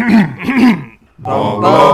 Welcome 0.00 1.60
back 1.60 1.89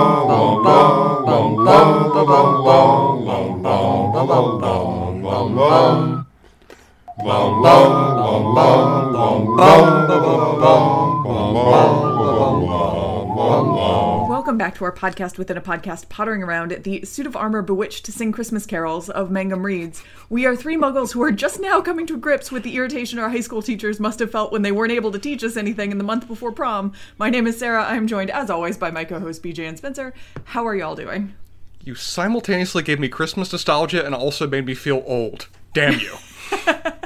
to 14.77 14.85
our 14.85 14.93
podcast 14.93 15.39
within 15.39 15.57
a 15.57 15.61
podcast, 15.61 16.09
pottering 16.09 16.43
around 16.43 16.71
the 16.85 17.03
suit 17.05 17.27
of 17.27 17.35
armor 17.35 17.63
bewitched 17.63 18.05
to 18.05 18.13
sing 18.13 18.31
Christmas 18.31 18.67
carols 18.67 19.09
of 19.09 19.31
Mangum 19.31 19.65
Reads. 19.65 20.05
We 20.29 20.45
are 20.45 20.55
three 20.55 20.77
muggles 20.77 21.13
who 21.13 21.23
are 21.23 21.33
just 21.33 21.61
now 21.61 21.81
coming 21.81 22.07
to 22.07 22.17
grips 22.19 22.53
with 22.53 22.63
the 22.63 22.77
irritation 22.77 23.19
our 23.19 23.31
high 23.31 23.41
school 23.41 23.63
teachers 23.63 23.99
must 23.99 24.19
have 24.19 24.31
felt 24.31 24.53
when 24.53 24.63
they 24.63 24.73
weren't 24.73 24.93
able 24.93 25.11
to 25.13 25.19
teach 25.19 25.43
us 25.43 25.57
anything 25.57 25.93
in 25.93 25.99
the 25.99 26.05
month 26.05 26.29
before 26.29 26.53
prom. 26.53 26.93
My 27.17 27.31
name 27.31 27.47
is 27.47 27.59
Sarah. 27.59 27.85
I'm 27.85 28.07
joined, 28.07 28.31
as 28.31 28.51
always, 28.51 28.77
by 28.77 28.91
my 28.91 29.05
co 29.05 29.19
host 29.19 29.43
BJ 29.43 29.67
and 29.67 29.79
Spencer. 29.79 30.13
How 30.45 30.67
are 30.67 30.75
y'all 30.75 30.95
doing? 30.95 31.35
You 31.83 31.95
simultaneously 31.95 32.83
gave 32.83 33.01
me 33.01 33.09
Christmas 33.09 33.53
nostalgia 33.53 34.05
and 34.05 34.15
also 34.15 34.47
made 34.47 34.67
me 34.67 34.75
feel 34.75 35.03
old. 35.07 35.49
Damn 35.73 36.01
you. 36.01 36.17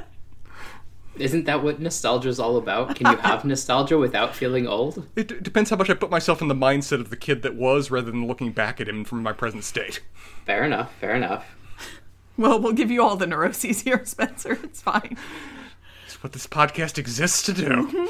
Isn't 1.21 1.45
that 1.45 1.63
what 1.63 1.81
nostalgia 1.81 2.29
is 2.29 2.41
all 2.41 2.57
about? 2.57 2.97
Can 2.97 3.07
you 3.11 3.17
have 3.19 3.45
nostalgia 3.45 3.99
without 3.99 4.35
feeling 4.35 4.67
old? 4.67 5.07
It 5.17 5.29
d- 5.29 5.37
depends 5.41 5.71
how 5.71 5.77
much 5.77 5.91
I 5.91 5.95
put 5.95 6.11
myself 6.11 6.41
in 6.43 6.49
the 6.49 6.55
mindset 6.55 7.01
of 7.01 7.11
the 7.11 7.17
kid 7.17 7.43
that 7.43 7.55
was 7.55 7.91
rather 7.91 8.11
than 8.11 8.27
looking 8.27 8.53
back 8.53 8.81
at 8.81 8.89
him 8.89 9.05
from 9.05 9.23
my 9.23 9.33
present 9.33 9.65
state. 9.65 10.01
Fair 10.47 10.65
enough, 10.65 10.93
fair 11.01 11.15
enough. 11.15 11.45
Well, 12.37 12.59
we'll 12.59 12.73
give 12.73 12.91
you 12.91 13.03
all 13.03 13.17
the 13.17 13.27
neuroses 13.27 13.83
here, 13.83 14.03
Spencer. 14.05 14.59
It's 14.63 14.81
fine. 14.81 15.17
It's 16.07 16.23
what 16.23 16.33
this 16.33 16.47
podcast 16.47 16.97
exists 16.99 17.43
to 17.45 17.53
do. 17.53 17.67
Mm-hmm. 17.69 18.07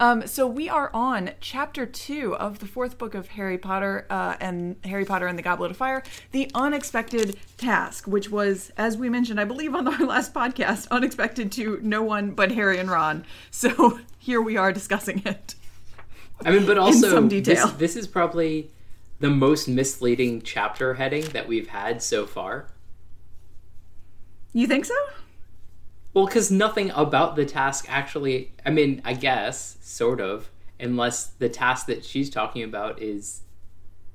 Um, 0.00 0.26
so 0.26 0.46
we 0.46 0.68
are 0.68 0.90
on 0.92 1.30
chapter 1.40 1.86
two 1.86 2.34
of 2.36 2.58
the 2.58 2.66
fourth 2.66 2.98
book 2.98 3.14
of 3.14 3.28
Harry 3.28 3.58
Potter 3.58 4.06
uh, 4.10 4.36
and 4.40 4.76
Harry 4.84 5.04
Potter 5.04 5.26
and 5.26 5.38
the 5.38 5.42
Goblet 5.42 5.70
of 5.70 5.76
Fire, 5.76 6.02
the 6.32 6.50
unexpected 6.54 7.36
task, 7.58 8.06
which 8.06 8.30
was, 8.30 8.72
as 8.76 8.96
we 8.96 9.08
mentioned, 9.08 9.40
I 9.40 9.44
believe 9.44 9.74
on 9.74 9.86
our 9.94 10.06
last 10.06 10.34
podcast, 10.34 10.88
unexpected 10.90 11.52
to 11.52 11.78
no 11.82 12.02
one 12.02 12.32
but 12.32 12.52
Harry 12.52 12.78
and 12.78 12.90
Ron. 12.90 13.24
So 13.50 14.00
here 14.18 14.42
we 14.42 14.56
are 14.56 14.72
discussing 14.72 15.22
it. 15.24 15.54
I 16.44 16.50
mean, 16.50 16.66
but 16.66 16.78
also. 16.78 17.28
This, 17.28 17.64
this 17.72 17.96
is 17.96 18.08
probably 18.08 18.70
the 19.20 19.30
most 19.30 19.68
misleading 19.68 20.42
chapter 20.42 20.94
heading 20.94 21.24
that 21.26 21.46
we've 21.46 21.68
had 21.68 22.02
so 22.02 22.26
far. 22.26 22.66
You 24.52 24.66
think 24.66 24.84
so? 24.84 24.94
Well, 26.14 26.26
because 26.26 26.50
nothing 26.50 26.90
about 26.92 27.34
the 27.34 27.44
task 27.44 27.86
actually, 27.88 28.52
I 28.64 28.70
mean, 28.70 29.02
I 29.04 29.14
guess, 29.14 29.76
sort 29.82 30.20
of, 30.20 30.48
unless 30.78 31.26
the 31.26 31.48
task 31.48 31.86
that 31.86 32.04
she's 32.04 32.30
talking 32.30 32.62
about 32.62 33.02
is 33.02 33.40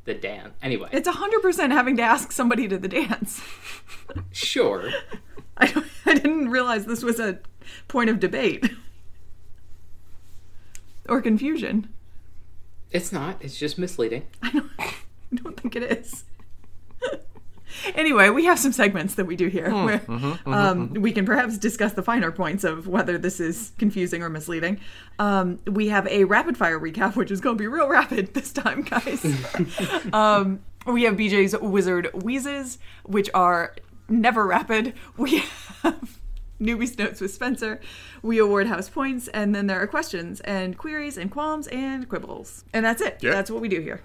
the 0.05 0.13
dance. 0.13 0.55
Anyway, 0.61 0.89
It's 0.93 1.07
hundred 1.07 1.41
percent 1.41 1.73
having 1.73 1.97
to 1.97 2.01
ask 2.01 2.31
somebody 2.31 2.67
to 2.69 2.77
the 2.77 2.87
dance. 2.87 3.41
sure. 4.31 4.89
I, 5.57 5.83
I 6.05 6.13
didn't 6.13 6.49
realize 6.49 6.85
this 6.85 7.03
was 7.03 7.19
a 7.19 7.39
point 7.89 8.09
of 8.09 8.19
debate 8.19 8.69
or 11.09 11.21
confusion. 11.21 11.89
It's 12.91 13.11
not, 13.11 13.37
it's 13.41 13.57
just 13.59 13.77
misleading. 13.77 14.25
I 14.41 14.51
don't, 14.51 14.71
I 14.79 14.93
don't 15.35 15.59
think 15.59 15.75
it 15.75 15.83
is. 15.83 16.23
Anyway, 17.95 18.29
we 18.29 18.45
have 18.45 18.59
some 18.59 18.71
segments 18.71 19.15
that 19.15 19.25
we 19.25 19.35
do 19.35 19.47
here 19.47 19.71
where 19.71 20.01
um, 20.45 20.93
we 20.93 21.11
can 21.11 21.25
perhaps 21.25 21.57
discuss 21.57 21.93
the 21.93 22.03
finer 22.03 22.31
points 22.31 22.63
of 22.63 22.87
whether 22.87 23.17
this 23.17 23.39
is 23.39 23.71
confusing 23.77 24.23
or 24.23 24.29
misleading. 24.29 24.79
Um, 25.17 25.59
we 25.65 25.89
have 25.89 26.07
a 26.07 26.23
rapid 26.25 26.57
fire 26.57 26.79
recap, 26.79 27.15
which 27.15 27.31
is 27.31 27.41
going 27.41 27.57
to 27.57 27.61
be 27.61 27.67
real 27.67 27.87
rapid 27.87 28.33
this 28.33 28.51
time, 28.51 28.83
guys. 28.83 29.25
um, 30.13 30.61
we 30.85 31.03
have 31.03 31.15
BJ's 31.15 31.57
Wizard 31.59 32.09
Wheezes, 32.23 32.79
which 33.03 33.29
are 33.33 33.75
never 34.07 34.45
rapid. 34.45 34.93
We 35.17 35.43
have 35.83 36.19
newbie's 36.59 36.97
notes 36.97 37.21
with 37.21 37.33
Spencer. 37.33 37.79
We 38.21 38.37
award 38.37 38.67
house 38.67 38.89
points, 38.89 39.27
and 39.29 39.55
then 39.55 39.67
there 39.67 39.81
are 39.81 39.87
questions 39.87 40.39
and 40.41 40.77
queries 40.77 41.17
and 41.17 41.31
qualms 41.31 41.67
and 41.67 42.07
quibbles. 42.07 42.63
And 42.73 42.85
that's 42.85 43.01
it. 43.01 43.19
Yeah. 43.21 43.31
That's 43.31 43.51
what 43.51 43.61
we 43.61 43.69
do 43.69 43.81
here. 43.81 44.01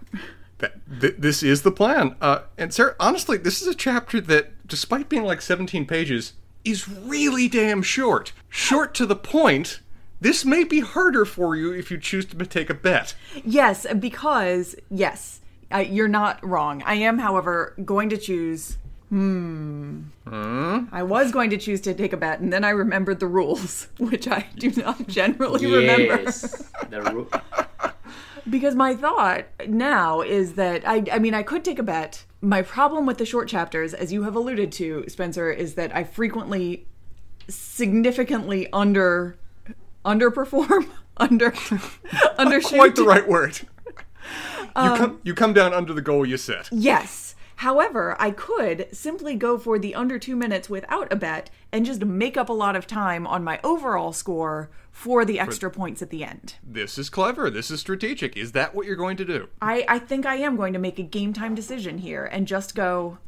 That, 0.64 1.00
th- 1.00 1.14
this 1.18 1.42
is 1.42 1.62
the 1.62 1.70
plan. 1.70 2.16
Uh, 2.20 2.40
and 2.56 2.72
Sarah, 2.72 2.94
honestly, 2.98 3.36
this 3.36 3.60
is 3.60 3.68
a 3.68 3.74
chapter 3.74 4.20
that, 4.22 4.66
despite 4.66 5.08
being 5.08 5.24
like 5.24 5.42
17 5.42 5.86
pages, 5.86 6.34
is 6.64 6.88
really 6.88 7.48
damn 7.48 7.82
short. 7.82 8.32
Short 8.48 8.94
to 8.94 9.06
the 9.06 9.16
point. 9.16 9.80
This 10.20 10.44
may 10.44 10.64
be 10.64 10.80
harder 10.80 11.24
for 11.26 11.54
you 11.54 11.72
if 11.72 11.90
you 11.90 11.98
choose 11.98 12.24
to 12.26 12.46
take 12.46 12.70
a 12.70 12.74
bet. 12.74 13.14
Yes, 13.44 13.86
because 13.98 14.74
yes, 14.90 15.40
I, 15.70 15.82
you're 15.82 16.08
not 16.08 16.42
wrong. 16.42 16.82
I 16.86 16.94
am, 16.94 17.18
however, 17.18 17.74
going 17.84 18.08
to 18.08 18.16
choose. 18.16 18.78
Hmm. 19.10 20.00
hmm. 20.26 20.84
I 20.90 21.02
was 21.02 21.30
going 21.30 21.50
to 21.50 21.58
choose 21.58 21.80
to 21.82 21.94
take 21.94 22.12
a 22.12 22.16
bet, 22.16 22.40
and 22.40 22.52
then 22.52 22.64
I 22.64 22.70
remembered 22.70 23.20
the 23.20 23.26
rules, 23.26 23.88
which 23.98 24.26
I 24.26 24.46
do 24.56 24.70
not 24.70 25.06
generally 25.08 25.66
remember. 25.66 26.22
Yes. 26.22 26.70
The 26.88 27.02
ru- 27.02 27.30
Because 28.48 28.74
my 28.74 28.94
thought 28.94 29.46
now 29.66 30.20
is 30.20 30.54
that 30.54 30.86
I, 30.86 31.04
I 31.10 31.18
mean, 31.18 31.34
I 31.34 31.42
could 31.42 31.64
take 31.64 31.78
a 31.78 31.82
bet. 31.82 32.24
My 32.40 32.62
problem 32.62 33.06
with 33.06 33.18
the 33.18 33.24
short 33.24 33.48
chapters, 33.48 33.94
as 33.94 34.12
you 34.12 34.24
have 34.24 34.36
alluded 34.36 34.70
to, 34.72 35.04
Spencer, 35.08 35.50
is 35.50 35.74
that 35.74 35.94
I 35.96 36.04
frequently 36.04 36.86
significantly 37.48 38.68
under 38.72 39.36
underperform 40.04 40.88
under 41.16 41.50
undershoot. 42.38 42.76
Quite 42.76 42.96
the 42.96 43.04
right 43.04 43.26
word. 43.26 43.60
You, 43.62 44.70
um, 44.76 44.98
come, 44.98 45.20
you 45.22 45.34
come 45.34 45.52
down 45.52 45.72
under 45.72 45.92
the 45.92 46.02
goal 46.02 46.26
you 46.26 46.36
set. 46.36 46.68
Yes. 46.72 47.33
However, 47.56 48.16
I 48.18 48.30
could 48.30 48.88
simply 48.92 49.36
go 49.36 49.58
for 49.58 49.78
the 49.78 49.94
under 49.94 50.18
two 50.18 50.36
minutes 50.36 50.68
without 50.68 51.12
a 51.12 51.16
bet 51.16 51.50
and 51.72 51.86
just 51.86 52.04
make 52.04 52.36
up 52.36 52.48
a 52.48 52.52
lot 52.52 52.76
of 52.76 52.86
time 52.86 53.26
on 53.26 53.44
my 53.44 53.60
overall 53.62 54.12
score 54.12 54.70
for 54.90 55.24
the 55.24 55.40
extra 55.40 55.70
points 55.70 56.02
at 56.02 56.10
the 56.10 56.24
end. 56.24 56.54
This 56.62 56.98
is 56.98 57.10
clever. 57.10 57.50
This 57.50 57.70
is 57.70 57.80
strategic. 57.80 58.36
Is 58.36 58.52
that 58.52 58.74
what 58.74 58.86
you're 58.86 58.96
going 58.96 59.16
to 59.16 59.24
do? 59.24 59.48
I, 59.60 59.84
I 59.88 59.98
think 59.98 60.26
I 60.26 60.36
am 60.36 60.56
going 60.56 60.72
to 60.72 60.78
make 60.78 60.98
a 60.98 61.02
game 61.02 61.32
time 61.32 61.54
decision 61.54 61.98
here 61.98 62.24
and 62.24 62.46
just 62.46 62.74
go 62.74 63.18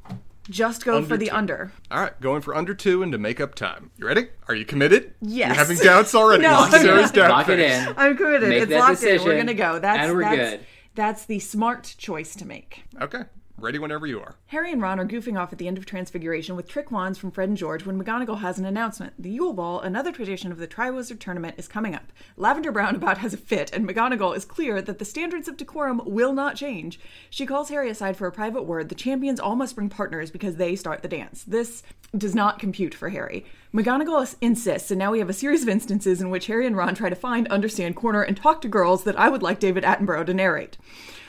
just 0.48 0.84
go 0.84 0.96
Under 0.96 1.08
for 1.08 1.16
the 1.16 1.26
two. 1.26 1.34
under. 1.34 1.72
All 1.90 2.00
right, 2.00 2.20
going 2.20 2.40
for 2.40 2.54
under 2.54 2.74
two 2.74 3.02
and 3.02 3.10
to 3.12 3.18
make 3.18 3.40
up 3.40 3.54
time. 3.54 3.90
You 3.96 4.06
ready? 4.06 4.28
Are 4.48 4.54
you 4.54 4.64
committed? 4.64 5.14
Yes. 5.20 5.48
You're 5.48 5.56
having 5.56 5.78
doubts 5.78 6.14
already. 6.14 6.42
No, 6.44 6.52
Lock 6.52 6.72
I'm 6.72 6.80
Sarah's 6.82 7.06
not. 7.06 7.14
doubt 7.14 7.30
Lock 7.30 7.48
it 7.48 7.58
in. 7.58 7.94
I'm 7.96 8.16
committed. 8.16 8.48
Make 8.48 8.62
it's 8.62 8.70
that 8.70 8.78
locked 8.78 9.02
in. 9.02 9.24
We're 9.24 9.36
gonna 9.36 9.54
go. 9.54 9.78
That's 9.78 9.98
and 9.98 10.12
we're 10.14 10.22
that's, 10.22 10.36
good. 10.36 10.66
That's 10.94 11.24
the 11.24 11.40
smart 11.40 11.94
choice 11.98 12.36
to 12.36 12.46
make. 12.46 12.84
Okay, 13.00 13.24
ready 13.58 13.78
whenever 13.78 14.06
you 14.06 14.20
are. 14.20 14.36
Harry 14.48 14.70
and 14.70 14.82
Ron 14.82 15.00
are 15.00 15.06
goofing 15.06 15.38
off 15.38 15.52
at 15.52 15.58
the 15.58 15.66
end 15.66 15.78
of 15.78 15.86
Transfiguration 15.86 16.56
with 16.56 16.68
trick 16.68 16.90
wands 16.90 17.18
from 17.18 17.30
Fred 17.30 17.48
and 17.48 17.56
George 17.56 17.86
when 17.86 18.02
McGonagall 18.02 18.40
has 18.40 18.58
an 18.58 18.66
announcement. 18.66 19.14
The 19.18 19.30
Yule 19.30 19.54
Ball, 19.54 19.80
another 19.80 20.12
tradition 20.12 20.52
of 20.52 20.58
the 20.58 20.68
Triwizard 20.68 21.18
Tournament, 21.18 21.54
is 21.56 21.66
coming 21.66 21.94
up. 21.94 22.12
Lavender 22.36 22.70
Brown 22.70 22.94
about 22.94 23.18
has 23.18 23.32
a 23.32 23.38
fit, 23.38 23.72
and 23.72 23.88
McGonagall 23.88 24.36
is 24.36 24.44
clear 24.44 24.82
that 24.82 24.98
the 24.98 25.04
standards 25.04 25.48
of 25.48 25.56
decorum 25.56 26.02
will 26.04 26.32
not 26.32 26.56
change. 26.56 27.00
She 27.30 27.46
calls 27.46 27.70
Harry 27.70 27.88
aside 27.88 28.16
for 28.16 28.26
a 28.26 28.32
private 28.32 28.64
word. 28.64 28.88
The 28.88 28.94
champions 28.94 29.40
all 29.40 29.56
must 29.56 29.74
bring 29.74 29.88
partners 29.88 30.30
because 30.30 30.56
they 30.56 30.76
start 30.76 31.02
the 31.02 31.08
dance. 31.08 31.42
This 31.44 31.82
does 32.16 32.34
not 32.34 32.58
compute 32.58 32.94
for 32.94 33.08
Harry. 33.08 33.46
McGonagall 33.72 34.36
insists, 34.40 34.90
and 34.90 34.98
now 34.98 35.12
we 35.12 35.18
have 35.18 35.30
a 35.30 35.34
series 35.34 35.62
of 35.62 35.68
instances 35.68 36.20
in 36.20 36.30
which 36.30 36.46
Harry 36.46 36.66
and 36.66 36.76
Ron 36.76 36.94
try 36.94 37.08
to 37.08 37.16
find, 37.16 37.48
understand, 37.48 37.96
corner, 37.96 38.22
and 38.22 38.36
talk 38.36 38.60
to 38.62 38.68
girls 38.68 39.04
that 39.04 39.18
I 39.18 39.28
would 39.28 39.42
like 39.42 39.60
David 39.60 39.84
Attenborough 39.84 40.26
to 40.26 40.34
narrate. 40.34 40.76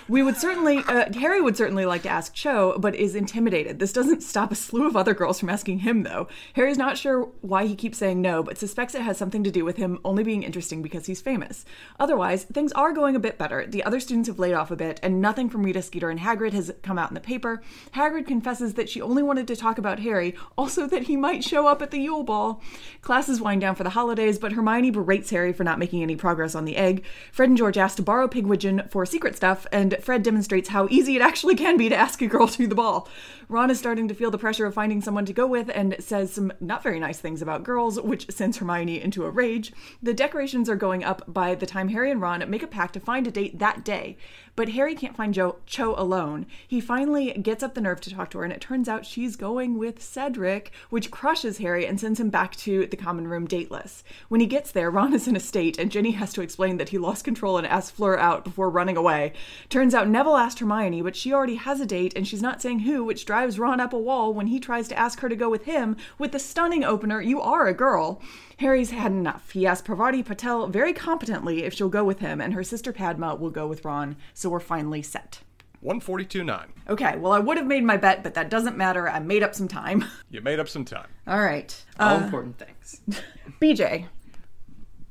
We 0.10 0.24
would 0.24 0.38
certainly, 0.38 0.78
uh, 0.88 1.12
Harry 1.14 1.42
would 1.42 1.58
certainly 1.58 1.86
like 1.86 2.04
to 2.04 2.10
ask 2.10 2.34
Cho, 2.34 2.78
but 2.80 2.96
is 2.96 3.14
intimidated. 3.14 3.80
This 3.80 3.92
doesn't 3.92 4.24
stop 4.24 4.54
a 4.54 4.56
slew 4.56 4.88
of 4.88 4.96
other 4.96 5.14
girls 5.14 5.38
from 5.38 5.50
asking 5.50 5.80
him, 5.80 6.04
though. 6.04 6.30
Harry's 6.54 6.78
not 6.78 6.98
sure 6.98 7.30
why 7.42 7.66
he 7.66 7.76
keeps 7.76 7.98
saying 7.98 8.22
no, 8.22 8.42
but 8.42 8.58
suspects 8.58 8.96
it 8.96 9.02
has 9.02 9.18
something 9.18 9.44
to 9.44 9.52
do 9.52 9.66
with 9.66 9.76
him 9.76 10.00
only 10.06 10.24
being 10.24 10.44
interesting 10.44 10.82
because 10.82 11.08
he's 11.08 11.20
famous. 11.20 11.66
Otherwise, 12.00 12.46
things 12.46 12.72
are 12.72 12.94
going 12.94 13.18
a 13.18 13.20
bit 13.20 13.38
better. 13.38 13.68
The 13.68 13.84
other 13.84 14.00
students 14.00 14.30
have 14.30 14.40
laid 14.40 14.54
off 14.54 14.72
a 14.72 14.78
bit, 14.78 14.98
and 15.04 15.20
nothing 15.20 15.50
from 15.50 15.64
Rita 15.64 15.82
Skeeter 15.82 16.10
and 16.10 16.22
Hagrid 16.22 16.54
has 16.54 16.74
come 16.84 16.98
out 16.98 17.10
in 17.10 17.16
the 17.16 17.20
paper. 17.20 17.62
Hagrid 17.94 18.28
confesses 18.28 18.76
that 18.76 18.88
she 18.88 19.02
only 19.02 19.24
wanted 19.24 19.46
to 19.50 19.58
talk 19.58 19.78
about 19.78 20.00
Harry, 20.00 20.36
also 20.58 20.88
that 20.88 21.04
he 21.04 21.18
might 21.18 21.44
show 21.44 21.68
up 21.68 21.82
at 21.82 21.92
the 21.92 22.00
Yule 22.00 22.24
Ball. 22.24 22.62
Classes 23.02 23.42
wind 23.42 23.60
down 23.60 23.76
for 23.76 23.84
the 23.84 23.90
holidays, 23.90 24.40
but 24.40 24.54
Hermione 24.54 24.92
berates 24.92 25.32
Harry 25.32 25.52
for 25.52 25.66
not 25.66 25.80
making 25.80 26.02
any 26.02 26.16
progress 26.16 26.56
on 26.56 26.64
the 26.64 26.78
egg. 26.78 27.04
Fred 27.34 27.50
and 27.50 27.58
George 27.58 27.78
ask 27.78 27.98
to 27.98 28.02
borrow 28.02 28.30
Pigwidgeon 28.30 28.90
for 28.90 29.06
secret 29.06 29.36
stuff, 29.36 29.68
and 29.70 29.97
and 29.98 30.04
Fred 30.04 30.24
demonstrates 30.24 30.70
how 30.70 30.88
easy 30.90 31.16
it 31.16 31.22
actually 31.22 31.56
can 31.56 31.78
be 31.78 31.90
to 31.90 31.96
ask 31.96 32.22
a 32.22 32.28
girl 32.28 32.48
to 32.48 32.68
the 32.68 32.76
ball. 32.76 33.08
Ron 33.50 33.72
is 33.72 33.80
starting 33.80 34.08
to 34.08 34.14
feel 34.14 34.32
the 34.32 34.38
pressure 34.38 34.66
of 34.66 34.74
finding 34.74 35.02
someone 35.02 35.26
to 35.26 35.34
go 35.34 35.48
with 35.48 35.70
and 35.74 35.96
says 36.00 36.34
some 36.34 36.52
not 36.60 36.84
very 36.84 37.00
nice 37.00 37.20
things 37.20 37.42
about 37.42 37.64
girls, 37.64 38.00
which 38.00 38.30
sends 38.30 38.58
Hermione 38.58 39.02
into 39.02 39.26
a 39.26 39.30
rage. 39.30 39.74
The 40.02 40.14
decorations 40.14 40.70
are 40.70 40.76
going 40.76 41.04
up 41.04 41.24
by 41.28 41.56
the 41.56 41.66
time 41.66 41.90
Harry 41.90 42.12
and 42.12 42.22
Ron 42.22 42.48
make 42.50 42.64
a 42.64 42.68
pact 42.68 42.94
to 42.94 43.00
find 43.00 43.26
a 43.26 43.32
date 43.32 43.60
that 43.60 43.84
day. 43.84 44.18
But 44.58 44.70
Harry 44.70 44.96
can't 44.96 45.16
find 45.16 45.36
jo- 45.36 45.58
Cho 45.68 45.94
alone. 45.96 46.48
He 46.68 46.82
finally 46.82 47.32
gets 47.34 47.62
up 47.62 47.76
the 47.76 47.80
nerve 47.80 48.02
to 48.02 48.10
talk 48.10 48.32
to 48.32 48.40
her, 48.40 48.44
and 48.44 48.52
it 48.52 48.60
turns 48.60 48.90
out 48.90 49.06
she's 49.06 49.36
going 49.36 49.78
with 49.78 50.02
Cedric, 50.02 50.72
which 50.90 51.12
crushes 51.12 51.60
Harry 51.60 51.86
and 51.86 52.00
sends 52.00 52.20
him 52.20 52.32
back 52.32 52.56
to 52.58 52.88
the 52.88 52.98
common 52.98 53.28
room 53.28 53.46
dateless. 53.46 54.04
When 54.30 54.42
he 54.42 54.48
gets 54.48 54.72
there, 54.72 54.90
Ron 54.90 55.14
is 55.14 55.28
in 55.28 55.36
a 55.36 55.40
state, 55.40 55.78
and 55.78 55.92
Ginny 55.92 56.12
has 56.12 56.34
to 56.34 56.42
explain 56.42 56.78
that 56.78 56.90
he 56.90 56.98
lost 56.98 57.24
control 57.24 57.60
and 57.60 57.68
asked 57.68 57.92
Fleur 57.94 58.18
out 58.18 58.44
before 58.44 58.72
running 58.72 58.98
away. 58.98 59.34
Turns 59.70 59.94
out 59.94 60.10
Neville 60.10 60.38
asked 60.38 60.58
Hermione, 60.58 61.04
but 61.04 61.16
she 61.16 61.32
already 61.32 61.56
has 61.56 61.80
a 61.80 61.86
date, 61.86 62.14
and 62.16 62.28
she's 62.28 62.42
not 62.42 62.60
saying 62.60 62.80
who, 62.80 63.04
which 63.04 63.28
drives 63.28 63.60
Ron 63.60 63.80
up 63.80 63.94
a 63.94 64.00
wall 64.00 64.34
when 64.34 64.48
he 64.48 64.60
tries 64.60 64.88
to 64.88 64.98
ask 64.98 65.20
her 65.20 65.30
to 65.30 65.36
go 65.36 65.52
with 65.52 65.66
him 65.66 65.96
with 66.18 66.32
the 66.32 66.40
stunning 66.40 66.84
opener, 66.84 67.22
You 67.22 67.40
are 67.42 67.68
a 67.68 67.76
girl. 67.76 68.24
Harry's 68.58 68.92
had 68.92 69.12
enough. 69.12 69.52
He 69.52 69.68
asks 69.68 69.86
Parvati 69.86 70.24
Patil 70.24 70.70
very 70.70 70.94
competently 70.94 71.64
if 71.64 71.74
she'll 71.74 71.90
go 71.90 72.04
with 72.04 72.20
him, 72.20 72.42
and 72.42 72.54
her 72.54 72.64
sister 72.64 72.92
Padma 72.92 73.36
will 73.36 73.52
go 73.52 73.68
with 73.68 73.86
Ron, 73.86 74.16
so 74.34 74.50
we're 74.50 74.60
finally 74.60 75.02
set. 75.04 75.42
142.9. 75.84 76.66
Okay, 76.90 77.18
well, 77.18 77.32
I 77.34 77.40
would 77.40 77.58
have 77.58 77.68
made 77.68 77.84
my 77.84 77.98
bet, 77.98 78.24
but 78.24 78.34
that 78.34 78.50
doesn't 78.50 78.76
matter. 78.78 79.08
I 79.08 79.20
made 79.20 79.44
up 79.44 79.54
some 79.54 79.68
time. 79.68 80.06
You 80.32 80.42
made 80.42 80.60
up 80.60 80.68
some 80.68 80.84
time. 80.86 81.08
All 81.28 81.40
right. 81.40 81.74
All 82.00 82.18
Uh, 82.18 82.24
important 82.26 82.58
things. 82.58 83.02
BJ, 83.62 84.08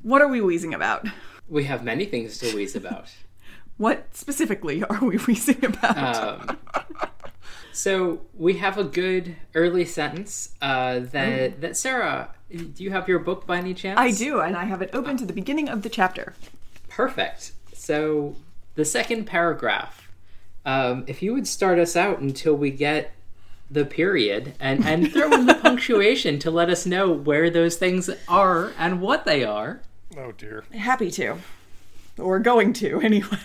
what 0.03 0.21
are 0.21 0.29
we 0.29 0.41
wheezing 0.41 0.75
about? 0.75 1.07
We 1.49 1.65
have 1.65 1.83
many 1.85 2.05
things 2.05 2.39
to 2.39 2.55
wheeze 2.55 2.75
about. 2.77 3.11
What 3.79 4.17
specifically 4.17 4.83
are 4.85 5.05
we 5.05 5.19
wheezing 5.19 5.63
about? 5.63 5.99
Um, 5.99 6.59
so 7.77 8.21
we 8.35 8.55
have 8.55 8.79
a 8.79 8.85
good 8.85 9.37
early 9.55 9.85
sentence 9.85 10.55
uh, 10.63 11.01
that 11.13 11.61
that 11.61 11.77
Sarah. 11.77 12.31
Do 12.51 12.83
you 12.85 12.91
have 12.91 13.09
your 13.09 13.19
book 13.19 13.47
by 13.47 13.59
any 13.59 13.75
chance? 13.75 13.99
I 13.99 14.13
do, 14.13 14.41
and 14.41 14.57
I 14.57 14.65
have 14.65 14.81
it 14.81 14.91
open 14.93 15.17
to 15.17 15.27
the 15.27 15.33
beginning 15.33 15.69
of 15.69 15.83
the 15.83 15.89
chapter. 15.89 16.33
Perfect. 16.89 17.53
So 17.75 18.37
the 18.77 18.85
second 18.85 19.27
paragraph. 19.27 20.09
Um, 20.65 21.05
if 21.07 21.23
you 21.23 21.35
would 21.35 21.47
start 21.47 21.79
us 21.79 21.97
out 21.97 22.21
until 22.21 22.55
we 22.55 22.71
get 22.71 23.13
the 23.71 23.85
period 23.85 24.55
and 24.59 24.85
and 24.85 25.13
throw 25.13 25.33
in 25.33 25.47
the 25.47 25.55
punctuation 25.55 26.39
to 26.39 26.51
let 26.51 26.71
us 26.71 26.87
know 26.87 27.13
where 27.13 27.51
those 27.51 27.77
things 27.77 28.09
are 28.29 28.73
and 28.79 29.01
what 29.01 29.25
they 29.25 29.45
are. 29.45 29.83
Oh, 30.17 30.33
dear. 30.33 30.65
Happy 30.73 31.11
to. 31.13 31.37
Or 32.19 32.39
going 32.39 32.73
to, 32.75 33.01
anyway. 33.03 33.39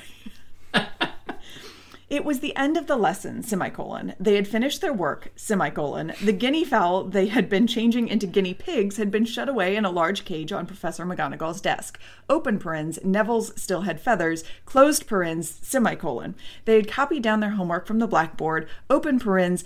It 2.12 2.26
was 2.26 2.42
the 2.42 2.54
end 2.58 2.76
of 2.76 2.88
the 2.88 2.98
lesson, 2.98 3.42
semicolon. 3.42 4.16
They 4.20 4.36
had 4.36 4.46
finished 4.46 4.82
their 4.82 4.92
work, 4.92 5.32
semicolon. 5.38 6.12
The 6.22 6.34
guinea 6.34 6.66
fowl 6.66 7.06
they 7.06 7.28
had 7.28 7.48
been 7.48 7.68
changing 7.68 8.10
into 8.10 8.28
guinea 8.28 8.54
pigs 8.54 8.98
had 8.98 9.10
been 9.10 9.24
shut 9.24 9.48
away 9.48 9.78
in 9.78 9.86
a 9.86 9.90
large 9.90 10.26
cage 10.26 10.52
on 10.52 10.66
Professor 10.66 11.06
McGonagall's 11.06 11.62
desk. 11.62 11.98
Open 12.28 12.60
parens, 12.60 13.00
Neville's 13.06 13.54
still 13.56 13.84
had 13.84 14.02
feathers, 14.02 14.44
closed 14.66 15.08
parens, 15.08 15.58
semicolon. 15.62 16.36
They 16.66 16.76
had 16.76 16.90
copied 16.90 17.24
down 17.24 17.40
their 17.40 17.52
homework 17.52 17.88
from 17.88 18.00
the 18.00 18.08
blackboard, 18.08 18.68
open 18.90 19.18
parens, 19.18 19.64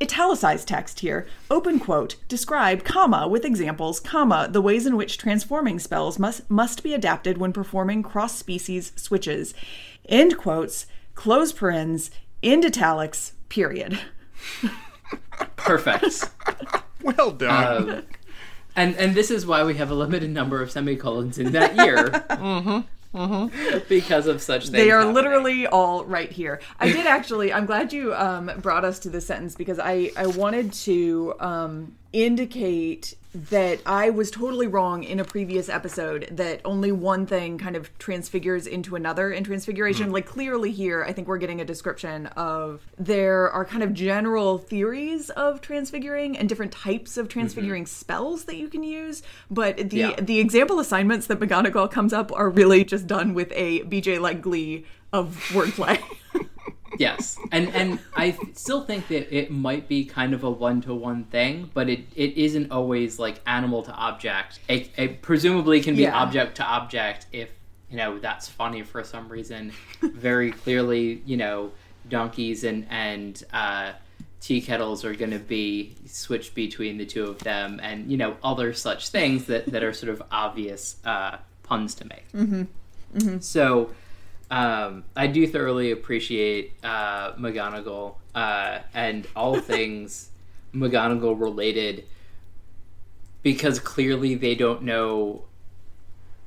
italicized 0.00 0.68
text 0.68 1.00
here 1.00 1.26
open 1.50 1.80
quote 1.80 2.14
describe 2.28 2.84
comma 2.84 3.26
with 3.26 3.44
examples 3.44 3.98
comma 3.98 4.48
the 4.48 4.62
ways 4.62 4.86
in 4.86 4.96
which 4.96 5.18
transforming 5.18 5.76
spells 5.76 6.20
must 6.20 6.48
must 6.48 6.84
be 6.84 6.94
adapted 6.94 7.36
when 7.36 7.52
performing 7.52 8.00
cross 8.00 8.36
species 8.36 8.92
switches 8.94 9.54
end 10.08 10.38
quotes 10.38 10.86
close 11.18 11.52
parens 11.52 12.12
end 12.44 12.64
italics 12.64 13.32
period 13.48 13.98
Perfect. 15.56 16.24
Well 17.02 17.30
done. 17.30 17.90
Um, 17.90 18.02
and 18.74 18.96
and 18.96 19.14
this 19.14 19.30
is 19.30 19.46
why 19.46 19.62
we 19.62 19.76
have 19.76 19.90
a 19.90 19.94
limited 19.94 20.30
number 20.30 20.60
of 20.60 20.70
semicolons 20.70 21.38
in 21.38 21.52
that 21.52 21.76
year. 21.76 21.96
mm-hmm. 22.30 23.16
Mm-hmm. 23.16 23.78
Because 23.88 24.26
of 24.26 24.42
such 24.42 24.62
things. 24.62 24.72
they 24.72 24.90
are 24.90 24.98
happening. 24.98 25.14
literally 25.14 25.66
all 25.66 26.04
right 26.04 26.30
here 26.30 26.60
i 26.78 26.92
did 26.92 27.06
actually 27.06 27.50
i'm 27.52 27.64
glad 27.64 27.90
you 27.90 28.14
um, 28.14 28.50
brought 28.60 28.84
us 28.84 28.98
to 28.98 29.08
this 29.08 29.26
sentence 29.26 29.54
because 29.54 29.78
i 29.78 30.10
i 30.14 30.26
wanted 30.26 30.74
to 30.74 31.34
um, 31.40 31.96
indicate 32.12 33.14
that 33.34 33.80
I 33.84 34.10
was 34.10 34.30
totally 34.30 34.66
wrong 34.66 35.04
in 35.04 35.20
a 35.20 35.24
previous 35.24 35.68
episode 35.68 36.28
that 36.30 36.62
only 36.64 36.92
one 36.92 37.26
thing 37.26 37.58
kind 37.58 37.76
of 37.76 37.96
transfigures 37.98 38.66
into 38.66 38.96
another 38.96 39.30
in 39.30 39.44
transfiguration. 39.44 40.08
Mm. 40.08 40.12
Like 40.12 40.26
clearly 40.26 40.72
here, 40.72 41.04
I 41.04 41.12
think 41.12 41.28
we're 41.28 41.38
getting 41.38 41.60
a 41.60 41.64
description 41.64 42.26
of 42.28 42.86
there 42.98 43.50
are 43.50 43.64
kind 43.64 43.82
of 43.82 43.92
general 43.92 44.56
theories 44.58 45.28
of 45.30 45.60
transfiguring 45.60 46.38
and 46.38 46.48
different 46.48 46.72
types 46.72 47.18
of 47.18 47.28
transfiguring 47.28 47.84
mm-hmm. 47.84 47.88
spells 47.88 48.44
that 48.44 48.56
you 48.56 48.68
can 48.68 48.82
use. 48.82 49.22
But 49.50 49.90
the 49.90 49.96
Yeah. 49.98 50.20
the 50.20 50.38
example 50.38 50.80
assignments 50.80 51.26
that 51.26 51.38
McGonagall 51.38 51.90
comes 51.90 52.12
up 52.12 52.32
are 52.32 52.48
really 52.48 52.84
just 52.84 53.06
done 53.06 53.34
with 53.34 53.52
a 53.54 53.80
BJ 53.82 54.18
like 54.18 54.40
glee 54.40 54.86
of 55.12 55.36
wordplay. 55.52 56.02
Yes, 56.98 57.38
and 57.52 57.68
and 57.74 57.98
I 58.16 58.36
still 58.54 58.82
think 58.84 59.08
that 59.08 59.34
it 59.34 59.50
might 59.50 59.88
be 59.88 60.04
kind 60.04 60.34
of 60.34 60.44
a 60.44 60.50
one 60.50 60.80
to 60.82 60.94
one 60.94 61.24
thing, 61.24 61.70
but 61.72 61.88
it, 61.88 62.00
it 62.16 62.36
isn't 62.36 62.70
always 62.72 63.18
like 63.18 63.40
animal 63.46 63.82
to 63.84 63.92
object. 63.92 64.60
It, 64.68 64.90
it 64.96 65.22
presumably 65.22 65.80
can 65.80 65.94
be 65.94 66.02
Yeah. 66.02 66.20
object 66.22 66.56
to 66.56 66.64
object 66.64 67.26
if 67.32 67.50
you 67.90 67.96
know 67.96 68.18
that's 68.18 68.48
funny 68.48 68.82
for 68.82 69.04
some 69.04 69.28
reason. 69.28 69.72
Very 70.02 70.50
clearly, 70.62 71.22
you 71.24 71.36
know, 71.36 71.70
donkeys 72.08 72.64
and 72.64 72.86
and 72.90 73.42
uh, 73.52 73.92
tea 74.40 74.60
kettles 74.60 75.04
are 75.04 75.14
going 75.14 75.30
to 75.30 75.38
be 75.38 75.94
switched 76.06 76.54
between 76.54 76.98
the 76.98 77.06
two 77.06 77.24
of 77.24 77.38
them, 77.40 77.80
and 77.82 78.10
you 78.10 78.16
know 78.16 78.36
other 78.42 78.72
such 78.74 79.08
things 79.10 79.44
that 79.46 79.66
that 79.66 79.82
are 79.84 79.92
sort 79.92 80.10
of 80.10 80.22
obvious 80.32 80.96
uh, 81.04 81.36
puns 81.62 81.94
to 81.96 82.04
make. 82.06 82.30
Mm-hmm. 82.32 83.38
So 83.40 83.90
um, 84.50 85.04
I 85.14 85.26
do 85.26 85.46
thoroughly 85.46 85.90
appreciate 85.90 86.72
uh, 86.82 87.32
McGonagall 87.32 88.14
uh, 88.34 88.80
and 88.94 89.26
all 89.36 89.60
things 89.60 90.30
McGonagall 90.74 91.40
related 91.40 92.04
because 93.42 93.78
clearly 93.78 94.34
they 94.34 94.54
don't 94.54 94.82
know 94.82 95.44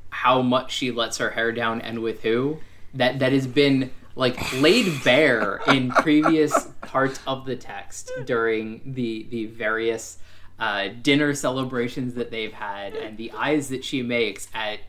how 0.09 0.42
much 0.42 0.71
she 0.71 0.92
lets 0.92 1.18
her 1.18 1.31
hair 1.31 1.51
down 1.51 1.81
and 1.81 2.00
with 2.00 2.24
who. 2.24 2.59
That 2.94 3.19
that 3.19 3.31
has 3.31 3.48
been 3.48 3.92
like 4.15 4.53
laid 4.53 5.03
bare 5.03 5.62
in 5.68 5.89
previous 6.03 6.68
parts 6.81 7.19
of 7.25 7.45
the 7.45 7.56
text 7.56 8.12
during 8.25 8.81
the 8.94 9.25
the 9.30 9.45
various 9.45 10.18
uh, 10.59 10.89
dinner 11.01 11.33
celebrations 11.33 12.13
that 12.15 12.30
they've 12.30 12.53
had 12.53 12.94
and 12.94 13.18
the 13.18 13.31
eyes 13.31 13.69
that 13.69 13.83
she 13.83 14.03
makes 14.03 14.48
at 14.53 14.80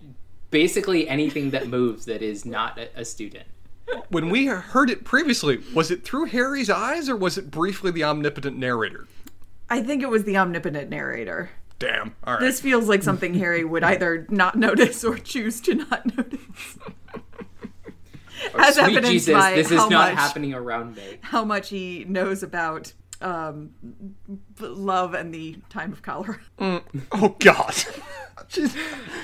basically 0.53 1.09
anything 1.09 1.51
that 1.51 1.67
moves 1.67 2.05
that 2.05 2.23
is 2.23 2.45
not 2.45 2.79
a, 2.79 3.01
a 3.01 3.05
student. 3.05 3.47
when 4.11 4.31
we 4.31 4.47
heard 4.47 4.89
it 4.91 5.03
previously, 5.03 5.59
was 5.75 5.91
it 5.91 6.05
through 6.05 6.27
Harry's 6.27 6.71
eyes 6.71 7.09
or 7.09 7.17
was 7.17 7.37
it 7.37 7.51
briefly 7.51 7.91
the 7.91 8.05
omnipotent 8.05 8.57
narrator? 8.57 9.09
I 9.69 9.83
think 9.83 10.03
it 10.03 10.09
was 10.11 10.23
the 10.25 10.37
omnipotent 10.37 10.89
narrator. 10.91 11.51
Damn. 11.81 12.15
All 12.23 12.35
right. 12.35 12.41
This 12.41 12.61
feels 12.61 12.89
like 12.89 13.03
something 13.03 13.35
Harry 13.35 13.65
would 13.65 13.83
either 13.83 14.27
not 14.31 14.55
notice 14.55 15.03
or 15.03 15.19
choose 15.19 15.61
to 15.63 15.75
not 15.75 16.17
notice. 16.17 16.79
As 18.59 18.75
Sweet 18.75 18.85
evidenced 18.85 19.11
Jesus, 19.11 19.35
by 19.35 19.55
this 19.55 19.71
is 19.71 19.79
how 19.79 19.89
not 19.89 20.11
much- 20.13 20.19
happening 20.19 20.55
around 20.55 20.97
me. 20.97 21.19
How 21.23 21.45
much 21.45 21.71
he 21.71 22.05
knows 22.05 22.43
about 22.43 22.93
um, 23.21 23.71
love 24.61 25.15
and 25.15 25.33
the 25.33 25.57
time 25.71 25.93
of 25.93 26.03
cholera. 26.03 26.39
oh, 26.61 27.37
God. 27.41 27.75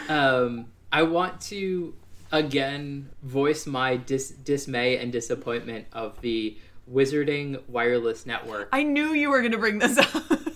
Um, 0.09 0.67
I 0.93 1.03
want 1.03 1.41
to 1.43 1.95
again 2.31 3.11
voice 3.23 3.67
my 3.67 3.97
dis- 3.97 4.31
dismay 4.31 4.99
and 4.99 5.13
disappointment 5.13 5.87
of 5.93 6.21
the 6.21 6.59
Wizarding 6.91 7.63
Wireless 7.69 8.27
Network. 8.27 8.69
I 8.73 8.83
knew 8.83 9.13
you 9.13 9.31
were 9.31 9.41
going 9.41 9.53
to 9.53 9.59
bring 9.59 9.79
this 9.79 9.99
up. 9.99 10.25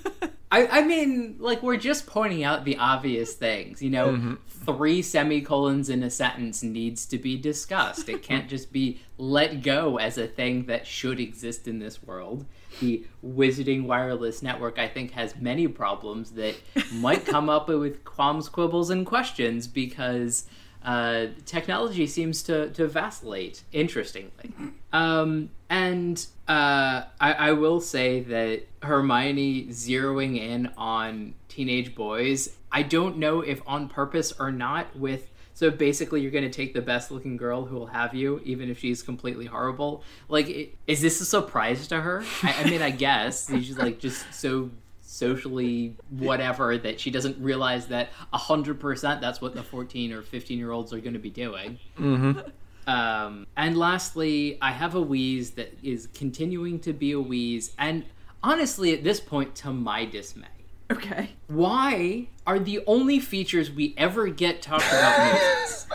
I, 0.53 0.67
I 0.67 0.83
mean, 0.83 1.37
like, 1.39 1.63
we're 1.63 1.79
just 1.79 2.07
pointing 2.07 2.45
out 2.45 2.67
the 2.67 2.77
obvious 2.77 3.33
things. 3.33 3.81
You 3.83 3.89
know, 3.89 4.09
mm-hmm. 4.09 4.35
three 4.47 5.01
semicolons 5.01 5.89
in 5.89 6.03
a 6.03 6.11
sentence 6.11 6.63
needs 6.63 7.07
to 7.07 7.19
be 7.19 7.39
discussed. 7.39 8.11
It 8.11 8.23
can't 8.23 8.49
just 8.51 8.71
be 8.71 9.01
let 9.17 9.63
go 9.63 9.99
as 9.99 10.19
a 10.19 10.27
thing 10.27 10.67
that 10.67 10.87
should 10.87 11.21
exist 11.21 11.67
in 11.67 11.79
this 11.79 12.03
world. 12.03 12.45
The 12.81 13.05
Wizarding 13.25 13.85
Wireless 13.85 14.43
Network, 14.43 14.79
I 14.79 14.89
think, 14.89 15.13
has 15.13 15.37
many 15.37 15.69
problems 15.69 16.33
that 16.33 16.57
might 16.93 17.25
come 17.25 17.49
up 17.49 17.69
with 17.69 18.05
qualms, 18.05 18.49
quibbles, 18.49 18.91
and 18.91 19.07
questions 19.07 19.67
because 19.67 20.47
uh, 20.85 21.27
technology 21.47 22.07
seems 22.07 22.43
to, 22.45 22.71
to 22.71 22.87
vacillate, 22.87 23.63
interestingly. 23.73 24.53
Um, 24.93 25.51
and 25.71 26.25
uh, 26.49 27.05
I, 27.21 27.33
I 27.33 27.53
will 27.53 27.81
say 27.81 28.21
that 28.21 28.65
Hermione 28.83 29.67
zeroing 29.69 30.39
in 30.39 30.71
on 30.77 31.35
teenage 31.49 31.95
boys, 31.95 32.57
I 32.71 32.83
don't 32.83 33.19
know 33.19 33.41
if 33.41 33.63
on 33.67 33.89
purpose 33.89 34.33
or 34.39 34.51
not, 34.51 34.97
with 34.97 35.32
So 35.63 35.71
basically, 35.71 36.23
you're 36.23 36.33
going 36.33 36.43
to 36.43 36.51
take 36.51 36.75
the 36.75 36.83
best 36.83 37.13
looking 37.13 37.37
girl 37.37 37.65
who 37.65 37.77
will 37.77 37.87
have 37.87 38.17
you, 38.17 38.41
even 38.45 38.69
if 38.69 38.81
she's 38.81 39.01
completely 39.01 39.47
horrible. 39.47 40.03
Like, 40.29 40.77
is 40.89 41.01
this 41.01 41.21
a 41.21 41.25
surprise 41.25 41.87
to 41.87 42.01
her? 42.01 42.25
I, 42.43 42.65
I 42.65 42.65
mean, 42.69 42.83
I 42.83 42.91
guess 43.07 43.49
she's 43.49 43.79
like 43.79 44.01
just 44.01 44.35
so 44.35 44.73
socially 45.03 45.95
whatever 46.11 46.77
that 46.79 46.99
she 46.99 47.13
doesn't 47.13 47.41
realize 47.41 47.87
that 47.87 48.09
100% 48.35 49.21
that's 49.21 49.41
what 49.41 49.55
the 49.55 49.63
14 49.63 50.13
or 50.13 50.23
15 50.23 50.59
year 50.59 50.73
olds 50.73 50.93
are 50.93 50.99
going 50.99 51.13
to 51.13 51.21
be 51.21 51.31
doing. 51.31 51.79
Um, 52.89 53.47
and 53.57 53.79
lastly, 53.79 54.59
I 54.61 54.73
have 54.73 54.97
a 54.97 55.01
wheeze 55.01 55.53
that 55.53 55.79
is 55.81 56.09
continuing 56.09 56.81
to 56.81 56.93
be 56.93 57.13
a 57.13 57.21
wheeze, 57.21 57.73
and 57.79 58.05
honestly, 58.43 58.93
at 58.95 59.05
this 59.05 59.21
point, 59.21 59.55
to 59.55 59.73
my 59.73 60.07
dismay. 60.07 60.49
Okay. 60.93 61.31
Why 61.49 62.29
are 62.47 62.59
the 62.59 62.81
only 62.87 63.19
features 63.21 63.71
we 63.71 63.95
ever 63.97 64.29
get 64.29 64.63
talked 64.63 64.87
about 64.87 65.33
noses? 65.63 65.87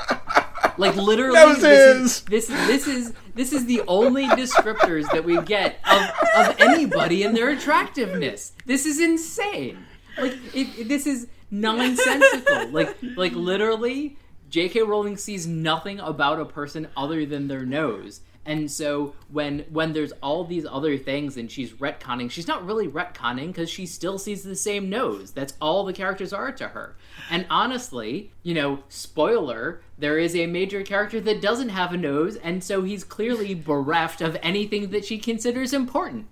Like 0.77 0.95
literally, 0.95 1.55
this 1.55 1.63
is, 1.63 2.21
this 2.21 2.47
this 2.47 2.87
is 2.87 3.13
this 3.33 3.51
is 3.51 3.65
the 3.65 3.81
only 3.87 4.25
descriptors 4.27 5.09
that 5.11 5.23
we 5.25 5.41
get 5.41 5.79
of, 5.91 6.01
of 6.37 6.55
anybody 6.59 7.23
and 7.23 7.35
their 7.35 7.49
attractiveness. 7.49 8.53
This 8.67 8.85
is 8.85 8.99
insane. 8.99 9.79
Like 10.19 10.33
it, 10.53 10.67
it- 10.79 10.87
this 10.87 11.07
is 11.07 11.27
nonsensical. 11.49 12.67
like 12.69 12.95
like 13.15 13.33
literally, 13.33 14.17
J.K. 14.49 14.83
Rowling 14.83 15.17
sees 15.17 15.47
nothing 15.47 15.99
about 15.99 16.39
a 16.39 16.45
person 16.45 16.87
other 16.95 17.25
than 17.25 17.47
their 17.47 17.65
nose. 17.65 18.21
And 18.47 18.71
so 18.71 19.13
when 19.29 19.65
when 19.69 19.91
there's 19.91 20.13
all 20.23 20.45
these 20.45 20.65
other 20.65 20.97
things 20.97 21.35
and 21.35 21.51
she's 21.51 21.73
retconning, 21.73 22.31
she's 22.31 22.47
not 22.47 22.65
really 22.65 22.87
retconning 22.87 23.47
because 23.47 23.69
she 23.69 23.85
still 23.85 24.17
sees 24.17 24.41
the 24.41 24.55
same 24.55 24.89
nose. 24.89 25.31
That's 25.31 25.53
all 25.61 25.83
the 25.83 25.93
characters 25.93 26.31
are 26.31 26.53
to 26.53 26.69
her. 26.69 26.95
And 27.29 27.45
honestly, 27.49 28.31
you 28.43 28.53
know, 28.53 28.83
spoiler, 28.87 29.81
there 29.97 30.17
is 30.17 30.33
a 30.33 30.47
major 30.47 30.81
character 30.81 31.19
that 31.19 31.41
doesn't 31.41 31.69
have 31.69 31.93
a 31.93 31.97
nose, 31.97 32.37
and 32.37 32.63
so 32.63 32.83
he's 32.83 33.03
clearly 33.03 33.53
bereft 33.53 34.21
of 34.21 34.37
anything 34.41 34.91
that 34.91 35.03
she 35.03 35.17
considers 35.17 35.73
important. 35.73 36.27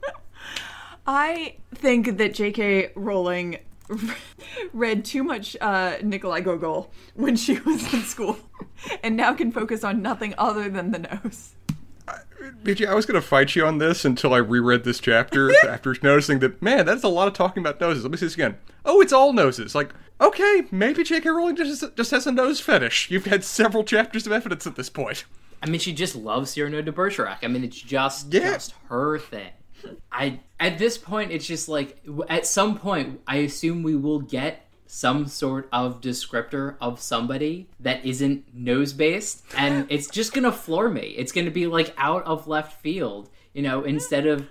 I 1.08 1.58
think 1.74 2.18
that 2.18 2.34
J.K. 2.34 2.92
Rowling 2.96 3.60
read 4.74 5.06
too 5.06 5.24
much 5.24 5.56
uh, 5.60 5.98
Nikolai 6.02 6.40
Gogol 6.40 6.92
when 7.14 7.36
she 7.36 7.60
was 7.66 7.94
in 7.94 8.02
school, 8.04 8.38
and 9.04 9.18
now 9.18 9.34
can 9.34 9.52
focus 9.52 9.84
on 9.84 10.02
nothing 10.02 10.34
other 10.38 10.70
than 10.70 10.92
the 10.92 11.00
nose. 11.00 11.56
BJ, 12.64 12.88
I 12.88 12.94
was 12.94 13.06
going 13.06 13.20
to 13.22 13.28
fight 13.28 13.56
you 13.56 13.66
on 13.66 13.78
this 13.78 14.06
until 14.06 14.34
I 14.34 14.38
reread 14.38 14.84
this 14.84 15.00
chapter 15.00 15.52
after 15.68 15.96
noticing 16.02 16.40
that, 16.40 16.62
man, 16.62 16.86
that's 16.86 17.04
a 17.04 17.08
lot 17.08 17.28
of 17.28 17.34
talking 17.34 17.62
about 17.62 17.80
noses. 17.80 18.04
Let 18.04 18.12
me 18.12 18.18
see 18.18 18.26
this 18.26 18.34
again. 18.36 18.58
Oh, 18.86 19.02
it's 19.02 19.14
all 19.14 19.34
noses. 19.34 19.76
Like, 19.76 19.94
okay, 20.22 20.64
maybe 20.72 21.04
J.K. 21.04 21.30
Rowling 21.30 21.56
just, 21.56 21.84
just 21.96 22.12
has 22.12 22.28
a 22.28 22.32
nose 22.32 22.60
fetish. 22.60 23.10
You've 23.12 23.26
had 23.26 23.44
several 23.44 23.84
chapters 23.84 24.26
of 24.26 24.32
evidence 24.34 24.66
at 24.68 24.76
this 24.76 24.90
point. 24.90 25.26
I 25.64 25.70
mean, 25.70 25.80
she 25.80 25.94
just 25.94 26.16
loves 26.16 26.52
Cyrano 26.52 26.82
de 26.82 26.92
Bergerac. 26.92 27.40
I 27.44 27.48
mean, 27.48 27.64
it's 27.64 27.80
just 27.82 28.32
Yeah. 28.32 28.52
just 28.54 28.74
her 28.90 29.18
thing. 29.18 29.50
I 30.12 30.40
at 30.60 30.78
this 30.80 30.98
point, 30.98 31.32
it's 31.32 31.46
just 31.46 31.68
like 31.70 32.02
at 32.30 32.46
some 32.48 32.78
point, 32.80 33.22
I 33.28 33.38
assume 33.38 33.84
we 33.84 33.96
will 33.96 34.20
get 34.20 34.65
some 34.96 35.28
sort 35.28 35.68
of 35.74 36.00
descriptor 36.00 36.78
of 36.80 37.02
somebody 37.02 37.68
that 37.82 38.06
isn't 38.06 38.46
nose 38.56 38.94
based, 38.94 39.44
and 39.58 39.86
it's 39.90 40.08
just 40.08 40.34
gonna 40.34 40.54
floor 40.54 40.90
me. 40.90 41.14
It's 41.18 41.34
gonna 41.34 41.52
be 41.52 41.68
like 41.68 41.94
out 41.98 42.24
of 42.24 42.48
left 42.48 42.82
field, 42.82 43.30
you 43.54 43.62
know. 43.62 43.84
Instead 43.84 44.26
of 44.26 44.48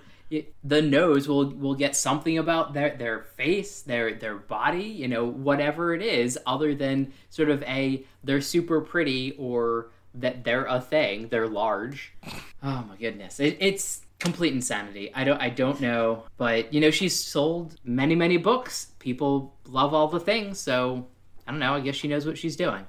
the 0.63 0.83
nose, 0.83 1.27
we'll 1.27 1.49
we'll 1.49 1.73
get 1.73 1.95
something 1.95 2.37
about 2.37 2.73
their 2.73 2.95
their 2.95 3.23
face, 3.23 3.81
their 3.81 4.13
their 4.13 4.35
body, 4.35 4.83
you 4.83 5.07
know, 5.07 5.25
whatever 5.25 5.95
it 5.95 6.03
is, 6.03 6.37
other 6.45 6.75
than 6.75 7.11
sort 7.31 7.49
of 7.49 7.63
a 7.63 8.05
they're 8.23 8.39
super 8.39 8.81
pretty 8.81 9.31
or 9.39 9.87
that 10.13 10.43
they're 10.43 10.65
a 10.65 10.79
thing, 10.79 11.27
they're 11.29 11.47
large. 11.47 12.13
Oh 12.61 12.85
my 12.87 12.97
goodness, 12.99 13.39
it, 13.39 13.57
it's 13.59 14.04
complete 14.19 14.53
insanity. 14.53 15.11
I 15.13 15.23
don't 15.23 15.41
I 15.41 15.49
don't 15.49 15.81
know, 15.81 16.23
but 16.37 16.73
you 16.73 16.79
know 16.81 16.91
she's 16.91 17.17
sold 17.17 17.75
many 17.83 18.15
many 18.15 18.37
books. 18.37 18.87
People 18.99 19.55
love 19.67 19.93
all 19.93 20.07
the 20.07 20.19
things, 20.19 20.59
so 20.59 21.07
I 21.47 21.51
don't 21.51 21.59
know. 21.59 21.75
I 21.75 21.79
guess 21.79 21.95
she 21.95 22.07
knows 22.07 22.25
what 22.25 22.37
she's 22.37 22.55
doing. 22.55 22.85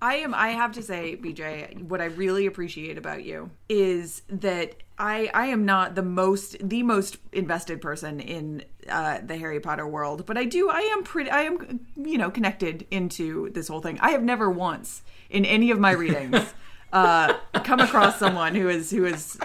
I 0.00 0.16
am. 0.16 0.34
I 0.34 0.48
have 0.48 0.72
to 0.72 0.82
say, 0.82 1.16
BJ, 1.16 1.82
what 1.82 2.00
I 2.00 2.06
really 2.06 2.46
appreciate 2.46 2.98
about 2.98 3.24
you 3.24 3.50
is 3.68 4.22
that 4.28 4.74
I 4.98 5.30
I 5.32 5.46
am 5.46 5.64
not 5.64 5.94
the 5.94 6.02
most 6.02 6.56
the 6.66 6.82
most 6.82 7.18
invested 7.32 7.80
person 7.80 8.20
in 8.20 8.64
uh, 8.88 9.20
the 9.24 9.36
Harry 9.36 9.60
Potter 9.60 9.86
world, 9.86 10.26
but 10.26 10.36
I 10.36 10.44
do. 10.44 10.68
I 10.68 10.80
am 10.80 11.02
pretty. 11.02 11.30
I 11.30 11.42
am 11.42 11.86
you 11.96 12.18
know 12.18 12.30
connected 12.30 12.86
into 12.90 13.50
this 13.50 13.68
whole 13.68 13.80
thing. 13.80 13.98
I 14.00 14.10
have 14.10 14.22
never 14.22 14.50
once 14.50 15.02
in 15.30 15.44
any 15.44 15.70
of 15.70 15.78
my 15.78 15.92
readings. 15.92 16.54
Uh, 16.92 17.36
come 17.64 17.80
across 17.80 18.16
someone 18.16 18.54
who 18.54 18.68
is 18.68 18.90
who 18.90 19.04
is 19.04 19.36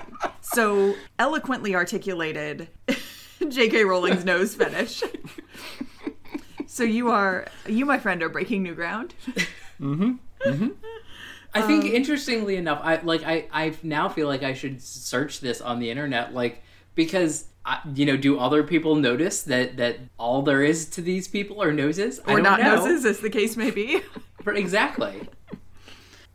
so 0.53 0.96
eloquently 1.20 1.75
articulated 1.75 2.67
J.K. 3.48 3.84
Rowling's 3.86 4.24
nose 4.25 4.53
fetish. 4.55 5.03
so 6.67 6.84
you 6.84 7.10
are 7.10 7.48
you, 7.67 7.86
my 7.86 7.98
friend, 8.00 8.22
are 8.24 8.29
breaking 8.29 8.63
new 8.63 8.75
ground. 8.75 9.13
mhm. 9.79 10.20
Mhm. 10.46 10.74
I 11.53 11.62
think 11.63 11.86
interestingly 11.86 12.55
enough, 12.55 12.79
I 12.84 13.01
like 13.01 13.24
I 13.24 13.48
I 13.51 13.74
now 13.84 14.08
feel 14.10 14.27
like 14.27 14.43
I 14.43 14.53
should 14.53 14.81
search 14.81 15.39
this 15.41 15.60
on 15.62 15.79
the 15.79 15.89
internet, 15.89 16.34
like 16.34 16.63
because. 16.96 17.46
I, 17.63 17.79
you 17.93 18.08
know, 18.08 18.17
do 18.17 18.39
other 18.39 18.63
people 18.63 18.96
notice 18.96 19.43
that 19.43 19.77
that 19.77 20.00
all 20.17 20.41
there 20.41 20.63
is 20.63 20.88
to 20.89 21.01
these 21.03 21.27
people 21.27 21.62
are 21.62 21.72
noses, 21.72 22.20
I 22.25 22.31
or 22.34 22.36
don't 22.38 22.43
not 22.43 22.60
know. 22.60 22.75
noses, 22.77 23.05
as 23.05 23.20
the 23.20 23.29
case 23.29 23.55
may 23.55 23.70
be. 23.70 24.01
But 24.43 24.58
exactly. 24.58 25.29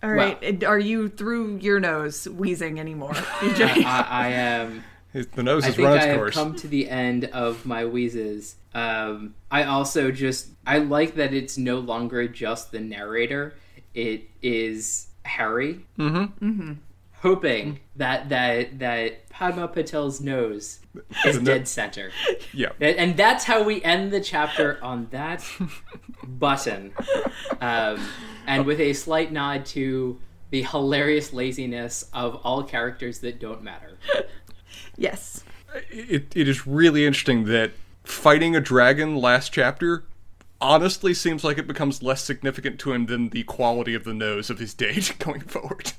All 0.06 0.12
right, 0.12 0.40
and 0.42 0.62
are 0.62 0.78
you 0.78 1.08
through 1.08 1.56
your 1.56 1.80
nose 1.80 2.28
wheezing 2.28 2.78
anymore, 2.78 3.12
BJ? 3.14 3.84
I, 3.84 4.00
I 4.08 4.28
am. 4.28 4.84
The 5.12 5.42
nose 5.42 5.64
I 5.64 5.66
has 5.68 5.78
run 5.78 5.92
I 5.92 5.96
its 5.96 6.04
have 6.04 6.16
course. 6.16 6.34
come 6.34 6.54
to 6.56 6.68
the 6.68 6.88
end 6.88 7.24
of 7.26 7.64
my 7.66 7.86
wheezes. 7.86 8.56
Um, 8.74 9.34
I 9.50 9.64
also 9.64 10.10
just 10.10 10.48
I 10.66 10.78
like 10.78 11.14
that 11.16 11.32
it's 11.34 11.56
no 11.58 11.78
longer 11.78 12.28
just 12.28 12.70
the 12.70 12.80
narrator; 12.80 13.54
it 13.94 14.28
is 14.42 15.08
Harry. 15.24 15.84
Mm-hmm. 15.98 16.72
Hoping 17.22 17.80
that 17.96 18.28
that 18.28 18.78
that 18.78 19.28
Padma 19.30 19.68
Patil's 19.68 20.20
nose 20.20 20.80
is 21.24 21.36
The 21.36 21.42
no- 21.42 21.52
dead 21.52 21.66
center, 21.68 22.10
yeah. 22.52 22.68
and 22.80 22.96
and 22.96 23.16
that's 23.16 23.44
how 23.44 23.62
we 23.62 23.82
end 23.82 24.12
the 24.12 24.20
chapter 24.20 24.78
on 24.82 25.08
that 25.10 25.44
button, 26.24 26.92
um, 27.60 28.00
and 28.46 28.64
with 28.66 28.80
a 28.80 28.92
slight 28.92 29.32
nod 29.32 29.64
to 29.66 30.20
the 30.50 30.62
hilarious 30.62 31.32
laziness 31.32 32.08
of 32.12 32.36
all 32.44 32.62
characters 32.62 33.18
that 33.20 33.40
don't 33.40 33.62
matter. 33.62 33.98
yes. 34.96 35.42
it, 35.90 36.34
it 36.36 36.48
is 36.48 36.66
really 36.66 37.04
interesting 37.04 37.44
that 37.46 37.72
fighting 38.04 38.54
a 38.54 38.60
dragon 38.60 39.16
last 39.16 39.52
chapter 39.52 40.04
honestly 40.60 41.12
seems 41.12 41.42
like 41.44 41.58
it 41.58 41.66
becomes 41.66 42.02
less 42.02 42.22
significant 42.22 42.78
to 42.80 42.92
him 42.92 43.06
than 43.06 43.30
the 43.30 43.42
quality 43.42 43.94
of 43.94 44.04
the 44.04 44.14
nose 44.14 44.48
of 44.50 44.58
his 44.58 44.72
date 44.72 45.14
going 45.18 45.40
forward. 45.40 45.92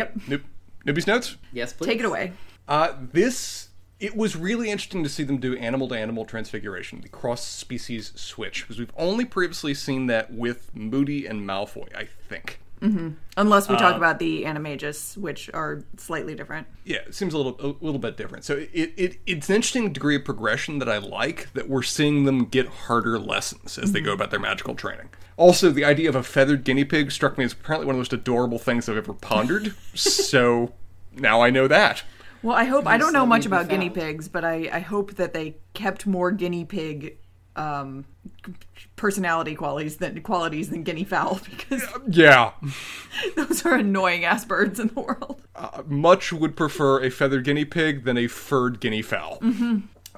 But, 0.00 0.28
Yep. 0.28 0.40
Noob, 0.40 0.42
Noobie's 0.86 1.06
notes? 1.06 1.36
Yes, 1.52 1.72
please 1.72 1.86
Take 1.86 2.00
it 2.00 2.04
away. 2.04 2.32
Uh, 2.68 2.94
this 3.12 3.68
it 4.00 4.16
was 4.16 4.34
really 4.34 4.70
interesting 4.70 5.02
to 5.04 5.10
see 5.10 5.22
them 5.22 5.38
do 5.38 5.54
animal 5.56 5.86
to 5.88 5.94
animal 5.94 6.24
transfiguration, 6.24 7.02
the 7.02 7.08
cross 7.08 7.44
species 7.44 8.12
switch, 8.16 8.62
because 8.62 8.78
we've 8.78 8.92
only 8.96 9.26
previously 9.26 9.74
seen 9.74 10.06
that 10.06 10.32
with 10.32 10.74
Moody 10.74 11.26
and 11.26 11.46
Malfoy, 11.46 11.94
I 11.94 12.08
think. 12.28 12.59
Unless 12.82 13.68
we 13.68 13.74
Uh, 13.74 13.78
talk 13.78 13.96
about 13.96 14.18
the 14.18 14.44
animagus, 14.44 15.16
which 15.16 15.50
are 15.52 15.84
slightly 15.98 16.34
different. 16.34 16.66
Yeah, 16.84 16.98
it 17.06 17.14
seems 17.14 17.34
a 17.34 17.36
little 17.36 17.56
a 17.60 17.84
little 17.84 17.98
bit 17.98 18.16
different. 18.16 18.44
So 18.44 18.56
it, 18.72 18.92
it 18.96 19.16
it's 19.26 19.48
an 19.48 19.56
interesting 19.56 19.92
degree 19.92 20.16
of 20.16 20.24
progression 20.24 20.78
that 20.78 20.88
I 20.88 20.98
like 20.98 21.52
that 21.52 21.68
we're 21.68 21.82
seeing 21.82 22.24
them 22.24 22.46
get 22.46 22.66
harder 22.66 23.18
lessons 23.18 23.78
as 23.78 23.92
they 23.92 24.00
go 24.00 24.12
about 24.12 24.30
their 24.30 24.40
magical 24.40 24.74
training. 24.74 25.10
Also, 25.36 25.70
the 25.70 25.84
idea 25.84 26.08
of 26.08 26.16
a 26.16 26.22
feathered 26.22 26.64
guinea 26.64 26.84
pig 26.84 27.12
struck 27.12 27.38
me 27.38 27.44
as 27.44 27.52
apparently 27.52 27.86
one 27.86 27.94
of 27.94 27.96
the 27.98 28.00
most 28.00 28.12
adorable 28.12 28.58
things 28.58 28.88
I've 28.88 28.96
ever 28.96 29.14
pondered. 29.14 29.74
so 29.94 30.72
now 31.14 31.40
I 31.42 31.50
know 31.50 31.68
that. 31.68 32.02
Well, 32.42 32.56
I 32.56 32.64
hope 32.64 32.86
I 32.86 32.96
don't 32.96 33.12
know 33.12 33.26
much 33.26 33.44
about 33.44 33.68
guinea 33.68 33.90
pigs, 33.90 34.28
but 34.28 34.44
I, 34.44 34.70
I 34.72 34.78
hope 34.80 35.16
that 35.16 35.34
they 35.34 35.56
kept 35.74 36.06
more 36.06 36.30
guinea 36.30 36.64
pig 36.64 37.18
um, 37.60 38.04
personality 38.96 39.54
qualities 39.54 39.96
than 39.96 40.20
qualities 40.22 40.70
than 40.70 40.82
guinea 40.82 41.04
fowl 41.04 41.40
because 41.50 41.82
Yeah, 42.08 42.52
those 43.36 43.64
are 43.66 43.74
annoying 43.74 44.24
ass 44.24 44.44
birds 44.44 44.78
in 44.80 44.88
the 44.88 45.00
world. 45.00 45.40
uh, 45.56 45.82
much 45.86 46.32
would 46.32 46.56
prefer 46.56 47.02
a 47.02 47.10
feathered 47.10 47.44
guinea 47.44 47.64
pig 47.64 48.04
than 48.04 48.16
a 48.18 48.26
furred 48.26 48.80
guinea 48.80 49.02
fowl. 49.02 49.38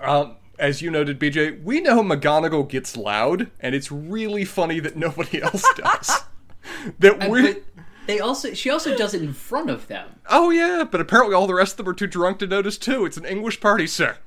Um, 0.00 0.36
as 0.58 0.82
you 0.82 0.90
noted, 0.90 1.18
BJ, 1.18 1.62
we 1.62 1.80
know 1.80 2.02
McGonagall 2.02 2.68
gets 2.68 2.96
loud, 2.96 3.50
and 3.60 3.74
it's 3.74 3.90
really 3.90 4.44
funny 4.44 4.80
that 4.80 4.96
nobody 4.96 5.42
else 5.42 5.64
does. 5.76 6.22
that 7.00 7.28
we're. 7.28 7.56
They 8.06 8.18
also 8.18 8.52
she 8.52 8.68
also 8.68 8.96
does 8.96 9.14
it 9.14 9.22
in 9.22 9.32
front 9.32 9.70
of 9.70 9.86
them. 9.86 10.08
Oh 10.28 10.50
yeah, 10.50 10.84
but 10.88 11.00
apparently 11.00 11.34
all 11.36 11.46
the 11.46 11.54
rest 11.54 11.74
of 11.74 11.76
them 11.78 11.88
are 11.88 11.94
too 11.94 12.08
drunk 12.08 12.40
to 12.40 12.46
notice 12.48 12.76
too. 12.76 13.04
It's 13.06 13.16
an 13.16 13.24
English 13.24 13.60
party, 13.60 13.86
sir. 13.86 14.18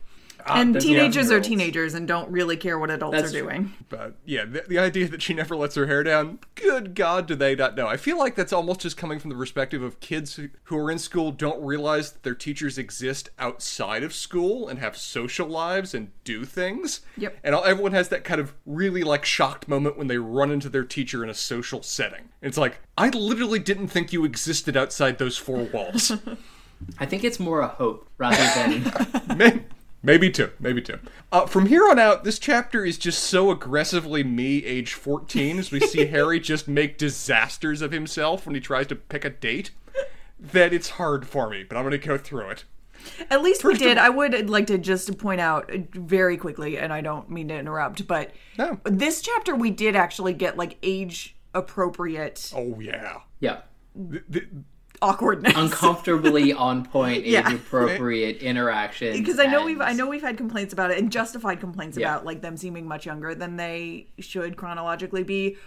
Ah, 0.48 0.62
and 0.62 0.80
teenagers 0.80 1.32
are 1.32 1.40
teenagers 1.40 1.96
and 1.96 2.08
don't 2.08 2.30
really 2.30 2.56
care 2.56 2.78
what 2.78 2.92
adults 2.92 3.18
That's 3.18 3.30
are 3.30 3.40
true. 3.40 3.50
doing. 3.50 3.74
But 3.90 4.16
yeah, 4.26 4.46
the, 4.46 4.64
the 4.68 4.78
idea 4.78 5.08
that 5.08 5.22
she 5.22 5.34
never 5.34 5.56
lets 5.56 5.76
her 5.76 5.88
hair 5.88 6.04
down, 6.04 6.40
good 6.54 6.94
God, 6.94 7.26
do 7.26 7.36
they 7.36 7.56
not 7.56 7.76
know? 7.76 7.88
I 7.88 7.98
feel 7.98 8.20
like 8.20 8.36
that's 8.36 8.54
almost 8.54 8.82
just 8.82 8.96
coming 8.96 9.18
from 9.18 9.32
the 9.32 9.36
perspective 9.36 9.82
of 9.82 10.00
kids 10.00 10.36
who, 10.36 10.50
who 10.66 10.78
are 10.78 10.92
in 10.92 11.00
school 11.00 11.32
don't 11.32 11.64
realize 11.64 12.12
that 12.12 12.24
their 12.24 12.36
teachers 12.36 12.78
exist 12.78 13.30
outside 13.40 14.04
of 14.04 14.14
school 14.14 14.68
and 14.68 14.78
have 14.78 14.96
social 14.96 15.48
lives 15.48 15.94
and 15.96 16.12
do 16.24 16.46
things. 16.46 17.02
Yep. 17.18 17.38
And 17.44 17.56
all, 17.56 17.64
everyone 17.64 17.94
has 17.94 18.10
that 18.10 18.24
kind 18.24 18.40
of 18.40 18.54
really 18.66 19.04
like 19.04 19.26
shocked 19.26 19.68
moment 19.68 19.98
when 19.98 20.08
they 20.08 20.18
run 20.18 20.52
into 20.52 20.70
their 20.70 20.84
teacher 20.84 21.24
in 21.24 21.30
a 21.30 21.34
social 21.34 21.82
setting. 21.82 22.30
It's 22.42 22.58
like, 22.58 22.80
I 22.98 23.10
literally 23.10 23.60
didn't 23.60 23.88
think 23.88 24.14
you 24.14 24.24
existed 24.26 24.78
outside 24.78 25.18
those 25.18 25.38
four 25.38 25.64
walls. 25.64 26.12
I 27.00 27.06
think 27.06 27.24
it's 27.24 27.40
more 27.40 27.62
a 27.62 27.68
hope 27.68 28.08
rather 28.18 28.36
than 28.36 29.38
May- 29.38 29.64
Maybe 30.06 30.30
two. 30.30 30.52
Maybe 30.60 30.82
two. 30.84 31.00
Uh, 31.32 31.48
from 31.48 31.66
here 31.66 31.88
on 31.90 31.98
out, 31.98 32.24
this 32.24 32.38
chapter 32.38 32.86
is 32.86 32.98
just 33.00 33.24
so 33.24 33.50
aggressively 33.50 34.24
me, 34.24 34.64
age 34.64 34.94
14, 34.94 35.58
as 35.58 35.72
we 35.72 35.80
see 35.80 36.06
Harry 36.08 36.40
just 36.40 36.68
make 36.68 37.00
disasters 37.00 37.82
of 37.82 37.92
himself 37.92 38.46
when 38.46 38.54
he 38.54 38.62
tries 38.62 38.86
to 38.88 38.96
pick 38.96 39.26
a 39.26 39.32
date, 39.32 39.72
that 40.40 40.74
it's 40.74 40.90
hard 40.92 41.28
for 41.28 41.50
me, 41.50 41.64
but 41.64 41.76
I'm 41.76 41.84
going 41.84 42.00
to 42.00 42.08
go 42.08 42.20
through 42.20 42.50
it. 42.52 42.66
At 43.32 43.42
least 43.42 43.64
we 43.64 43.72
First 43.74 43.82
of 43.82 43.88
did. 43.88 43.98
all- 43.98 44.06
I 44.06 44.10
would 44.10 44.48
like 44.50 44.68
to 44.68 44.78
just 44.78 45.18
point 45.18 45.42
out 45.42 45.74
uh, 45.74 45.80
very 45.94 46.38
quickly, 46.38 46.78
and 46.78 46.94
I 46.94 47.02
don't 47.02 47.30
mean 47.32 47.48
to 47.48 47.56
interrupt, 47.58 48.06
but 48.08 48.32
No. 48.60 48.80
this 48.84 49.22
chapter 49.22 49.56
we 49.56 49.72
did 49.72 49.96
actually 49.96 50.34
get 50.34 50.56
like 50.56 50.78
age 50.84 51.36
appropriate 51.56 52.52
Oh, 52.56 52.80
yeah. 52.80 53.22
yeah, 53.40 53.62
Th- 54.12 54.24
th- 54.32 54.48
awkwardness. 55.02 55.54
uncomfortably 55.56 56.54
on 56.68 56.86
point, 56.86 57.26
Yeah. 57.26 57.48
age 57.50 57.56
appropriate 57.56 58.38
interactions. 58.42 59.18
because 59.20 59.40
I 59.40 59.46
know 59.46 59.64
we've 59.66 59.82
I 59.82 59.94
know 59.94 60.08
we've 60.08 60.22
had 60.22 60.38
complaints 60.38 60.74
about 60.74 60.92
it 60.92 60.98
and 60.98 61.12
justified 61.12 61.60
complaints 61.60 61.98
Yeah. 61.98 62.14
about 62.14 62.26
like 62.26 62.42
them 62.42 62.58
seeming 62.58 62.88
much 62.88 63.06
younger 63.06 63.36
than 63.36 63.56
they 63.58 64.08
should 64.20 64.58
chronologically 64.58 65.24
be. 65.24 65.58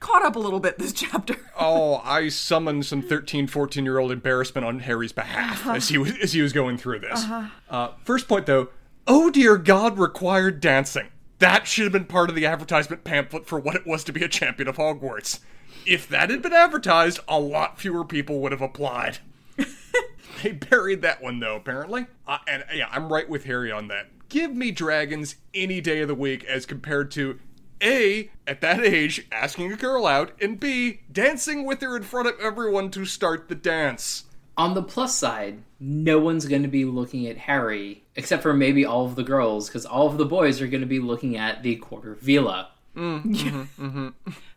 Caught 0.00 0.24
up 0.24 0.34
a 0.34 0.38
little 0.40 0.58
bit 0.58 0.78
this 0.78 0.92
chapter. 0.92 1.36
oh, 1.58 2.00
I 2.04 2.28
summoned 2.28 2.84
some 2.86 3.02
13, 3.02 3.46
14 3.46 3.84
year 3.84 3.98
old 3.98 4.10
embarrassment 4.10 4.66
on 4.66 4.80
Harry's 4.80 5.12
behalf 5.12 5.64
as 5.66 5.88
he 5.88 5.98
was 5.98 6.12
as 6.18 6.32
he 6.32 6.42
was 6.42 6.52
going 6.52 6.76
through 6.76 6.98
this. 7.00 7.24
uh 7.70 7.90
first 8.04 8.26
point 8.28 8.46
though, 8.46 8.68
oh 9.06 9.30
dear 9.30 9.56
God, 9.56 9.98
required 9.98 10.58
dancing. 10.60 11.08
That 11.38 11.66
should 11.66 11.84
have 11.84 11.92
been 11.92 12.04
part 12.04 12.30
of 12.30 12.36
the 12.36 12.46
advertisement 12.46 13.04
pamphlet 13.04 13.46
for 13.46 13.58
what 13.58 13.74
it 13.76 13.86
was 13.86 14.04
to 14.04 14.12
be 14.12 14.22
a 14.24 14.28
champion 14.28 14.68
of 14.68 14.76
Hogwarts. 14.76 15.40
If 15.86 16.08
that 16.08 16.30
had 16.30 16.42
been 16.42 16.52
advertised, 16.52 17.20
a 17.28 17.40
lot 17.40 17.78
fewer 17.78 18.04
people 18.04 18.40
would 18.40 18.52
have 18.52 18.62
applied. 18.62 19.18
they 20.42 20.52
buried 20.52 21.02
that 21.02 21.22
one 21.22 21.40
though, 21.40 21.56
apparently. 21.56 22.06
Uh, 22.26 22.38
and 22.46 22.64
yeah, 22.74 22.88
I'm 22.90 23.12
right 23.12 23.28
with 23.28 23.44
Harry 23.44 23.70
on 23.72 23.88
that. 23.88 24.08
Give 24.28 24.54
me 24.54 24.70
dragons 24.70 25.36
any 25.52 25.80
day 25.80 26.00
of 26.00 26.08
the 26.08 26.14
week 26.14 26.44
as 26.44 26.64
compared 26.64 27.10
to 27.12 27.38
A, 27.82 28.30
at 28.46 28.60
that 28.62 28.80
age, 28.80 29.26
asking 29.30 29.72
a 29.72 29.76
girl 29.76 30.06
out, 30.06 30.32
and 30.40 30.58
B, 30.58 31.00
dancing 31.12 31.66
with 31.66 31.82
her 31.82 31.96
in 31.96 32.02
front 32.02 32.28
of 32.28 32.40
everyone 32.40 32.90
to 32.92 33.04
start 33.04 33.48
the 33.48 33.54
dance. 33.54 34.24
On 34.56 34.74
the 34.74 34.82
plus 34.82 35.14
side, 35.14 35.62
no 35.80 36.18
one's 36.18 36.46
going 36.46 36.62
to 36.62 36.68
be 36.68 36.84
looking 36.84 37.26
at 37.26 37.36
Harry, 37.36 38.04
except 38.16 38.42
for 38.42 38.52
maybe 38.54 38.84
all 38.84 39.04
of 39.06 39.16
the 39.16 39.22
girls, 39.22 39.68
because 39.68 39.86
all 39.86 40.06
of 40.06 40.18
the 40.18 40.26
boys 40.26 40.60
are 40.60 40.66
going 40.66 40.82
to 40.82 40.86
be 40.86 41.00
looking 41.00 41.36
at 41.36 41.62
the 41.62 41.76
quarter 41.76 42.14
veela. 42.14 42.66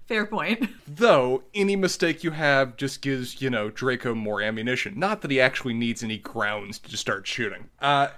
Fair 0.08 0.26
point. 0.26 0.70
Though, 0.88 1.44
any 1.54 1.76
mistake 1.76 2.24
you 2.24 2.32
have 2.32 2.78
just 2.78 3.02
gives, 3.02 3.42
you 3.42 3.50
know, 3.50 3.70
Draco 3.70 4.14
more 4.14 4.42
ammunition. 4.42 5.00
Not 5.00 5.22
that 5.22 5.32
he 5.32 5.42
actually 5.42 5.74
needs 5.74 6.04
any 6.04 6.18
grounds 6.18 6.78
to 6.80 6.96
start 6.96 7.26
shooting. 7.26 7.70
Uh, 7.80 8.10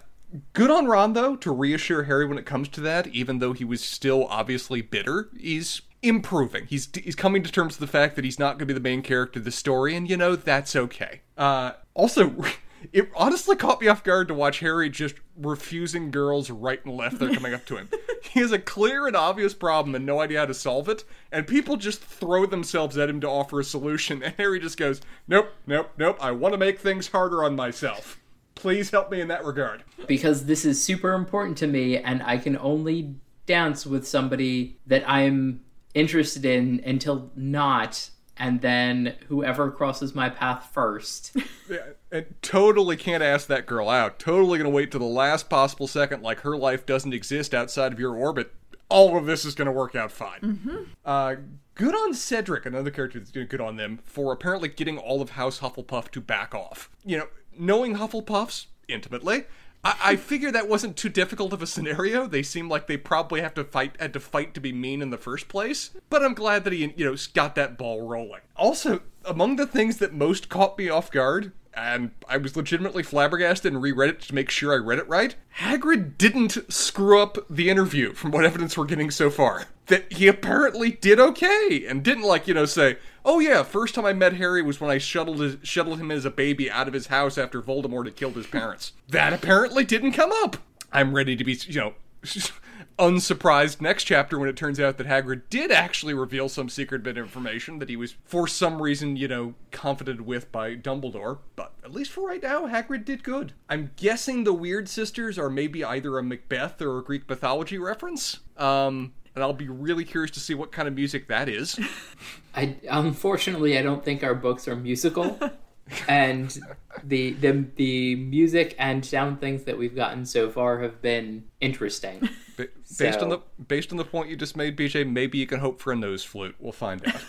good 0.53 0.70
on 0.70 0.86
Ron, 0.88 1.13
though, 1.13 1.36
to 1.38 1.51
reassure 1.51 2.03
Harry 2.03 2.25
when 2.25 2.38
it 2.38 2.46
comes 2.46 2.67
to 2.70 2.82
that, 2.82 3.08
even 3.08 3.39
though 3.39 3.53
he 3.53 3.63
was 3.63 3.84
still 3.84 4.27
obviously 4.27 4.82
bitter. 4.82 5.29
He's 5.38 5.82
improving. 6.01 6.65
He's, 6.67 6.89
he's 6.94 7.15
coming 7.15 7.41
to 7.44 7.51
terms 7.51 7.79
with 7.79 7.89
the 7.89 7.98
fact 7.98 8.15
that 8.17 8.25
he's 8.25 8.38
not 8.38 8.53
going 8.53 8.60
to 8.60 8.65
be 8.65 8.74
the 8.74 8.79
main 8.79 9.01
character 9.01 9.39
of 9.39 9.46
the 9.46 9.51
story, 9.51 9.96
and, 9.96 10.10
you 10.10 10.17
know, 10.17 10.36
that's 10.36 10.75
okay. 10.75 11.22
Uh, 11.38 11.72
also, 11.94 12.36
it 12.94 13.10
honestly 13.15 13.56
caught 13.56 13.82
me 13.82 13.88
off 13.88 14.03
guard 14.03 14.27
to 14.27 14.34
watch 14.34 14.60
Harry 14.60 14.89
just 14.89 15.15
refusing 15.38 16.12
girls 16.12 16.50
right 16.50 16.84
and 16.86 16.96
left 16.96 17.20
that 17.20 17.32
are 17.32 17.34
coming 17.34 17.53
up 17.53 17.65
to 17.67 17.77
him. 17.77 17.89
he 18.24 18.39
has 18.39 18.51
a 18.51 18.60
clear 18.60 19.08
and 19.08 19.15
obvious 19.15 19.53
problem 19.53 19.96
and 19.96 20.06
no 20.06 20.20
idea 20.20 20.39
how 20.39 20.46
to 20.46 20.53
solve 20.53 20.89
it, 20.89 21.03
and 21.32 21.48
people 21.48 21.77
just 21.77 22.01
throw 22.01 22.46
themselves 22.46 22.98
at 22.98 23.10
him 23.10 23.22
to 23.22 23.29
offer 23.29 23.60
a 23.60 23.63
solution, 23.63 24.24
and 24.24 24.34
Harry 24.38 24.60
just 24.60 24.77
goes, 24.77 25.01
Nope, 25.27 25.50
nope, 25.65 25.91
nope, 25.98 26.17
I 26.20 26.32
want 26.32 26.53
to 26.53 26.58
make 26.58 26.79
things 26.79 27.08
harder 27.08 27.44
on 27.44 27.56
myself. 27.56 28.20
Please 28.56 28.89
help 28.89 29.12
me 29.12 29.22
in 29.22 29.27
that 29.27 29.46
regard. 29.46 29.84
because 30.08 30.46
this 30.46 30.65
is 30.65 30.84
super 30.84 31.13
important 31.13 31.58
to 31.60 31.67
me 31.67 31.98
and 31.98 32.24
I 32.24 32.38
can 32.38 32.58
only 32.58 33.15
dance 33.46 33.86
with 33.86 34.08
somebody 34.08 34.77
that 34.88 35.08
I'm 35.08 35.62
interested 35.94 36.46
in 36.46 36.82
until 36.86 37.32
not 37.36 38.10
and 38.39 38.62
then 38.62 39.15
whoever 39.27 39.72
crosses 39.72 40.13
my 40.15 40.29
path 40.29 40.70
first. 40.74 41.36
Yeah, 41.70 41.79
and 42.13 42.34
totally 42.41 42.96
can't 42.96 43.22
ask 43.22 43.48
that 43.48 43.65
girl 43.65 43.89
out. 43.89 44.20
Totally 44.20 44.58
gonna 44.58 44.70
wait 44.70 44.89
to 44.91 44.98
the 44.98 45.03
last 45.03 45.50
possible 45.50 45.85
second, 45.85 46.24
like 46.24 46.40
her 46.40 46.55
life 46.55 46.85
doesn't 46.85 47.14
exist 47.14 47.53
outside 47.53 47.92
of 47.92 48.00
your 48.00 48.16
orbit. 48.16 48.53
All 48.88 49.18
of 49.18 49.25
this 49.25 49.44
is 49.44 49.53
gonna 49.53 49.74
work 49.74 49.94
out 49.94 50.09
fine. 50.09 50.88
Uh, 51.03 51.35
good 51.75 51.94
on 51.94 52.14
Cedric, 52.14 52.66
another 52.66 52.90
character 52.90 53.20
that's 53.20 53.31
doing 53.31 53.48
good 53.48 53.59
on 53.59 53.75
them 53.75 54.00
for 54.05 54.31
apparently 54.31 54.70
getting 54.70 54.98
all 54.98 55.22
of 55.22 55.31
House 55.31 55.59
Hufflepuff 55.59 56.09
to 56.11 56.22
back 56.22 56.55
off. 56.55 56.90
You 57.05 57.18
know, 57.18 57.27
knowing 57.59 57.98
Hufflepuffs 57.98 58.68
intimately. 58.88 59.44
I, 59.87 59.95
I 60.03 60.15
figure 60.17 60.51
that 60.51 60.67
wasn't 60.67 60.97
too 60.97 61.07
difficult 61.07 61.53
of 61.53 61.61
a 61.61 61.67
scenario. 61.67 62.27
They 62.27 62.43
seem 62.43 62.67
like 62.67 62.87
they 62.87 62.97
probably 62.97 63.39
have 63.39 63.53
to 63.53 63.63
fight 63.63 63.95
had 64.00 64.11
to 64.13 64.19
fight 64.19 64.53
to 64.55 64.59
be 64.59 64.73
mean 64.73 65.01
in 65.01 65.11
the 65.11 65.17
first 65.17 65.47
place. 65.47 65.91
But 66.09 66.23
I'm 66.23 66.33
glad 66.33 66.65
that 66.65 66.73
he, 66.73 66.93
you 66.97 67.05
know, 67.05 67.15
got 67.33 67.55
that 67.55 67.77
ball 67.77 68.05
rolling. 68.05 68.41
Also, 68.57 69.01
among 69.23 69.55
the 69.55 69.65
things 69.65 69.97
that 69.97 70.13
most 70.13 70.50
caught 70.50 70.77
me 70.77 70.89
off 70.89 71.09
guard, 71.09 71.53
and 71.77 72.11
I 72.27 72.37
was 72.37 72.55
legitimately 72.55 73.03
flabbergasted 73.03 73.72
and 73.72 73.81
reread 73.81 74.09
it 74.09 74.22
to 74.24 74.35
make 74.35 74.50
sure 74.50 74.74
I 74.74 74.77
read 74.77 75.00
it 75.00 75.07
right. 75.07 75.35
Hagrid 75.59 76.18
didn't 76.18 76.74
screw 76.74 77.22
up 77.22 77.37
the 77.50 77.70
interview 77.70 78.13
from 78.13 78.31
what 78.31 78.46
evidence 78.46 78.77
we're 78.77 78.85
getting 78.85 79.11
so 79.11 79.29
far. 79.29 79.66
That 79.85 80.11
he 80.11 80.27
apparently 80.27 80.92
did 80.92 81.20
okay 81.20 81.85
and 81.87 82.03
didn't 82.03 82.24
like, 82.24 82.48
you 82.48 82.53
know, 82.53 82.66
say, 82.66 82.98
"Oh 83.24 83.40
yeah, 83.40 83.63
first 83.63 83.96
time 83.96 84.05
I 84.05 84.13
met 84.13 84.33
Harry 84.33 84.61
was 84.61 84.81
when 84.81 84.90
I 84.90 84.98
shuttled 84.98 85.40
his, 85.40 85.57
shuttled 85.63 86.00
him 86.00 86.11
as 86.11 86.25
a 86.25 86.31
baby 86.31 86.70
out 86.70 86.87
of 86.87 86.94
his 86.94 87.07
house 87.07 87.37
after 87.37 87.61
Voldemort 87.61 88.05
had 88.05 88.16
killed 88.16 88.35
his 88.35 88.48
parents." 88.48 88.94
that 89.07 89.31
apparently 89.31 89.85
didn't 89.85 90.11
come 90.13 90.31
up. 90.44 90.57
I'm 90.92 91.13
ready 91.13 91.35
to 91.35 91.44
be, 91.44 91.53
you 91.68 91.79
know, 91.79 91.94
unsurprised 93.00 93.82
next 93.82 94.06
chapter 94.06 94.40
when 94.40 94.50
it 94.50 94.56
turns 94.56 94.80
out 94.80 94.98
that 94.98 95.08
Hagrid 95.08 95.44
did 95.50 95.72
actually 95.72 96.14
reveal 96.14 96.50
some 96.50 96.70
secret 96.70 97.03
bit 97.03 97.18
of 97.18 97.25
information 97.25 97.80
that 97.80 97.90
he 97.90 97.96
was, 97.96 98.16
for 98.24 98.48
some 98.48 98.82
reason, 98.82 99.16
you 99.16 99.27
know, 99.27 99.53
confident 99.72 100.22
with 100.22 100.51
by 100.51 100.75
Dumbledore. 100.75 101.40
But 101.56 101.74
at 101.84 101.92
least 101.92 102.12
for 102.12 102.27
right 102.27 102.42
now, 102.42 102.68
Hagrid 102.68 103.06
did 103.06 103.24
good. 103.24 103.53
I'm 103.70 103.92
guessing 103.96 104.44
the 104.44 104.53
Weird 104.53 104.90
Sisters 104.90 105.38
are 105.38 105.50
maybe 105.50 105.84
either 105.84 106.18
a 106.18 106.24
Macbeth 106.24 106.82
or 106.82 107.00
a 107.00 107.03
Greek 107.03 107.30
mythology 107.30 107.77
reference. 107.77 108.40
Um, 108.58 109.14
and 109.36 109.44
I'll 109.44 109.53
be 109.53 109.70
really 109.70 110.03
curious 110.03 110.32
to 110.32 110.40
see 110.40 110.56
what 110.56 110.72
kind 110.72 110.88
of 110.88 110.96
music 110.96 111.27
that 111.27 111.48
is. 111.48 111.80
I 112.56 112.75
unfortunately 112.90 113.77
I 113.77 113.84
don't 113.84 114.03
think 114.03 114.24
our 114.24 114.34
books 114.34 114.68
are 114.68 114.75
musical. 114.75 115.40
and 116.07 116.57
the 117.03 117.31
the 117.33 117.65
the 117.75 118.15
music 118.15 118.75
and 118.79 119.05
sound 119.05 119.39
things 119.39 119.63
that 119.63 119.77
we've 119.77 119.95
gotten 119.95 120.25
so 120.25 120.50
far 120.50 120.79
have 120.81 121.01
been 121.01 121.45
interesting. 121.61 122.29
Ba- 122.55 122.67
based 122.97 123.19
on 123.19 123.29
the 123.29 123.39
based 123.67 123.91
on 123.91 123.97
the 123.97 124.05
point 124.05 124.29
you 124.29 124.35
just 124.35 124.57
made, 124.57 124.77
BJ, 124.77 125.09
maybe 125.09 125.37
you 125.37 125.47
can 125.47 125.59
hope 125.59 125.79
for 125.79 125.93
a 125.93 125.95
nose 125.95 126.23
flute. 126.23 126.55
We'll 126.59 126.71
find 126.71 127.05
out. 127.07 127.21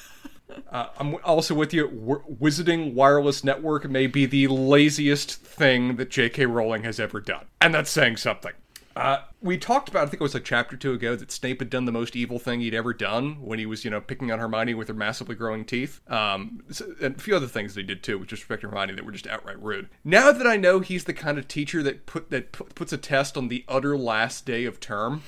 Uh, 0.73 0.89
I'm 0.99 1.17
also 1.25 1.55
with 1.55 1.73
you. 1.73 1.89
W- 1.89 2.23
Wizarding 2.41 2.95
Wireless 2.95 3.45
Network 3.45 3.89
may 3.89 4.07
be 4.07 4.27
the 4.27 4.49
laziest 4.49 5.37
thing 5.37 5.97
that 5.97 6.11
J.K. 6.11 6.47
Rowling 6.47 6.83
has 6.85 6.99
ever 6.99 7.21
done, 7.21 7.47
and 7.61 7.75
that's 7.75 7.91
saying 7.91 8.17
something. 8.17 8.53
Uh, 8.99 9.23
we 9.41 9.57
talked 9.57 9.89
about, 9.89 10.03
I 10.03 10.07
think 10.07 10.21
it 10.21 10.25
was 10.25 10.35
like 10.35 10.43
chapter 10.43 10.77
two 10.77 10.93
ago, 10.93 11.15
that 11.15 11.31
Snape 11.31 11.61
had 11.61 11.71
done 11.71 11.85
the 11.85 11.93
most 11.93 12.17
evil 12.17 12.41
thing 12.41 12.59
he'd 12.59 12.75
ever 12.75 12.93
done 12.93 13.41
when 13.41 13.61
he 13.61 13.65
was, 13.65 13.85
you 13.85 13.93
know, 13.93 14.01
picking 14.01 14.33
on 14.33 14.41
Hermione 14.41 14.75
with 14.75 14.89
her 14.89 14.95
massively 14.95 15.37
growing 15.37 15.65
teeth. 15.65 16.01
Um, 16.11 16.65
and 17.01 17.15
a 17.15 17.19
few 17.21 17.37
other 17.37 17.47
things 17.47 17.75
that 17.75 17.83
he 17.83 17.87
did 17.87 18.03
too, 18.03 18.19
with 18.19 18.29
disrespect 18.29 18.63
to 18.63 18.69
Hermione 18.69 18.95
that 18.95 19.05
were 19.05 19.13
just 19.13 19.29
outright 19.29 19.63
rude. 19.63 19.89
Now 20.03 20.33
that 20.33 20.49
I 20.49 20.57
know 20.57 20.81
he's 20.81 21.05
the 21.05 21.15
kind 21.15 21.39
of 21.39 21.47
teacher 21.47 21.81
that 21.85 22.07
put 22.07 22.31
that 22.31 22.51
pu- 22.51 22.65
puts 22.65 22.93
a 22.93 22.99
test 22.99 23.37
on 23.37 23.47
the 23.47 23.65
utter 23.69 23.97
last 23.97 24.45
day 24.45 24.65
of 24.65 24.81
term, 24.81 25.23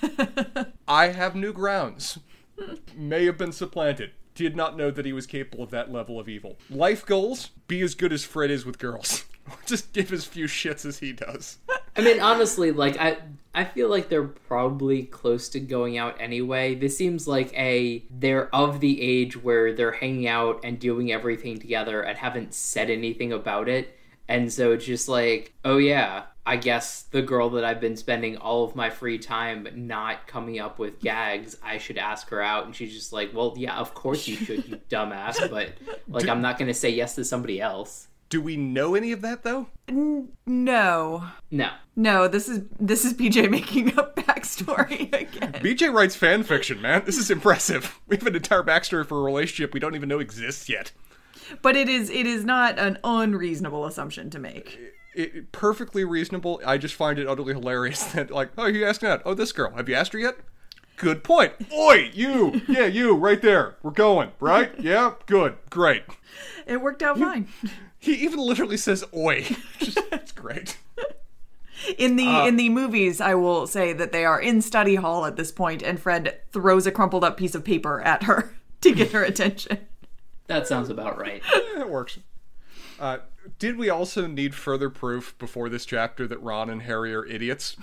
I 0.88 1.08
have 1.08 1.36
new 1.36 1.52
grounds. 1.52 2.18
May 2.96 3.26
have 3.26 3.38
been 3.38 3.52
supplanted. 3.52 4.10
Did 4.34 4.56
not 4.56 4.76
know 4.76 4.90
that 4.90 5.06
he 5.06 5.12
was 5.12 5.26
capable 5.26 5.62
of 5.62 5.70
that 5.70 5.92
level 5.92 6.18
of 6.18 6.28
evil. 6.28 6.58
Life 6.68 7.06
goals: 7.06 7.50
be 7.68 7.80
as 7.80 7.94
good 7.94 8.12
as 8.12 8.24
Fred 8.24 8.50
is 8.50 8.66
with 8.66 8.80
girls. 8.80 9.24
Just 9.66 9.92
give 9.92 10.12
as 10.12 10.24
few 10.24 10.46
shits 10.46 10.84
as 10.84 10.98
he 10.98 11.12
does. 11.12 11.58
I 11.96 12.00
mean, 12.00 12.20
honestly, 12.20 12.70
like 12.70 12.98
I, 12.98 13.18
I 13.54 13.64
feel 13.64 13.88
like 13.88 14.08
they're 14.08 14.22
probably 14.22 15.04
close 15.04 15.48
to 15.50 15.60
going 15.60 15.98
out 15.98 16.20
anyway. 16.20 16.74
This 16.74 16.96
seems 16.96 17.26
like 17.26 17.52
a 17.54 18.04
they're 18.10 18.54
of 18.54 18.80
the 18.80 19.00
age 19.02 19.42
where 19.42 19.72
they're 19.72 19.92
hanging 19.92 20.28
out 20.28 20.60
and 20.64 20.78
doing 20.78 21.10
everything 21.12 21.58
together 21.58 22.02
and 22.02 22.16
haven't 22.16 22.54
said 22.54 22.90
anything 22.90 23.32
about 23.32 23.68
it. 23.68 23.96
And 24.28 24.52
so 24.52 24.72
it's 24.72 24.84
just 24.84 25.08
like, 25.08 25.54
oh 25.64 25.78
yeah, 25.78 26.24
I 26.48 26.56
guess 26.56 27.02
the 27.02 27.20
girl 27.22 27.50
that 27.50 27.64
I've 27.64 27.80
been 27.80 27.96
spending 27.96 28.36
all 28.36 28.64
of 28.64 28.74
my 28.74 28.88
free 28.88 29.18
time 29.18 29.68
not 29.74 30.26
coming 30.26 30.58
up 30.58 30.78
with 30.78 30.98
gags, 30.98 31.56
I 31.62 31.78
should 31.78 31.98
ask 31.98 32.28
her 32.30 32.40
out. 32.40 32.64
And 32.64 32.74
she's 32.74 32.94
just 32.94 33.12
like, 33.12 33.34
well, 33.34 33.54
yeah, 33.56 33.76
of 33.76 33.92
course 33.92 34.26
you 34.26 34.36
should, 34.36 34.66
you 34.66 34.76
dumbass. 34.90 35.50
But 35.50 35.72
like, 36.08 36.26
I'm 36.26 36.40
not 36.40 36.58
going 36.58 36.68
to 36.68 36.74
say 36.74 36.90
yes 36.90 37.14
to 37.16 37.24
somebody 37.24 37.60
else. 37.60 38.07
Do 38.28 38.42
we 38.42 38.56
know 38.56 38.94
any 38.94 39.12
of 39.12 39.22
that 39.22 39.42
though? 39.42 39.68
No. 39.88 41.24
No. 41.50 41.70
No, 41.96 42.28
this 42.28 42.48
is 42.48 42.64
this 42.78 43.04
is 43.04 43.14
BJ 43.14 43.50
making 43.50 43.98
up 43.98 44.16
backstory 44.16 45.12
again. 45.12 45.52
BJ 45.54 45.92
writes 45.92 46.14
fan 46.14 46.42
fiction, 46.42 46.80
man. 46.80 47.02
This 47.04 47.18
is 47.18 47.30
impressive. 47.30 47.98
We 48.08 48.16
have 48.16 48.26
an 48.26 48.36
entire 48.36 48.62
backstory 48.62 49.06
for 49.06 49.18
a 49.18 49.22
relationship 49.22 49.74
we 49.74 49.80
don't 49.80 49.94
even 49.94 50.08
know 50.08 50.18
exists 50.18 50.68
yet. 50.68 50.92
But 51.62 51.76
it 51.76 51.88
is 51.88 52.10
it 52.10 52.26
is 52.26 52.44
not 52.44 52.78
an 52.78 52.98
unreasonable 53.04 53.86
assumption 53.86 54.30
to 54.30 54.38
make. 54.38 54.78
It, 55.14 55.52
perfectly 55.52 56.04
reasonable. 56.04 56.60
I 56.64 56.78
just 56.78 56.94
find 56.94 57.18
it 57.18 57.26
utterly 57.26 57.52
hilarious 57.52 58.04
that, 58.12 58.30
like, 58.30 58.50
oh, 58.56 58.66
you 58.66 58.84
asking 58.86 59.08
that? 59.08 59.22
Oh, 59.24 59.34
this 59.34 59.52
girl. 59.52 59.72
Have 59.74 59.88
you 59.88 59.94
asked 59.94 60.12
her 60.12 60.18
yet? 60.18 60.36
Good 60.96 61.24
point. 61.24 61.52
Oi, 61.72 62.10
you. 62.14 62.60
Yeah, 62.68 62.86
you, 62.86 63.14
right 63.16 63.40
there. 63.40 63.76
We're 63.82 63.90
going, 63.90 64.32
right? 64.40 64.72
Yeah, 64.80 65.14
good. 65.26 65.56
Great. 65.70 66.02
It 66.66 66.80
worked 66.80 67.02
out 67.02 67.18
fine. 67.18 67.48
He 67.98 68.14
even 68.14 68.38
literally 68.38 68.76
says 68.76 69.04
oi. 69.14 69.42
Just, 69.78 69.98
it's 70.12 70.32
great. 70.32 70.78
In 71.96 72.16
the 72.16 72.44
in 72.44 72.56
the 72.56 72.68
movies, 72.70 73.20
I 73.20 73.36
will 73.36 73.66
say 73.66 73.92
that 73.92 74.10
they 74.10 74.24
are 74.24 74.40
in 74.40 74.60
study 74.62 74.96
hall 74.96 75.24
at 75.24 75.36
this 75.36 75.52
point, 75.52 75.80
and 75.80 75.98
Fred 75.98 76.36
throws 76.50 76.88
a 76.88 76.90
crumpled 76.90 77.22
up 77.22 77.36
piece 77.36 77.54
of 77.54 77.64
paper 77.64 78.00
at 78.00 78.24
her 78.24 78.52
to 78.80 78.92
get 78.92 79.12
her 79.12 79.22
attention. 79.22 79.78
That 80.48 80.66
sounds 80.66 80.90
about 80.90 81.18
right. 81.18 81.40
It 81.54 81.88
works. 81.88 82.18
Uh, 82.98 83.18
did 83.60 83.78
we 83.78 83.88
also 83.88 84.26
need 84.26 84.56
further 84.56 84.90
proof 84.90 85.38
before 85.38 85.68
this 85.68 85.86
chapter 85.86 86.26
that 86.26 86.42
Ron 86.42 86.68
and 86.68 86.82
Harry 86.82 87.14
are 87.14 87.24
idiots? 87.24 87.76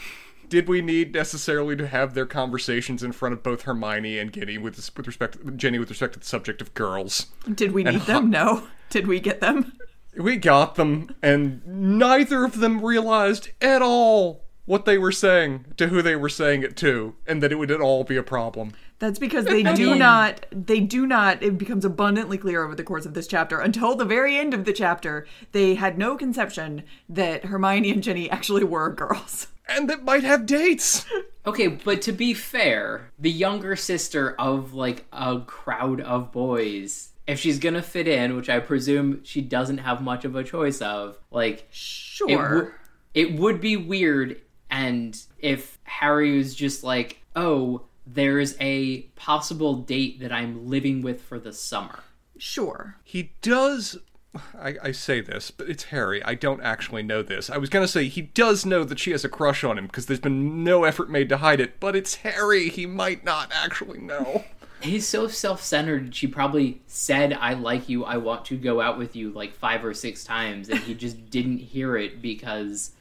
Did 0.50 0.68
we 0.68 0.82
need 0.82 1.14
necessarily 1.14 1.76
to 1.78 1.88
have 1.88 2.14
their 2.14 2.26
conversations 2.26 3.02
in 3.02 3.14
front 3.14 3.34
of 3.34 3.44
both 3.44 3.64
Hermione 3.64 4.20
and 4.20 4.32
Ginny 4.32 4.58
with 4.58 4.76
this, 4.76 4.92
with 4.96 5.08
respect 5.08 5.38
Ginny 5.56 5.80
with 5.80 5.90
respect 5.90 6.14
to 6.14 6.20
the 6.20 6.26
subject 6.26 6.62
of 6.62 6.74
girls? 6.74 7.28
Did 7.52 7.72
we 7.72 7.84
need 7.84 8.02
them? 8.02 8.30
No. 8.30 8.68
Did 8.90 9.08
we 9.08 9.20
get 9.20 9.40
them? 9.42 9.74
We 10.18 10.38
got 10.38 10.76
them, 10.76 11.16
and 11.22 11.66
neither 11.66 12.44
of 12.46 12.60
them 12.60 12.84
realized 12.84 13.50
at 13.62 13.82
all 13.82 14.46
what 14.66 14.86
they 14.86 14.98
were 14.98 15.12
saying 15.12 15.66
to 15.78 15.88
who 15.88 16.02
they 16.02 16.16
were 16.16 16.30
saying 16.30 16.64
it 16.64 16.76
to, 16.78 17.16
and 17.28 17.44
that 17.44 17.52
it 17.52 17.56
would 17.56 17.72
at 17.72 17.82
all 17.82 18.04
be 18.04 18.18
a 18.18 18.24
problem. 18.24 18.72
That's 18.98 19.20
because 19.20 19.46
they 19.46 19.62
do 19.76 19.92
mean- 19.92 20.00
not 20.00 20.46
they 20.52 20.80
do 20.80 21.06
not 21.06 21.44
it 21.44 21.58
becomes 21.58 21.86
abundantly 21.86 22.38
clear 22.38 22.64
over 22.64 22.76
the 22.76 22.84
course 22.84 23.06
of 23.06 23.14
this 23.14 23.28
chapter 23.28 23.60
until 23.60 23.96
the 23.96 24.06
very 24.06 24.38
end 24.38 24.54
of 24.54 24.64
the 24.66 24.74
chapter 24.74 25.28
they 25.52 25.76
had 25.76 25.98
no 25.98 26.16
conception 26.16 26.84
that 27.10 27.46
Hermione 27.46 27.92
and 27.92 28.02
Ginny 28.02 28.30
actually 28.30 28.64
were 28.64 28.90
girls. 28.92 29.48
And 29.68 29.90
that 29.90 30.04
might 30.04 30.24
have 30.24 30.46
dates. 30.46 31.08
Okay, 31.44 31.66
but 31.70 32.04
to 32.04 32.12
be 32.12 32.36
fair, 32.36 33.10
the 33.18 33.32
younger 33.32 33.76
sister 33.76 34.36
of 34.38 34.76
like 34.76 35.06
a 35.12 35.40
crowd 35.40 36.02
of 36.02 36.32
boys, 36.32 37.10
if 37.28 37.40
she's 37.40 37.60
gonna 37.60 37.82
fit 37.82 38.08
in, 38.08 38.36
which 38.36 38.50
I 38.50 38.60
presume 38.60 39.24
she 39.24 39.42
doesn't 39.42 39.80
have 39.80 40.02
much 40.02 40.26
of 40.26 40.36
a 40.36 40.44
choice 40.44 40.82
of, 40.82 41.18
like 41.32 41.60
it, 41.60 41.66
Sure. 41.72 42.28
w- 42.56 42.72
it 43.14 43.34
would 43.40 43.60
be 43.62 43.78
weird 43.78 44.42
and 44.70 45.18
if 45.40 45.78
Harry 45.84 46.36
was 46.38 46.54
just 46.56 46.84
like, 46.84 47.22
"Oh, 47.36 47.84
there's 48.06 48.56
a 48.60 49.02
possible 49.16 49.76
date 49.76 50.20
that 50.20 50.32
I'm 50.32 50.68
living 50.68 51.02
with 51.02 51.22
for 51.22 51.40
the 51.40 51.54
summer." 51.54 52.00
sure. 52.38 52.98
He 53.04 53.32
does. 53.42 53.98
I, 54.60 54.76
I 54.84 54.92
say 54.92 55.22
this, 55.22 55.50
but 55.50 55.70
it's 55.70 55.86
Harry. 55.86 56.22
I 56.24 56.34
don't 56.36 56.60
actually 56.62 57.02
know 57.04 57.22
this. 57.24 57.50
I 57.50 57.58
was 57.58 57.70
gonna 57.70 57.88
say 57.88 58.10
he 58.10 58.22
does 58.24 58.66
know 58.66 58.84
that 58.84 59.00
she 59.00 59.12
has 59.12 59.24
a 59.24 59.30
crush 59.30 59.64
on 59.64 59.78
him 59.78 59.86
because 59.86 60.08
there's 60.08 60.20
been 60.20 60.62
no 60.62 60.84
effort 60.84 61.10
made 61.10 61.30
to 61.30 61.38
hide 61.38 61.62
it, 61.62 61.80
but 61.80 61.96
it's 61.96 62.16
Harry. 62.16 62.68
He 62.68 62.86
might 62.86 63.24
not 63.24 63.50
actually 63.54 64.00
know. 64.00 64.44
He's 64.82 65.08
so 65.08 65.28
self-centered. 65.28 66.14
She 66.14 66.28
probably 66.28 66.82
said, 66.88 67.34
"I 67.34 67.54
like 67.54 67.90
you. 67.90 68.06
I 68.06 68.18
want 68.18 68.46
to 68.46 68.58
go 68.58 68.82
out 68.82 68.98
with 68.98 69.16
you" 69.16 69.32
like 69.32 69.54
5 69.54 69.86
or 69.86 69.94
6 69.94 70.24
times 70.24 70.70
and 70.70 70.80
he 70.80 70.94
just 70.94 71.30
didn't 71.30 71.60
hear 71.60 71.98
it 71.98 72.22
because 72.22 72.92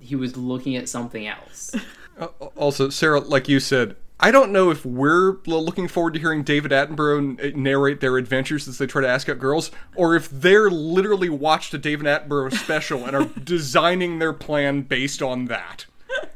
he 0.00 0.16
was 0.16 0.36
looking 0.36 0.76
at 0.76 0.88
something 0.88 1.26
else. 1.26 1.74
Uh, 2.18 2.26
also, 2.56 2.90
Sarah, 2.90 3.20
like 3.20 3.48
you 3.48 3.60
said, 3.60 3.96
I 4.20 4.30
don't 4.30 4.52
know 4.52 4.70
if 4.70 4.86
we're 4.86 5.38
looking 5.44 5.88
forward 5.88 6.14
to 6.14 6.20
hearing 6.20 6.44
David 6.44 6.70
Attenborough 6.70 7.54
narrate 7.54 8.00
their 8.00 8.16
adventures 8.16 8.68
as 8.68 8.78
they 8.78 8.86
try 8.86 9.02
to 9.02 9.08
ask 9.08 9.28
out 9.28 9.38
girls, 9.38 9.70
or 9.96 10.14
if 10.14 10.30
they're 10.30 10.70
literally 10.70 11.28
watched 11.28 11.74
a 11.74 11.78
David 11.78 12.06
Attenborough 12.06 12.54
special 12.54 13.04
and 13.04 13.16
are 13.16 13.24
designing 13.44 14.20
their 14.20 14.32
plan 14.32 14.82
based 14.82 15.20
on 15.20 15.46
that. 15.46 15.86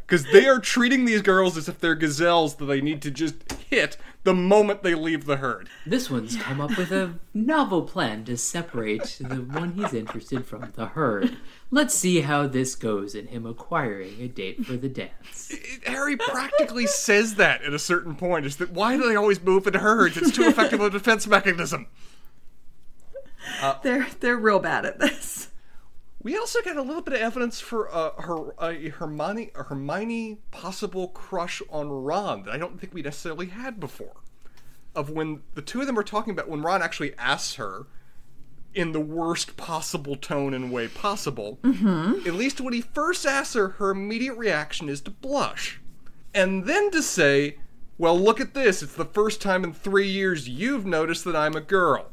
Because 0.08 0.24
they 0.32 0.46
are 0.46 0.58
treating 0.58 1.04
these 1.04 1.20
girls 1.20 1.58
as 1.58 1.68
if 1.68 1.78
they're 1.80 1.94
gazelles 1.94 2.54
that 2.54 2.64
they 2.64 2.80
need 2.80 3.02
to 3.02 3.10
just 3.10 3.52
hit 3.68 3.98
the 4.24 4.32
moment 4.32 4.82
they 4.82 4.94
leave 4.94 5.26
the 5.26 5.36
herd. 5.36 5.68
This 5.84 6.08
one's 6.08 6.34
come 6.34 6.62
up 6.62 6.78
with 6.78 6.90
a 6.90 7.16
novel 7.34 7.82
plan 7.82 8.24
to 8.24 8.38
separate 8.38 9.18
the 9.20 9.42
one 9.42 9.72
he's 9.72 9.92
interested 9.92 10.46
from 10.46 10.72
the 10.76 10.86
herd. 10.86 11.36
Let's 11.70 11.92
see 11.92 12.22
how 12.22 12.46
this 12.46 12.74
goes 12.74 13.14
in 13.14 13.26
him 13.26 13.44
acquiring 13.44 14.18
a 14.22 14.28
date 14.28 14.64
for 14.64 14.78
the 14.78 14.88
dance. 14.88 15.52
Harry 15.84 16.16
practically 16.16 16.86
says 16.86 17.34
that 17.34 17.62
at 17.62 17.74
a 17.74 17.78
certain 17.78 18.16
point. 18.16 18.46
Is 18.46 18.56
that 18.56 18.70
why 18.70 18.96
do 18.96 19.06
they 19.06 19.16
always 19.16 19.42
move 19.42 19.66
in 19.66 19.74
herds? 19.74 20.16
It's 20.16 20.34
too 20.34 20.48
effective 20.48 20.80
a 20.80 20.88
defense 20.88 21.26
mechanism. 21.26 21.86
They're 23.82 24.06
they're 24.20 24.36
real 24.38 24.58
bad 24.58 24.86
at 24.86 24.98
this. 25.00 25.48
We 26.20 26.36
also 26.36 26.60
got 26.62 26.76
a 26.76 26.82
little 26.82 27.02
bit 27.02 27.14
of 27.14 27.20
evidence 27.20 27.60
for 27.60 27.92
uh, 27.94 28.10
her 28.22 28.52
a 28.58 28.88
Hermione 28.88 29.50
a 29.54 29.62
Hermione 29.64 30.38
possible 30.50 31.08
crush 31.08 31.62
on 31.70 31.90
Ron 31.90 32.42
that 32.44 32.54
I 32.54 32.58
don't 32.58 32.80
think 32.80 32.92
we 32.92 33.02
necessarily 33.02 33.46
had 33.46 33.78
before. 33.78 34.16
Of 34.94 35.10
when 35.10 35.42
the 35.54 35.62
two 35.62 35.80
of 35.80 35.86
them 35.86 35.98
are 35.98 36.02
talking 36.02 36.32
about 36.32 36.48
when 36.48 36.62
Ron 36.62 36.82
actually 36.82 37.14
asks 37.18 37.54
her 37.54 37.86
in 38.74 38.92
the 38.92 39.00
worst 39.00 39.56
possible 39.56 40.16
tone 40.16 40.52
and 40.54 40.72
way 40.72 40.88
possible. 40.88 41.58
At 42.26 42.34
least 42.34 42.60
when 42.60 42.72
he 42.74 42.80
first 42.80 43.24
asks 43.24 43.54
her, 43.54 43.68
her 43.70 43.90
immediate 43.90 44.34
reaction 44.34 44.88
is 44.88 45.00
to 45.02 45.10
blush, 45.10 45.80
and 46.34 46.64
then 46.66 46.90
to 46.90 47.02
say, 47.02 47.58
"Well, 47.96 48.18
look 48.18 48.40
at 48.40 48.54
this. 48.54 48.82
It's 48.82 48.94
the 48.94 49.04
first 49.04 49.40
time 49.40 49.62
in 49.62 49.72
three 49.72 50.08
years 50.08 50.48
you've 50.48 50.84
noticed 50.84 51.24
that 51.26 51.36
I'm 51.36 51.54
a 51.54 51.60
girl." 51.60 52.10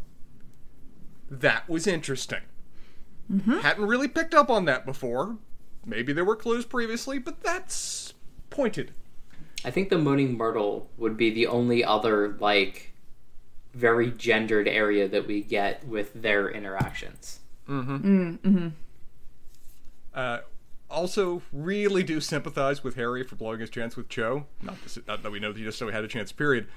That 1.30 1.68
was 1.68 1.88
interesting. 1.88 2.42
Mm-hmm. 3.32 3.60
Hadn't 3.60 3.86
really 3.86 4.08
picked 4.08 4.34
up 4.34 4.50
on 4.50 4.66
that 4.66 4.86
before. 4.86 5.38
Maybe 5.86 6.14
there 6.14 6.26
were 6.26 6.36
clues 6.36 6.66
previously, 6.66 7.20
but 7.20 7.42
that's 7.42 8.14
pointed. 8.50 8.94
I 9.64 9.72
think 9.72 9.90
the 9.90 9.98
Moaning 9.98 10.38
Myrtle 10.38 10.90
would 10.98 11.18
be 11.18 11.32
the 11.32 11.48
only 11.48 11.84
other, 11.84 12.38
like, 12.40 12.94
very 13.74 14.12
gendered 14.12 14.68
area 14.68 15.08
that 15.08 15.28
we 15.28 15.42
get 15.42 15.88
with 15.88 16.12
their 16.14 16.50
interactions. 16.50 17.40
Mm-hmm. 17.68 17.96
Mm, 17.96 18.40
mm-hmm. 18.40 18.68
Uh, 20.14 20.40
also, 20.90 21.42
really 21.52 22.04
do 22.04 22.22
sympathize 22.22 22.84
with 22.84 22.96
Harry 22.96 23.24
for 23.24 23.36
blowing 23.36 23.60
his 23.60 23.70
chance 23.70 23.96
with 23.96 24.08
Cho. 24.08 24.46
Not, 24.62 24.76
to, 24.88 25.04
not 25.08 25.24
that 25.24 25.32
we 25.32 25.40
know 25.40 25.52
that 25.52 25.58
he 25.58 25.66
just 25.66 25.80
so 25.80 25.88
he 25.88 25.94
had 25.94 26.04
a 26.04 26.08
chance, 26.08 26.32
period. 26.32 26.68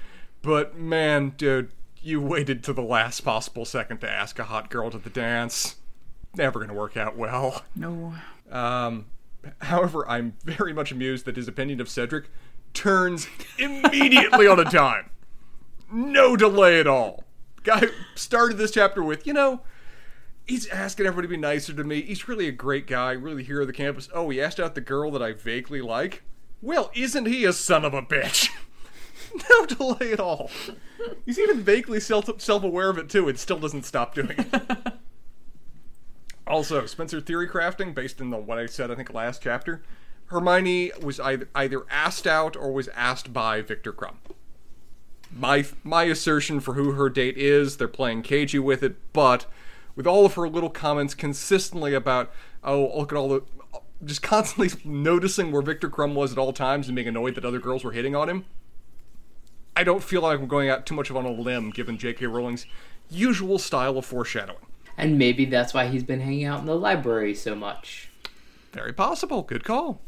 But 0.41 0.77
man, 0.77 1.33
dude, 1.37 1.71
you 2.01 2.19
waited 2.19 2.63
to 2.63 2.73
the 2.73 2.81
last 2.81 3.21
possible 3.21 3.65
second 3.65 3.99
to 3.99 4.09
ask 4.09 4.39
a 4.39 4.45
hot 4.45 4.69
girl 4.69 4.89
to 4.89 4.97
the 4.97 5.09
dance. 5.09 5.75
Never 6.35 6.59
gonna 6.59 6.73
work 6.73 6.97
out 6.97 7.17
well. 7.17 7.63
No. 7.75 8.13
Um, 8.51 9.05
however, 9.61 10.07
I'm 10.07 10.33
very 10.43 10.73
much 10.73 10.91
amused 10.91 11.25
that 11.25 11.35
his 11.35 11.47
opinion 11.47 11.81
of 11.81 11.89
Cedric 11.89 12.29
turns 12.73 13.27
immediately 13.57 14.47
on 14.47 14.59
a 14.59 14.65
dime. 14.65 15.09
No 15.91 16.35
delay 16.35 16.79
at 16.79 16.87
all. 16.87 17.23
Guy 17.63 17.87
started 18.15 18.57
this 18.57 18.71
chapter 18.71 19.03
with, 19.03 19.25
you 19.25 19.33
know, 19.33 19.61
he's 20.45 20.67
asking 20.67 21.05
everybody 21.05 21.27
to 21.27 21.31
be 21.31 21.37
nicer 21.37 21.73
to 21.73 21.83
me. 21.83 22.01
He's 22.01 22.27
really 22.27 22.47
a 22.47 22.51
great 22.51 22.87
guy, 22.87 23.11
really 23.11 23.37
the 23.37 23.43
hero 23.43 23.61
of 23.61 23.67
the 23.67 23.73
campus. 23.73 24.09
Oh, 24.13 24.29
he 24.29 24.41
asked 24.41 24.59
out 24.59 24.75
the 24.75 24.81
girl 24.81 25.11
that 25.11 25.21
I 25.21 25.33
vaguely 25.33 25.81
like. 25.81 26.23
Well, 26.61 26.91
isn't 26.93 27.25
he 27.25 27.45
a 27.45 27.53
son 27.53 27.85
of 27.85 27.93
a 27.93 28.01
bitch? 28.01 28.49
no 29.49 29.65
delay 29.65 30.11
at 30.11 30.19
all. 30.19 30.49
He's 31.25 31.39
even 31.39 31.61
vaguely 31.61 31.99
self 31.99 32.29
self 32.41 32.63
aware 32.63 32.89
of 32.89 32.97
it 32.97 33.09
too, 33.09 33.29
and 33.29 33.39
still 33.39 33.59
doesn't 33.59 33.85
stop 33.85 34.13
doing 34.13 34.35
it. 34.37 34.93
Also, 36.49 36.87
Spencer 36.87 37.21
theory 37.21 37.47
crafting, 37.47 37.93
based 37.93 38.19
in 38.19 38.31
the 38.31 38.37
what 38.37 38.57
I 38.57 38.65
said, 38.65 38.89
I 38.89 38.95
think 38.95 39.13
last 39.13 39.43
chapter. 39.43 39.83
Hermione 40.25 40.91
was 41.01 41.19
either 41.19 41.47
either 41.53 41.85
asked 41.89 42.25
out 42.25 42.55
or 42.55 42.71
was 42.71 42.87
asked 42.89 43.31
by 43.31 43.61
Viktor 43.61 43.93
Krum. 43.93 44.15
My 45.31 45.65
my 45.83 46.03
assertion 46.03 46.59
for 46.59 46.73
who 46.73 46.93
her 46.93 47.07
date 47.07 47.37
is, 47.37 47.77
they're 47.77 47.87
playing 47.87 48.23
cagey 48.23 48.57
with 48.57 48.81
it, 48.81 48.95
but 49.13 49.45
with 49.95 50.07
all 50.07 50.25
of 50.25 50.33
her 50.33 50.49
little 50.49 50.69
comments 50.69 51.13
consistently 51.13 51.93
about, 51.93 52.31
oh, 52.63 52.97
look 52.97 53.11
at 53.11 53.17
all 53.17 53.29
the, 53.29 53.43
just 54.03 54.23
constantly 54.23 54.69
noticing 54.89 55.51
where 55.51 55.61
Viktor 55.61 55.89
Krum 55.89 56.15
was 56.15 56.31
at 56.31 56.37
all 56.37 56.53
times 56.53 56.87
and 56.87 56.95
being 56.95 57.07
annoyed 57.07 57.35
that 57.35 57.45
other 57.45 57.59
girls 57.59 57.83
were 57.83 57.91
hitting 57.91 58.15
on 58.15 58.29
him. 58.29 58.45
I 59.75 59.83
don't 59.83 60.03
feel 60.03 60.21
like 60.21 60.39
I'm 60.39 60.47
going 60.47 60.69
out 60.69 60.85
too 60.85 60.95
much 60.95 61.09
of 61.09 61.17
on 61.17 61.25
a 61.25 61.31
limb 61.31 61.69
given 61.69 61.97
J.K. 61.97 62.25
Rowling's 62.25 62.65
usual 63.09 63.59
style 63.59 63.97
of 63.97 64.05
foreshadowing. 64.05 64.65
And 64.99 65.17
maybe 65.17 65.45
that's 65.45 65.73
why 65.73 65.87
he's 65.87 66.03
been 66.03 66.19
hanging 66.19 66.43
out 66.43 66.59
in 66.59 66.65
the 66.65 66.75
library 66.75 67.33
so 67.33 67.55
much. 67.55 68.09
Very 68.73 68.91
possible. 68.93 69.41
Good 69.43 69.63
call. 69.63 70.01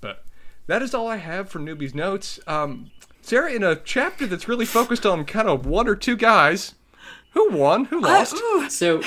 But 0.00 0.24
that 0.66 0.82
is 0.82 0.94
all 0.94 1.08
I 1.08 1.16
have 1.16 1.48
for 1.48 1.58
newbies 1.58 1.94
notes. 1.94 2.38
Um, 2.46 2.90
Sarah, 3.22 3.50
in 3.52 3.62
a 3.62 3.76
chapter 3.76 4.26
that's 4.26 4.46
really 4.46 4.66
focused 4.66 5.06
on 5.06 5.24
kind 5.24 5.48
of 5.48 5.64
one 5.64 5.88
or 5.88 5.96
two 5.96 6.16
guys, 6.16 6.74
who 7.30 7.50
won? 7.50 7.86
Who 7.86 8.00
lost? 8.00 8.36
Ooh, 8.36 8.68
So, 8.68 9.02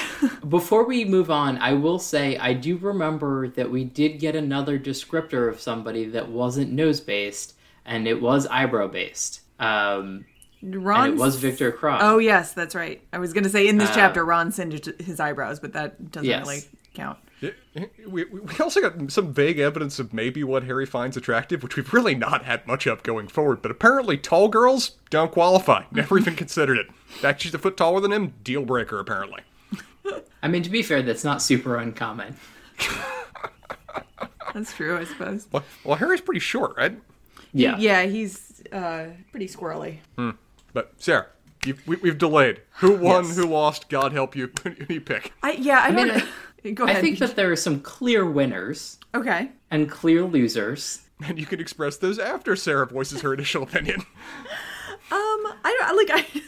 before 0.50 0.86
we 0.86 1.06
move 1.06 1.30
on, 1.30 1.60
I 1.60 1.74
will 1.74 2.00
say 2.00 2.36
I 2.38 2.54
do 2.54 2.76
remember 2.78 3.48
that 3.50 3.70
we 3.70 3.84
did 3.84 4.20
get 4.20 4.36
another 4.36 4.80
descriptor 4.80 5.48
of 5.48 5.62
somebody 5.62 6.06
that 6.06 6.28
wasn't 6.28 6.72
nose 6.72 7.00
based, 7.00 7.54
and 7.86 8.08
it 8.08 8.20
was 8.20 8.48
eyebrow 8.48 8.88
based. 8.88 9.42
Um, 9.60 10.26
Ron. 10.64 11.10
and 11.12 11.20
it 11.20 11.20
was 11.20 11.36
Victor 11.36 11.72
Cross. 11.72 12.02
Oh 12.04 12.18
yes, 12.18 12.54
that's 12.54 12.74
right. 12.76 13.02
I 13.14 13.20
was 13.20 13.34
gonna 13.34 13.50
say 13.50 13.68
in 13.68 13.78
this 13.78 13.90
Uh, 13.92 13.96
chapter, 13.96 14.26
Ron 14.26 14.52
singed 14.52 14.86
his 15.00 15.20
eyebrows, 15.20 15.60
but 15.60 15.74
that 15.74 16.12
doesn't 16.12 16.28
Yes. 16.28 16.46
really 16.48 16.62
count. 16.94 17.20
We, 17.40 17.86
we 18.08 18.24
we 18.26 18.56
also 18.60 18.82
got 18.82 19.12
some 19.12 19.32
vague 19.32 19.60
evidence 19.60 20.00
of 20.00 20.12
maybe 20.12 20.44
what 20.44 20.64
Harry 20.64 20.88
finds 20.88 21.16
attractive, 21.16 21.62
which 21.62 21.76
we've 21.76 21.94
really 21.94 22.16
not 22.16 22.46
had 22.46 22.66
much 22.66 22.88
of 22.88 23.04
going 23.04 23.28
forward. 23.28 23.62
But 23.62 23.70
apparently, 23.70 24.18
tall 24.18 24.48
girls 24.48 24.94
don't 25.12 25.32
qualify. 25.32 25.84
Never 25.92 26.18
even 26.18 26.36
considered 26.36 26.80
it. 26.80 26.88
In 26.88 26.94
fact, 27.22 27.42
she's 27.42 27.54
a 27.54 27.60
foot 27.60 27.78
taller 27.78 28.00
than 28.02 28.12
him. 28.12 28.34
Deal 28.44 28.66
breaker, 28.66 29.00
apparently. 29.00 29.42
I 30.42 30.48
mean, 30.48 30.64
to 30.64 30.72
be 30.72 30.82
fair, 30.82 31.04
that's 31.04 31.24
not 31.24 31.44
super 31.44 31.78
uncommon. 31.78 32.36
That's 34.54 34.74
true, 34.74 34.98
I 34.98 35.04
suppose. 35.04 35.48
Well, 35.52 35.64
well 35.84 35.96
Harry's 35.98 36.22
pretty 36.22 36.40
short, 36.40 36.76
right? 36.78 36.98
Yeah. 37.54 37.78
Yeah, 37.78 38.04
he's 38.04 38.64
uh, 38.72 39.08
pretty 39.32 39.48
squirrely. 39.48 39.98
But 40.78 40.94
Sarah, 41.00 41.26
you, 41.66 41.76
we, 41.88 41.96
we've 41.96 42.20
delayed. 42.20 42.62
Who 42.82 42.98
won? 42.98 43.26
Yes. 43.26 43.36
Who 43.36 43.48
lost? 43.48 43.90
God 43.90 44.14
help 44.14 44.36
you. 44.36 44.52
Who 44.64 44.94
you 44.94 45.02
pick? 45.02 45.34
I 45.42 45.54
yeah, 45.54 45.80
I, 45.80 45.90
mean, 45.90 46.08
don't. 46.10 46.76
Go 46.76 46.86
I 46.86 47.02
think 47.02 47.18
that 47.18 47.36
there 47.36 47.52
are 47.52 47.56
some 47.56 47.80
clear 47.80 48.30
winners 48.30 49.00
okay. 49.16 49.50
and 49.72 49.90
clear 49.90 50.24
losers. 50.24 51.02
And 51.26 51.40
you 51.40 51.48
can 51.48 51.60
express 51.60 51.98
those 51.98 52.20
after 52.20 52.56
Sarah 52.56 52.86
voices 52.86 53.22
her 53.22 53.34
initial 53.34 53.64
opinion. 53.64 54.04
Um, 55.10 55.54
I 55.64 55.78
don't 55.80 55.96
like 55.96 56.10
I. 56.12 56.42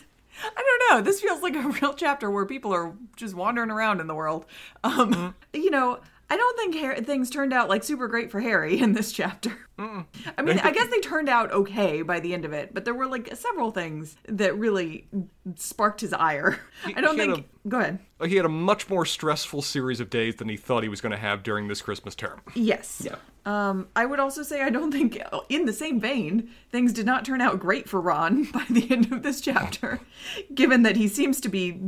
I 0.44 0.78
don't 0.90 0.98
know. 0.98 1.02
This 1.02 1.22
feels 1.22 1.42
like 1.42 1.56
a 1.56 1.62
real 1.62 1.94
chapter 1.94 2.30
where 2.30 2.46
people 2.46 2.74
are 2.74 2.94
just 3.16 3.34
wandering 3.34 3.72
around 3.72 4.02
in 4.02 4.08
the 4.08 4.16
world. 4.16 4.46
Um, 4.84 5.14
Mm-hmm. 5.14 5.30
you 5.54 5.72
know, 5.72 6.00
I 6.32 6.38
don't 6.38 6.58
think 6.58 7.06
things 7.06 7.30
turned 7.30 7.54
out 7.54 7.70
like 7.70 7.84
super 7.84 8.08
great 8.08 8.30
for 8.30 8.40
Harry 8.40 8.80
in 8.80 8.94
this 8.94 9.12
chapter. 9.12 9.52
I 9.80 10.42
mean, 10.44 10.60
I 10.60 10.72
guess 10.74 10.88
they 10.90 11.00
turned 11.00 11.30
out 11.30 11.52
okay 11.52 12.02
by 12.04 12.20
the 12.20 12.34
end 12.34 12.46
of 12.46 12.54
it, 12.54 12.74
but 12.74 12.86
there 12.86 12.94
were 12.94 13.08
like 13.08 13.36
several 13.36 13.72
things 13.72 14.16
that 14.28 14.58
really 14.58 15.08
sparked 15.56 16.02
his 16.02 16.14
ire. 16.14 16.60
I 16.86 17.02
don't 17.02 17.16
he 17.16 17.26
think. 17.26 17.48
Go 17.68 17.80
ahead. 17.80 18.00
He 18.26 18.36
had 18.36 18.46
a 18.46 18.50
much 18.50 18.90
more 18.90 19.06
stressful 19.06 19.62
series 19.62 20.00
of 20.00 20.10
days 20.10 20.36
than 20.38 20.50
he 20.50 20.58
thought 20.58 20.84
he 20.84 20.90
was 20.90 21.02
going 21.02 21.12
to 21.12 21.18
have 21.18 21.44
during 21.44 21.68
this 21.68 21.82
Christmas 21.82 22.16
term. 22.16 22.42
Yes. 22.56 23.02
Yeah. 23.06 23.16
Um, 23.46 23.88
I 23.96 24.06
would 24.06 24.20
also 24.20 24.44
say 24.44 24.62
I 24.62 24.70
don't 24.70 24.92
think, 24.92 25.22
in 25.50 25.66
the 25.66 25.74
same 25.74 26.00
vein, 26.00 26.50
things 26.72 26.94
did 26.94 27.06
not 27.06 27.26
turn 27.26 27.42
out 27.42 27.60
great 27.60 27.90
for 27.90 28.00
Ron 28.00 28.44
by 28.52 28.66
the 28.70 28.90
end 28.92 29.12
of 29.12 29.24
this 29.24 29.42
chapter, 29.42 30.00
given 30.54 30.84
that 30.84 30.98
he 30.98 31.08
seems 31.08 31.42
to 31.42 31.50
be 31.50 31.80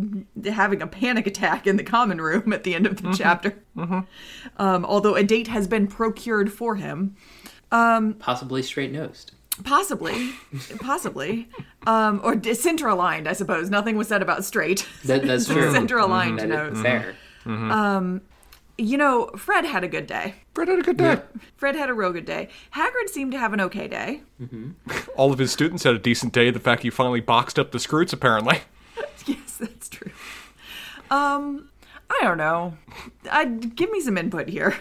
having 0.46 0.82
a 0.82 0.88
panic 0.88 1.28
attack 1.28 1.68
in 1.68 1.78
the 1.78 1.84
common 1.84 2.20
room 2.20 2.52
at 2.54 2.64
the 2.64 2.74
end 2.74 2.86
of 2.86 3.02
the 3.02 3.14
chapter. 3.14 3.64
Um, 4.58 4.86
although 4.86 5.16
a 5.16 5.24
date 5.24 5.48
has 5.48 5.68
been 5.68 5.88
procured 5.88 6.52
for 6.52 6.76
him, 6.76 7.16
Possibly 8.20 8.62
straight 8.64 8.92
nosed. 8.92 9.32
Possibly, 9.64 10.32
possibly, 10.80 11.48
um, 11.86 12.22
or 12.24 12.42
center 12.54 12.88
aligned. 12.88 13.28
I 13.28 13.34
suppose 13.34 13.70
nothing 13.70 13.98
was 13.98 14.08
said 14.08 14.22
about 14.22 14.46
straight. 14.46 14.88
That, 15.06 15.24
that's 15.24 15.46
true. 15.48 15.72
Center 15.72 15.98
aligned 15.98 16.40
That 16.40 16.46
is 16.46 16.74
nose. 16.74 16.82
fair. 16.82 17.16
You 18.78 18.98
know, 18.98 19.28
Fred 19.38 19.66
had 19.66 19.84
a 19.84 19.88
good 19.88 20.08
day. 20.08 20.34
Fred 20.56 20.68
had 20.68 20.80
a 20.80 20.82
good 20.82 20.98
day. 20.98 21.22
Fred 21.56 21.76
had 21.76 21.90
a 21.90 21.94
real 21.94 22.12
good 22.12 22.26
day. 22.26 22.48
Hagrid 22.74 23.10
seemed 23.10 23.32
to 23.34 23.38
have 23.38 23.54
an 23.54 23.62
okay 23.62 23.88
day. 23.88 24.22
All 25.16 25.32
of 25.32 25.38
his 25.38 25.52
students 25.52 25.84
had 25.84 25.94
a 25.94 26.00
decent 26.00 26.34
day. 26.34 26.50
The 26.50 26.60
fact 26.60 26.82
he 26.82 26.90
finally 26.90 27.22
boxed 27.22 27.60
up 27.60 27.72
the 27.72 27.78
Skrewts, 27.78 28.14
apparently. 28.14 28.60
Yes, 29.28 29.58
that's 29.58 29.88
true. 29.88 30.12
Um, 31.12 31.70
I 32.10 32.20
don't 32.24 32.40
know. 32.40 32.76
I 33.32 33.46
give 33.46 33.92
me 33.92 34.02
some 34.02 34.18
input 34.18 34.50
here. 34.50 34.80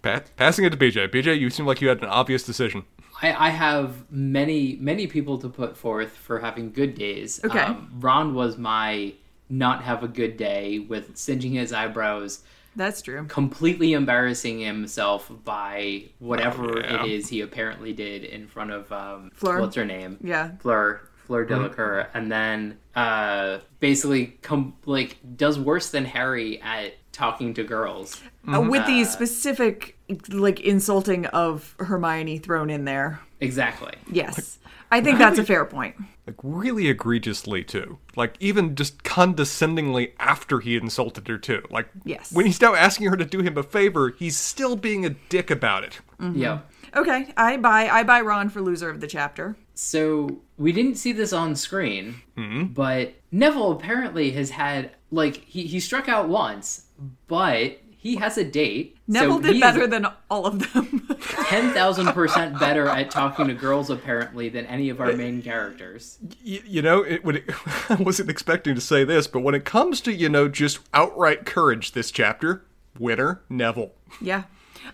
Pat, 0.00 0.30
passing 0.36 0.64
it 0.64 0.70
to 0.70 0.78
BJ. 0.78 1.08
BJ, 1.08 1.38
you 1.38 1.50
seem 1.50 1.66
like 1.66 1.82
you 1.82 1.88
had 1.88 1.98
an 2.02 2.08
obvious 2.08 2.42
decision. 2.42 2.84
I, 3.22 3.46
I 3.46 3.50
have 3.50 4.10
many, 4.10 4.76
many 4.80 5.06
people 5.06 5.38
to 5.38 5.48
put 5.48 5.76
forth 5.76 6.10
for 6.10 6.38
having 6.40 6.72
good 6.72 6.94
days. 6.94 7.40
Okay. 7.44 7.58
Um, 7.60 7.90
Ron 7.98 8.34
was 8.34 8.58
my 8.58 9.14
not 9.48 9.82
have 9.84 10.02
a 10.02 10.08
good 10.08 10.36
day 10.36 10.80
with 10.80 11.16
singeing 11.16 11.52
his 11.52 11.72
eyebrows, 11.72 12.42
That's 12.74 13.00
true. 13.00 13.24
completely 13.26 13.92
embarrassing 13.92 14.58
himself 14.60 15.30
by 15.44 16.04
whatever 16.18 16.78
Oh, 16.78 16.80
yeah. 16.80 17.04
it 17.04 17.10
is 17.10 17.28
he 17.28 17.40
apparently 17.42 17.92
did 17.92 18.24
in 18.24 18.48
front 18.48 18.72
of 18.72 18.90
um, 18.92 19.30
Fleur? 19.34 19.60
what's 19.60 19.76
her 19.76 19.84
name? 19.84 20.18
Yeah. 20.22 20.50
Fleur. 20.58 21.00
Fleur 21.26 21.44
Delacour, 21.44 22.08
and 22.14 22.30
then 22.30 22.78
uh, 22.94 23.58
basically 23.80 24.26
com- 24.42 24.74
like 24.84 25.16
does 25.36 25.58
worse 25.58 25.90
than 25.90 26.04
Harry 26.04 26.60
at 26.62 26.94
talking 27.10 27.52
to 27.54 27.64
girls. 27.64 28.20
Uh, 28.46 28.60
with 28.60 28.86
these 28.86 29.10
specific, 29.10 29.95
like, 30.28 30.60
insulting 30.60 31.26
of 31.26 31.74
Hermione 31.78 32.38
thrown 32.38 32.70
in 32.70 32.84
there. 32.84 33.20
Exactly. 33.40 33.92
Yes. 34.10 34.58
I 34.90 35.00
think 35.00 35.18
that's 35.18 35.38
a 35.38 35.44
fair 35.44 35.64
point. 35.64 35.96
Like, 36.26 36.36
really 36.42 36.88
egregiously, 36.88 37.64
too. 37.64 37.98
Like, 38.14 38.36
even 38.40 38.76
just 38.76 39.02
condescendingly 39.02 40.12
after 40.18 40.60
he 40.60 40.76
insulted 40.76 41.26
her, 41.28 41.38
too. 41.38 41.62
Like, 41.70 41.88
Yes. 42.04 42.32
when 42.32 42.46
he's 42.46 42.60
now 42.60 42.74
asking 42.74 43.08
her 43.08 43.16
to 43.16 43.24
do 43.24 43.40
him 43.40 43.58
a 43.58 43.62
favor, 43.62 44.10
he's 44.10 44.36
still 44.36 44.76
being 44.76 45.04
a 45.04 45.10
dick 45.10 45.50
about 45.50 45.84
it. 45.84 46.00
Mm-hmm. 46.20 46.26
Mm-hmm. 46.26 46.38
Yeah. 46.40 46.60
Okay, 46.94 47.32
I 47.36 47.58
buy 47.58 47.88
I 47.88 48.04
buy 48.04 48.22
Ron 48.22 48.48
for 48.48 48.62
loser 48.62 48.88
of 48.88 49.00
the 49.00 49.06
chapter. 49.06 49.56
So 49.74 50.40
we 50.56 50.72
didn't 50.72 50.94
see 50.94 51.12
this 51.12 51.32
on 51.32 51.54
screen, 51.54 52.22
mm-hmm. 52.38 52.72
but 52.72 53.14
Neville 53.30 53.72
apparently 53.72 54.30
has 54.30 54.50
had 54.50 54.92
like 55.10 55.36
he, 55.36 55.66
he 55.66 55.78
struck 55.78 56.08
out 56.08 56.28
once, 56.28 56.86
but 57.28 57.78
he 58.06 58.16
has 58.16 58.38
a 58.38 58.44
date. 58.44 58.96
Neville 59.08 59.42
so 59.42 59.52
did 59.52 59.60
better 59.60 59.86
than 59.86 60.06
all 60.30 60.46
of 60.46 60.72
them. 60.72 61.06
ten 61.48 61.72
thousand 61.72 62.06
percent 62.08 62.58
better 62.60 62.86
at 62.88 63.10
talking 63.10 63.48
to 63.48 63.54
girls 63.54 63.90
apparently 63.90 64.48
than 64.48 64.66
any 64.66 64.88
of 64.90 65.00
our 65.00 65.12
main 65.12 65.42
characters. 65.42 66.18
Y- 66.44 66.62
you 66.66 66.82
know, 66.82 67.02
it, 67.02 67.24
when 67.24 67.36
it, 67.40 67.44
I 67.90 67.94
wasn't 67.94 68.30
expecting 68.30 68.74
to 68.74 68.80
say 68.80 69.04
this, 69.04 69.26
but 69.26 69.40
when 69.40 69.54
it 69.54 69.64
comes 69.64 70.00
to, 70.02 70.12
you 70.12 70.28
know, 70.28 70.48
just 70.48 70.78
outright 70.94 71.44
courage 71.46 71.92
this 71.92 72.10
chapter, 72.10 72.64
winner, 72.98 73.42
Neville. 73.48 73.92
yeah. 74.20 74.44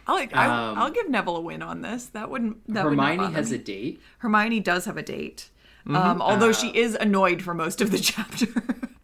I'll, 0.07 0.17
I, 0.17 0.25
Um, 0.47 0.79
I'll 0.79 0.91
give 0.91 1.11
Neville 1.11 1.37
a 1.37 1.41
win 1.41 1.61
on 1.63 1.83
this. 1.83 2.07
That 2.07 2.31
wouldn't. 2.31 2.67
That 2.73 2.85
would 2.87 2.97
not 2.97 3.03
Hermione 3.09 3.25
bother 3.25 3.35
has 3.37 3.51
me. 3.51 3.57
a 3.57 3.61
date. 3.61 4.01
Hermione 4.19 4.61
does 4.61 4.87
have 4.87 4.97
a 4.97 5.03
date. 5.03 5.51
Um, 5.87 6.23
although 6.23 6.53
she 6.53 6.69
is 6.69 6.95
annoyed 6.95 7.43
for 7.43 7.53
most 7.55 7.81
of 7.83 7.91
the 7.91 7.99
chapter. 8.13 8.47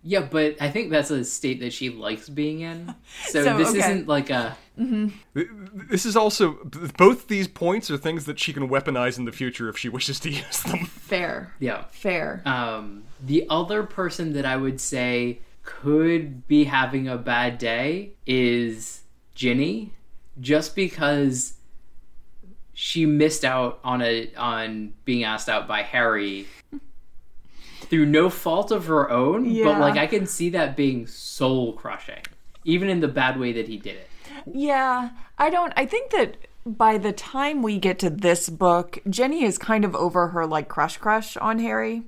Yeah, 0.02 0.20
but 0.20 0.56
I 0.60 0.70
think 0.70 0.90
that's 0.90 1.10
a 1.10 1.24
state 1.24 1.60
that 1.60 1.72
she 1.72 1.90
likes 1.90 2.28
being 2.28 2.60
in. 2.60 2.94
So, 3.28 3.42
So, 3.44 3.58
this 3.58 3.70
okay. 3.70 3.78
isn't 3.80 4.06
like 4.08 4.30
a 4.30 4.56
This 4.76 6.06
is 6.06 6.16
also, 6.16 6.52
both 6.96 7.26
these 7.28 7.48
points 7.48 7.90
are 7.90 7.96
things 7.96 8.24
that 8.26 8.38
she 8.38 8.52
can 8.52 8.68
weaponize 8.68 9.18
in 9.18 9.24
the 9.24 9.32
future 9.32 9.68
if 9.68 9.76
she 9.76 9.88
wishes 9.88 10.20
to 10.20 10.30
use 10.44 10.62
them. 10.62 10.86
Fair. 10.86 11.52
yeah. 11.58 11.84
Fair. 11.90 12.42
Um, 12.46 13.04
the 13.20 13.46
other 13.50 13.82
person 13.82 14.32
that 14.34 14.46
I 14.46 14.56
would 14.56 14.80
say 14.80 15.40
could 15.64 16.46
be 16.48 16.64
having 16.64 17.08
a 17.08 17.18
bad 17.18 17.58
day 17.58 18.12
is 18.26 19.02
Ginny, 19.34 19.92
just 20.40 20.74
because 20.76 21.54
she 22.72 23.04
missed 23.04 23.44
out 23.44 23.80
on 23.82 24.00
a 24.00 24.32
on 24.36 24.94
being 25.04 25.24
asked 25.24 25.48
out 25.48 25.66
by 25.66 25.82
Harry 25.82 26.46
through 27.82 28.06
no 28.06 28.30
fault 28.30 28.70
of 28.70 28.86
her 28.86 29.10
own. 29.10 29.44
But 29.64 29.80
like 29.80 29.96
I 29.96 30.06
can 30.06 30.26
see 30.26 30.50
that 30.50 30.76
being 30.76 31.06
soul 31.06 31.72
crushing, 31.74 32.22
even 32.64 32.88
in 32.88 33.00
the 33.00 33.08
bad 33.08 33.38
way 33.38 33.52
that 33.52 33.68
he 33.68 33.76
did 33.76 33.96
it. 33.96 34.08
Yeah, 34.52 35.10
I 35.38 35.50
don't. 35.50 35.72
I 35.76 35.86
think 35.86 36.10
that 36.12 36.36
by 36.66 36.98
the 36.98 37.12
time 37.12 37.62
we 37.62 37.78
get 37.78 37.98
to 38.00 38.10
this 38.10 38.48
book, 38.50 38.98
Ginny 39.08 39.44
is 39.44 39.58
kind 39.58 39.84
of 39.84 39.94
over 39.96 40.28
her 40.28 40.46
like 40.46 40.68
crush 40.68 40.96
crush 40.98 41.36
on 41.36 41.58
Harry. 41.58 42.02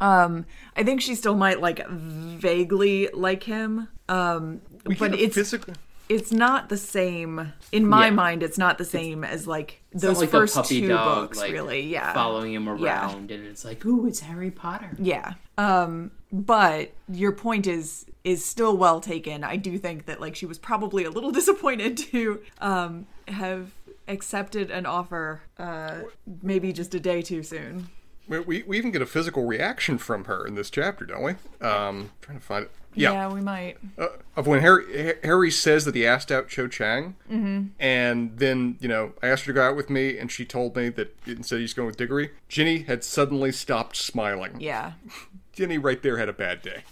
Um, 0.00 0.46
I 0.76 0.82
think 0.82 1.00
she 1.00 1.14
still 1.14 1.36
might 1.36 1.60
like 1.60 1.86
vaguely 1.88 3.08
like 3.12 3.44
him. 3.44 3.88
Um, 4.08 4.60
but 4.98 5.14
it's 5.14 5.34
physical- 5.34 5.74
it's 6.08 6.30
not 6.32 6.68
the 6.68 6.76
same 6.76 7.52
in 7.72 7.86
my 7.86 8.06
Yeah. 8.06 8.10
mind. 8.12 8.42
It's 8.42 8.58
not 8.58 8.78
the 8.78 8.84
same 8.84 9.24
as 9.24 9.46
like 9.46 9.80
those 9.92 10.20
like 10.20 10.30
first 10.30 10.54
puppy 10.54 10.80
two 10.82 10.88
dog, 10.88 11.22
books, 11.28 11.38
like, 11.38 11.52
really. 11.52 11.80
Yeah, 11.86 12.12
following 12.12 12.52
him 12.54 12.66
Yeah. 12.78 13.06
around, 13.08 13.30
and 13.30 13.46
it's 13.46 13.64
like, 13.64 13.84
ooh, 13.86 14.06
it's 14.06 14.20
Harry 14.20 14.50
Potter. 14.50 14.90
Yeah. 14.98 15.34
Um 15.58 16.10
but 16.32 16.92
your 17.08 17.32
point 17.32 17.66
is 17.66 18.06
is 18.24 18.44
still 18.44 18.76
well 18.76 19.00
taken. 19.00 19.44
I 19.44 19.56
do 19.56 19.78
think 19.78 20.06
that 20.06 20.20
like 20.20 20.34
she 20.34 20.46
was 20.46 20.58
probably 20.58 21.04
a 21.04 21.10
little 21.10 21.30
disappointed 21.40 21.96
to 21.98 22.40
um 22.60 23.06
have 23.28 23.70
accepted 24.06 24.70
an 24.70 24.84
offer 24.84 25.40
uh 25.58 26.00
maybe 26.42 26.72
just 26.72 26.94
a 26.94 27.00
day 27.00 27.22
too 27.22 27.42
soon. 27.42 27.88
We, 28.26 28.40
we, 28.40 28.62
we 28.62 28.78
even 28.78 28.90
get 28.90 29.02
a 29.02 29.06
physical 29.06 29.44
reaction 29.44 29.98
from 29.98 30.24
her 30.24 30.46
in 30.46 30.54
this 30.54 30.70
chapter, 30.70 31.04
don't 31.04 31.22
we? 31.22 31.32
Um, 31.60 32.10
trying 32.22 32.38
to 32.38 32.44
find 32.44 32.64
it. 32.64 32.70
Yeah. 32.94 33.32
we 33.32 33.40
might. 33.40 33.76
uh, 33.98 34.08
of 34.36 34.46
when 34.46 34.60
Harry 34.60 35.14
Harry 35.22 35.50
says 35.50 35.84
that 35.84 35.94
he 35.94 36.06
asked 36.06 36.32
out 36.32 36.48
Cho 36.48 36.66
Chang, 36.68 37.16
mm-hmm. 37.30 37.66
and 37.78 38.38
then 38.38 38.76
you 38.80 38.88
know 38.88 39.12
I 39.22 39.28
asked 39.28 39.44
her 39.44 39.52
to 39.52 39.56
go 39.56 39.62
out 39.62 39.76
with 39.76 39.90
me, 39.90 40.18
and 40.18 40.30
she 40.30 40.44
told 40.44 40.76
me 40.76 40.88
that 40.90 41.16
instead 41.26 41.60
he's 41.60 41.74
going 41.74 41.86
with 41.86 41.96
Diggory. 41.96 42.30
Ginny 42.48 42.82
had 42.82 43.04
suddenly 43.04 43.52
stopped 43.52 43.96
smiling. 43.96 44.60
Yeah, 44.60 44.92
Ginny 45.52 45.78
right 45.78 46.02
there 46.02 46.18
had 46.18 46.28
a 46.28 46.32
bad 46.32 46.62
day. 46.62 46.82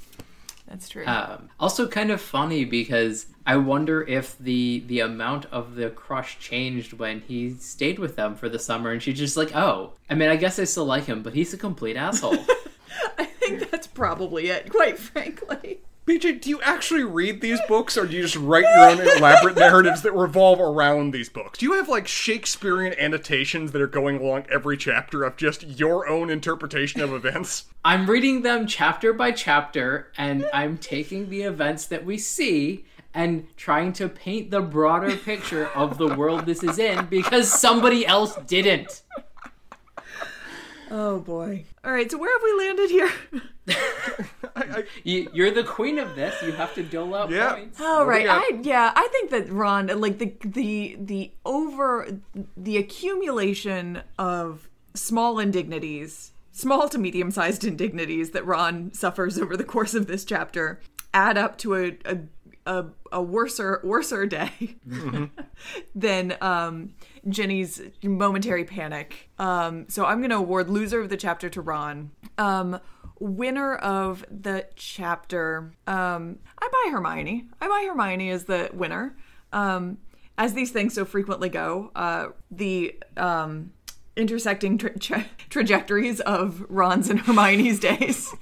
that's 0.69 0.89
true. 0.89 1.05
Um, 1.07 1.51
also, 1.59 1.89
kind 1.89 2.11
of 2.11 2.21
funny 2.21 2.65
because 2.65 3.27
I 3.45 3.57
wonder 3.57 4.03
if 4.03 4.39
the 4.39 4.85
the 4.87 5.01
amount 5.01 5.47
of 5.47 5.75
the 5.75 5.91
crush 5.91 6.39
changed 6.39 6.93
when 6.93 7.23
he 7.23 7.55
stayed 7.55 7.99
with 7.99 8.15
them 8.15 8.37
for 8.37 8.49
the 8.49 8.59
summer, 8.59 8.93
and 8.93 9.03
she's 9.03 9.19
just 9.19 9.37
like, 9.37 9.55
"Oh, 9.55 9.95
I 10.09 10.15
mean, 10.15 10.29
I 10.29 10.37
guess 10.37 10.59
I 10.59 10.65
still 10.65 10.85
like 10.85 11.05
him, 11.05 11.23
but 11.23 11.35
he's 11.35 11.53
a 11.53 11.59
complete 11.59 11.97
asshole." 11.97 12.39
I 13.19 13.25
think 13.25 13.71
that's 13.71 13.87
probably 13.89 14.49
it, 14.49 14.71
quite 14.71 14.99
frankly. 14.99 15.81
BJ, 16.05 16.41
do 16.41 16.51
you 16.51 16.61
actually 16.63 17.05
read 17.05 17.41
these 17.41 17.61
books, 17.69 17.97
or 17.97 18.07
do 18.07 18.17
you 18.17 18.23
just 18.23 18.35
write 18.35 18.65
your 18.65 18.91
own 18.91 19.17
elaborate 19.19 19.57
narratives 19.57 20.03
that 20.03 20.11
revolve 20.11 20.59
around 20.59 21.13
these 21.13 21.29
books? 21.29 21.61
Do 21.61 21.67
you 21.67 21.75
have 21.75 21.89
like 21.89 22.09
Shakespearean 22.09 22.95
annotations 22.99 23.71
that 23.71 23.81
are 23.81 23.87
going 23.87 24.19
along 24.19 24.47
every 24.51 24.77
chapter 24.77 25.23
of 25.23 25.37
just 25.37 25.63
your 25.63 26.09
own 26.09 26.29
interpretation 26.29 27.01
of 27.03 27.13
events? 27.13 27.67
I'm 27.85 28.11
reading 28.11 28.43
them 28.43 28.67
chapter 28.67 29.13
by 29.13 29.31
chapter, 29.31 30.11
and 30.19 30.45
I'm 30.53 30.77
taking 30.77 31.31
the 31.31 31.43
events 31.43 31.87
that 31.87 32.05
we 32.05 32.19
see 32.19 32.85
and 33.15 33.47
trying 33.57 33.93
to 33.93 34.09
paint 34.09 34.51
the 34.51 34.61
broader 34.61 35.17
picture 35.17 35.69
of 35.69 35.99
the 35.99 36.17
world 36.17 36.47
this 36.47 36.65
is 36.65 36.81
in 36.81 37.07
because 37.07 37.53
somebody 37.53 38.05
else 38.05 38.35
didn't. 38.49 39.03
Oh 40.95 41.21
boy. 41.21 41.65
All 41.83 41.91
right, 41.91 42.11
so 42.11 42.19
where 42.19 42.31
have 42.31 42.43
we 42.43 42.67
landed 42.67 42.91
here? 42.91 43.11
You, 45.05 45.31
you're 45.33 45.51
the 45.51 45.65
queen 45.65 45.99
of 45.99 46.15
this. 46.15 46.41
You 46.43 46.53
have 46.53 46.75
to 46.75 46.83
dole 46.83 47.15
out 47.15 47.31
Yeah. 47.31 47.55
points. 47.55 47.81
All 47.81 48.05
right, 48.05 48.23
we 48.23 48.27
got? 48.27 48.43
I 48.43 48.61
yeah, 48.63 48.93
I 48.95 49.09
think 49.09 49.31
that 49.31 49.49
Ron, 49.51 49.87
like 50.01 50.19
the 50.19 50.35
the 50.45 50.97
the 51.01 51.33
over 51.45 52.19
the 52.57 52.77
accumulation 52.77 54.03
of 54.19 54.69
small 54.95 55.39
indignities, 55.39 56.33
small 56.51 56.89
to 56.89 56.99
medium 56.99 57.31
sized 57.31 57.65
indignities 57.65 58.31
that 58.31 58.45
Ron 58.45 58.93
suffers 58.93 59.39
over 59.39 59.57
the 59.57 59.65
course 59.65 59.95
of 59.95 60.07
this 60.07 60.25
chapter, 60.25 60.81
add 61.15 61.39
up 61.39 61.57
to 61.59 61.75
a 61.77 61.97
a 62.05 62.19
a, 62.67 62.85
a 63.13 63.23
worser 63.23 63.81
worser 63.85 64.27
day 64.27 64.77
than 65.95 66.37
um, 66.41 66.95
Ginny's 67.29 67.81
momentary 68.03 68.65
panic. 68.65 69.31
Um, 69.39 69.87
so 69.89 70.05
I'm 70.05 70.19
going 70.19 70.31
to 70.31 70.37
award 70.37 70.69
loser 70.69 71.01
of 71.01 71.09
the 71.09 71.17
chapter 71.17 71.49
to 71.51 71.61
Ron. 71.61 72.11
Um, 72.39 72.81
winner 73.21 73.77
of 73.77 74.25
the 74.31 74.67
chapter, 74.75 75.73
um, 75.87 76.39
I 76.59 76.69
buy 76.69 76.91
Hermione. 76.91 77.47
I 77.61 77.69
buy 77.69 77.87
Hermione 77.89 78.31
as 78.31 78.45
the 78.45 78.71
winner. 78.73 79.17
Um, 79.53 79.99
as 80.39 80.55
these 80.55 80.73
things 80.73 80.95
so 80.95 81.05
frequently 81.05 81.49
go, 81.49 81.91
uh, 81.95 82.29
the 82.51 82.99
um, 83.17 83.73
intersecting 84.17 84.79
tra- 84.79 84.99
tra- 84.99 85.27
trajectories 85.51 86.21
of 86.21 86.65
Ron's 86.69 87.09
and 87.11 87.21
Hermione's 87.21 87.79
days. 87.81 88.35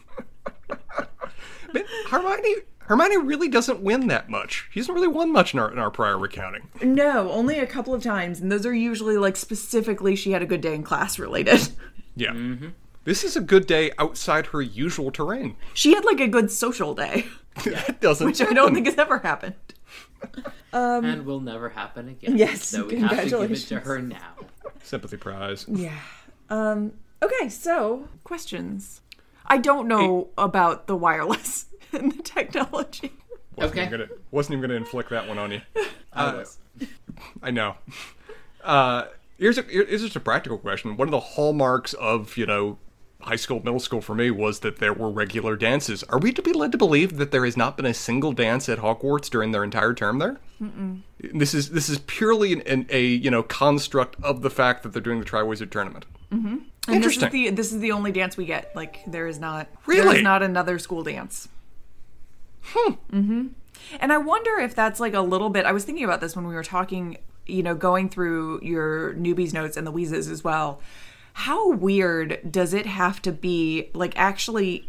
But 1.73 1.85
Hermione, 2.09 2.55
Hermione 2.90 3.18
really 3.18 3.46
doesn't 3.46 3.83
win 3.83 4.09
that 4.09 4.29
much. 4.29 4.66
She 4.72 4.81
hasn't 4.81 4.96
really 4.96 5.07
won 5.07 5.31
much 5.31 5.55
in 5.55 5.61
our, 5.61 5.70
in 5.70 5.79
our 5.79 5.92
prior 5.92 6.18
recounting. 6.18 6.66
No, 6.83 7.31
only 7.31 7.61
a 7.61 7.66
couple 7.66 7.94
of 7.94 8.03
times, 8.03 8.40
and 8.40 8.50
those 8.50 8.66
are 8.66 8.74
usually 8.74 9.16
like 9.16 9.37
specifically 9.37 10.16
she 10.16 10.33
had 10.33 10.42
a 10.42 10.46
good 10.46 10.61
day 10.61 10.74
in 10.74 10.83
class 10.83 11.16
related. 11.16 11.68
Yeah. 12.16 12.35
This 13.05 13.22
is 13.22 13.37
a 13.37 13.40
good 13.40 13.68
day 13.68 13.92
outside 13.96 14.46
her 14.46 14.61
usual 14.61 15.12
terrain. 15.12 15.55
She 15.72 15.94
had 15.94 16.05
like 16.05 16.18
a 16.18 16.26
good 16.26 16.50
social 16.50 16.92
day, 16.92 17.26
that 17.64 18.00
doesn't. 18.00 18.26
which 18.26 18.42
I 18.42 18.53
don't 18.53 18.74
think 18.74 18.87
has 18.87 18.98
ever 18.98 19.18
happened. 19.18 19.55
and 20.72 21.24
will 21.24 21.40
never 21.40 21.68
happen 21.68 22.09
again. 22.09 22.37
Yes, 22.37 22.66
so 22.66 22.87
we 22.87 22.98
have 22.98 23.22
to 23.22 23.31
give 23.46 23.53
it 23.53 23.57
to 23.68 23.79
her 23.79 24.03
now. 24.03 24.35
sympathy 24.83 25.16
prize. 25.16 25.64
Yeah. 25.68 25.96
Um. 26.50 26.94
Okay. 27.22 27.48
So 27.48 28.09
questions. 28.24 29.00
I 29.46 29.59
don't 29.59 29.87
know 29.87 30.31
about 30.37 30.88
the 30.88 30.96
wireless 30.96 31.66
and 31.92 32.12
the 32.18 32.22
technology. 32.22 33.12
Wasn't 33.57 33.72
Okay. 33.79 33.87
Even 33.87 34.00
gonna, 34.00 34.11
wasn't 34.31 34.55
even 34.59 34.61
going 34.68 34.70
to 34.70 34.76
inflict 34.76 35.11
that 35.11 35.29
one 35.29 35.38
on 35.38 35.50
you. 35.53 35.61
I 36.12 36.35
was. 36.35 36.59
I 37.42 37.50
know. 37.50 37.76
Uh, 38.64 39.05
here's 39.38 39.59
a 39.59 39.62
here's 39.62 40.03
just 40.03 40.16
a 40.16 40.20
practical 40.20 40.59
question. 40.59 40.96
One 40.96 41.09
of 41.09 41.12
the 41.12 41.20
hallmarks 41.20 41.92
of 41.94 42.37
you 42.37 42.46
know 42.46 42.79
high 43.20 43.37
school, 43.37 43.59
middle 43.59 43.81
school 43.81 44.00
for 44.00 44.14
me 44.14 44.31
was 44.31 44.61
that 44.61 44.79
there 44.79 44.94
were 44.94 45.11
regular 45.11 45.55
dances. 45.57 46.03
Are 46.05 46.18
we 46.18 46.33
to 46.33 46.40
be 46.42 46.53
led 46.53 46.72
to 46.72 46.79
believe 46.79 47.18
that 47.18 47.33
there 47.33 47.44
has 47.44 47.57
not 47.57 47.76
been 47.76 47.85
a 47.87 47.92
single 47.92 48.33
dance 48.33 48.66
at 48.68 48.79
Hogwarts 48.79 49.29
during 49.29 49.50
their 49.53 49.62
entire 49.62 49.92
term 49.92 50.18
there? 50.18 50.38
Mm-mm. 50.61 51.03
This 51.18 51.53
is 51.53 51.70
this 51.70 51.88
is 51.88 51.98
purely 52.07 52.55
an, 52.55 52.62
an, 52.62 52.87
a 52.88 53.05
you 53.05 53.31
know 53.31 53.42
construct 53.42 54.16
of 54.22 54.42
the 54.42 54.50
fact 54.50 54.83
that 54.85 54.92
they're 54.92 55.03
doing 55.03 55.18
the 55.20 55.26
Triwizard 55.26 55.70
Tournament. 55.70 56.07
And 56.31 56.62
Interesting. 56.88 57.00
This 57.00 57.26
is 57.26 57.31
the 57.31 57.50
this 57.50 57.72
is 57.72 57.81
the 57.81 57.92
only 57.92 58.12
dance 58.12 58.37
we 58.37 58.46
get. 58.46 58.74
Like 58.74 59.00
there 59.07 59.26
is 59.26 59.38
not 59.38 59.68
Really? 59.87 60.18
is 60.18 60.22
not 60.22 60.42
another 60.42 60.79
school 60.79 61.03
dance. 61.03 61.48
Hmm. 62.62 62.92
Mm-hmm. 63.12 63.46
And 63.99 64.12
I 64.12 64.18
wonder 64.18 64.59
if 64.59 64.75
that's 64.75 65.01
like 65.01 65.14
a 65.14 65.20
little 65.20 65.51
bit. 65.51 65.66
I 65.66 65.73
was 65.73 65.85
thinking 65.85 66.05
about 66.05 66.20
this 66.20 66.37
when 66.37 66.46
we 66.46 66.55
were 66.55 66.64
talking. 66.64 67.18
You 67.46 67.64
know, 67.64 67.75
going 67.75 68.09
through 68.09 68.61
your 68.62 69.14
newbies 69.14 69.53
notes 69.53 69.77
and 69.77 69.85
the 69.85 69.90
wheezes 69.90 70.29
as 70.29 70.44
well. 70.44 70.81
How 71.33 71.70
weird 71.73 72.38
does 72.49 72.75
it 72.75 72.87
have 72.87 73.20
to 73.23 73.33
be? 73.33 73.90
Like 73.92 74.12
actually 74.16 74.87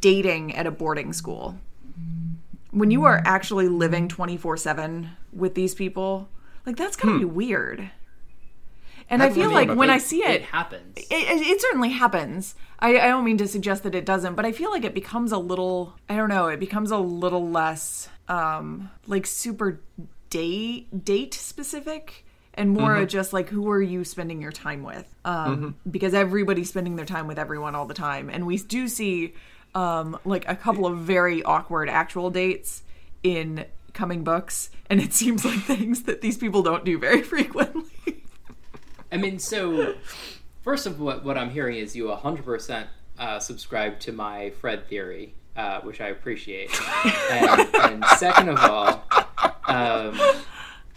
dating 0.00 0.54
at 0.54 0.66
a 0.66 0.70
boarding 0.70 1.12
school 1.12 1.58
when 2.70 2.90
you 2.90 3.04
are 3.04 3.22
actually 3.24 3.68
living 3.68 4.08
24/7 4.08 5.10
with 5.32 5.54
these 5.54 5.74
people. 5.74 6.28
Like 6.64 6.76
that's 6.76 6.96
going 6.96 7.14
to 7.14 7.18
be 7.18 7.24
weird. 7.24 7.90
And 9.08 9.22
I 9.22 9.28
Haven't 9.28 9.40
feel 9.42 9.50
like 9.52 9.68
when 9.72 9.88
about 9.88 9.90
I 9.90 9.98
see 9.98 10.22
It 10.22 10.30
it, 10.30 10.42
happens. 10.42 11.06
it, 11.10 11.12
it, 11.12 11.46
it 11.46 11.60
certainly 11.60 11.90
happens. 11.90 12.54
I, 12.78 12.98
I 12.98 13.06
don't 13.08 13.24
mean 13.24 13.38
to 13.38 13.48
suggest 13.48 13.84
that 13.84 13.94
it 13.94 14.04
doesn't, 14.04 14.34
but 14.34 14.44
I 14.44 14.52
feel 14.52 14.70
like 14.70 14.84
it 14.84 14.94
becomes 14.94 15.32
a 15.32 15.38
little, 15.38 15.94
I 16.08 16.16
don't 16.16 16.28
know, 16.28 16.48
it 16.48 16.60
becomes 16.60 16.90
a 16.90 16.98
little 16.98 17.48
less 17.48 18.08
um 18.28 18.90
like 19.06 19.24
super 19.26 19.80
date 20.30 21.04
date 21.04 21.32
specific 21.34 22.24
and 22.54 22.70
more 22.70 23.06
just 23.06 23.32
like 23.32 23.48
who 23.48 23.70
are 23.70 23.80
you 23.80 24.02
spending 24.04 24.42
your 24.42 24.50
time 24.52 24.82
with? 24.82 25.14
Um 25.24 25.76
because 25.88 26.12
everybody's 26.14 26.68
spending 26.68 26.96
their 26.96 27.06
time 27.06 27.28
with 27.28 27.38
everyone 27.38 27.74
all 27.76 27.86
the 27.86 27.94
time. 27.94 28.28
And 28.30 28.46
we 28.46 28.58
do 28.58 28.88
see 28.88 29.34
um 29.74 30.18
like 30.24 30.48
a 30.48 30.56
couple 30.56 30.86
of 30.86 30.98
very 30.98 31.42
awkward 31.44 31.88
actual 31.88 32.30
dates 32.30 32.82
in 33.22 33.64
coming 33.92 34.24
books 34.24 34.70
and 34.90 35.00
it 35.00 35.12
seems 35.20 35.44
like 35.44 35.60
things 35.60 36.02
that 36.02 36.20
these 36.20 36.36
people 36.36 36.62
don't 36.62 36.84
do 36.84 36.98
very 36.98 37.22
frequently. 37.32 37.85
I 39.12 39.16
mean, 39.16 39.38
so 39.38 39.94
first 40.62 40.86
of 40.86 41.00
what 41.00 41.24
what 41.24 41.38
I'm 41.38 41.50
hearing 41.50 41.76
is 41.76 41.94
you 41.94 42.06
100% 42.06 42.86
uh, 43.18 43.38
subscribe 43.38 43.98
to 44.00 44.12
my 44.12 44.50
Fred 44.60 44.88
theory, 44.88 45.34
uh, 45.56 45.80
which 45.80 46.00
I 46.00 46.08
appreciate. 46.08 46.70
and, 47.30 47.74
and 47.74 48.04
second 48.18 48.48
of 48.48 48.58
all, 48.58 49.04
um, 49.66 50.20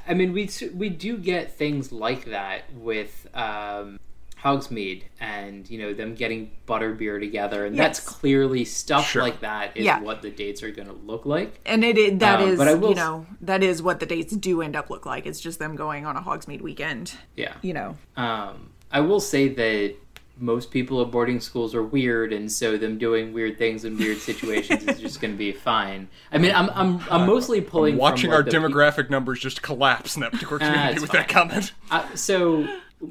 I 0.08 0.13
mean, 0.13 0.34
we 0.34 0.50
we 0.74 0.89
do 0.89 1.17
get 1.17 1.56
things 1.56 1.91
like 1.91 2.26
that 2.26 2.74
with 2.74 3.28
um, 3.34 4.00
Hogsmeade 4.43 5.04
and 5.19 5.69
you 5.69 5.78
know 5.80 5.93
them 5.93 6.15
getting 6.15 6.52
butterbeer 6.67 7.19
together, 7.19 7.65
and 7.65 7.78
that's 7.78 7.99
clearly 7.99 8.63
stuff 8.65 9.10
Sure. 9.10 9.21
like 9.21 9.41
that 9.41 9.75
is 9.75 9.86
Yeah. 9.86 10.02
what 10.02 10.21
the 10.21 10.30
dates 10.30 10.63
are 10.63 10.71
going 10.71 10.88
to 10.88 10.93
look 10.93 11.25
like. 11.25 11.60
And 11.65 11.84
it, 11.84 11.97
it 11.97 12.19
that 12.19 12.41
Um, 12.41 12.49
is, 12.49 12.58
but 12.58 12.67
I 12.67 12.73
will 12.75 12.89
you 12.89 12.95
s- 12.95 12.97
know, 12.97 13.25
that 13.41 13.63
is 13.63 13.82
what 13.82 13.99
the 13.99 14.06
dates 14.06 14.34
do 14.36 14.62
end 14.62 14.75
up 14.75 14.89
look 14.89 15.06
like. 15.06 15.25
It's 15.25 15.39
just 15.41 15.60
them 15.60 15.75
going 15.75 16.06
on 16.06 16.15
a 16.15 16.21
Hogsmeade 16.21 16.62
weekend, 16.62 17.13
Yeah. 17.36 17.54
you 17.62 17.73
know. 17.73 17.97
Um, 18.15 18.69
I 18.91 19.02
will 19.02 19.19
say 19.19 19.49
that 19.49 19.95
most 20.41 20.71
people 20.71 21.02
at 21.02 21.12
boarding 21.12 21.41
schools 21.41 21.75
are 21.75 21.84
weird, 21.84 22.32
and 22.32 22.49
so 22.49 22.78
them 22.78 22.97
doing 22.97 23.34
weird 23.34 23.58
things 23.58 23.84
in 23.84 23.97
weird 23.97 24.19
situations 24.19 24.86
is 24.86 25.02
just 25.02 25.19
going 25.19 25.34
to 25.34 25.38
be 25.38 25.52
fine. 25.52 26.08
I 26.32 26.38
mean, 26.38 26.56
I'm 26.56 26.69
I'm, 26.69 27.02
I'm 27.12 27.25
mostly 27.28 27.60
pulling 27.60 27.95
from, 27.95 27.99
Watching 27.99 28.30
like, 28.30 28.38
our 28.38 28.43
the 28.43 28.52
peop- 28.52 28.62
demographic 28.62 29.10
numbers 29.10 29.41
just 29.41 29.62
collapse 29.62 30.15
in 30.15 30.21
that 30.21 30.32
particular 30.32 30.60
community 30.60 30.93
it's 30.93 31.02
with 31.02 31.12
that 31.12 31.28
comment. 31.28 31.73
Uh, 31.91 32.06
so 32.15 32.65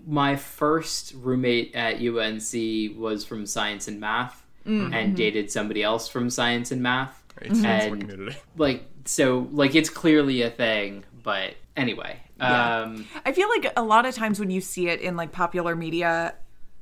my 0.07 0.37
first 0.37 1.14
roommate 1.16 1.74
at 1.74 1.96
UNC 1.96 2.96
was 2.98 3.24
from 3.24 3.46
science 3.46 3.88
and 3.88 4.01
math, 4.01 4.44
and 4.64 5.16
dated 5.16 5.51
somebody 5.51 5.83
else 5.83 6.09
from 6.09 6.29
science 6.29 6.70
and 6.72 6.83
math. 6.83 7.24
It 7.40 7.57
sounds 7.57 7.85
like 7.90 8.03
And- 8.03 8.37
Like 8.59 8.85
so, 9.07 9.48
like 9.53 9.74
it's 9.74 9.88
clearly 9.88 10.42
a 10.42 10.51
thing. 10.51 11.05
But 11.22 11.55
anyway, 11.77 12.18
Yeah. 12.38 12.83
um, 12.83 13.07
I 13.24 13.33
feel 13.33 13.48
like 13.48 13.72
a 13.77 13.83
lot 13.83 14.05
of 14.07 14.14
times 14.14 14.38
when 14.40 14.51
you 14.51 14.61
see 14.61 14.88
it 14.88 15.01
in 15.01 15.16
like 15.16 15.33
popular 15.33 15.74
media, 15.74 16.35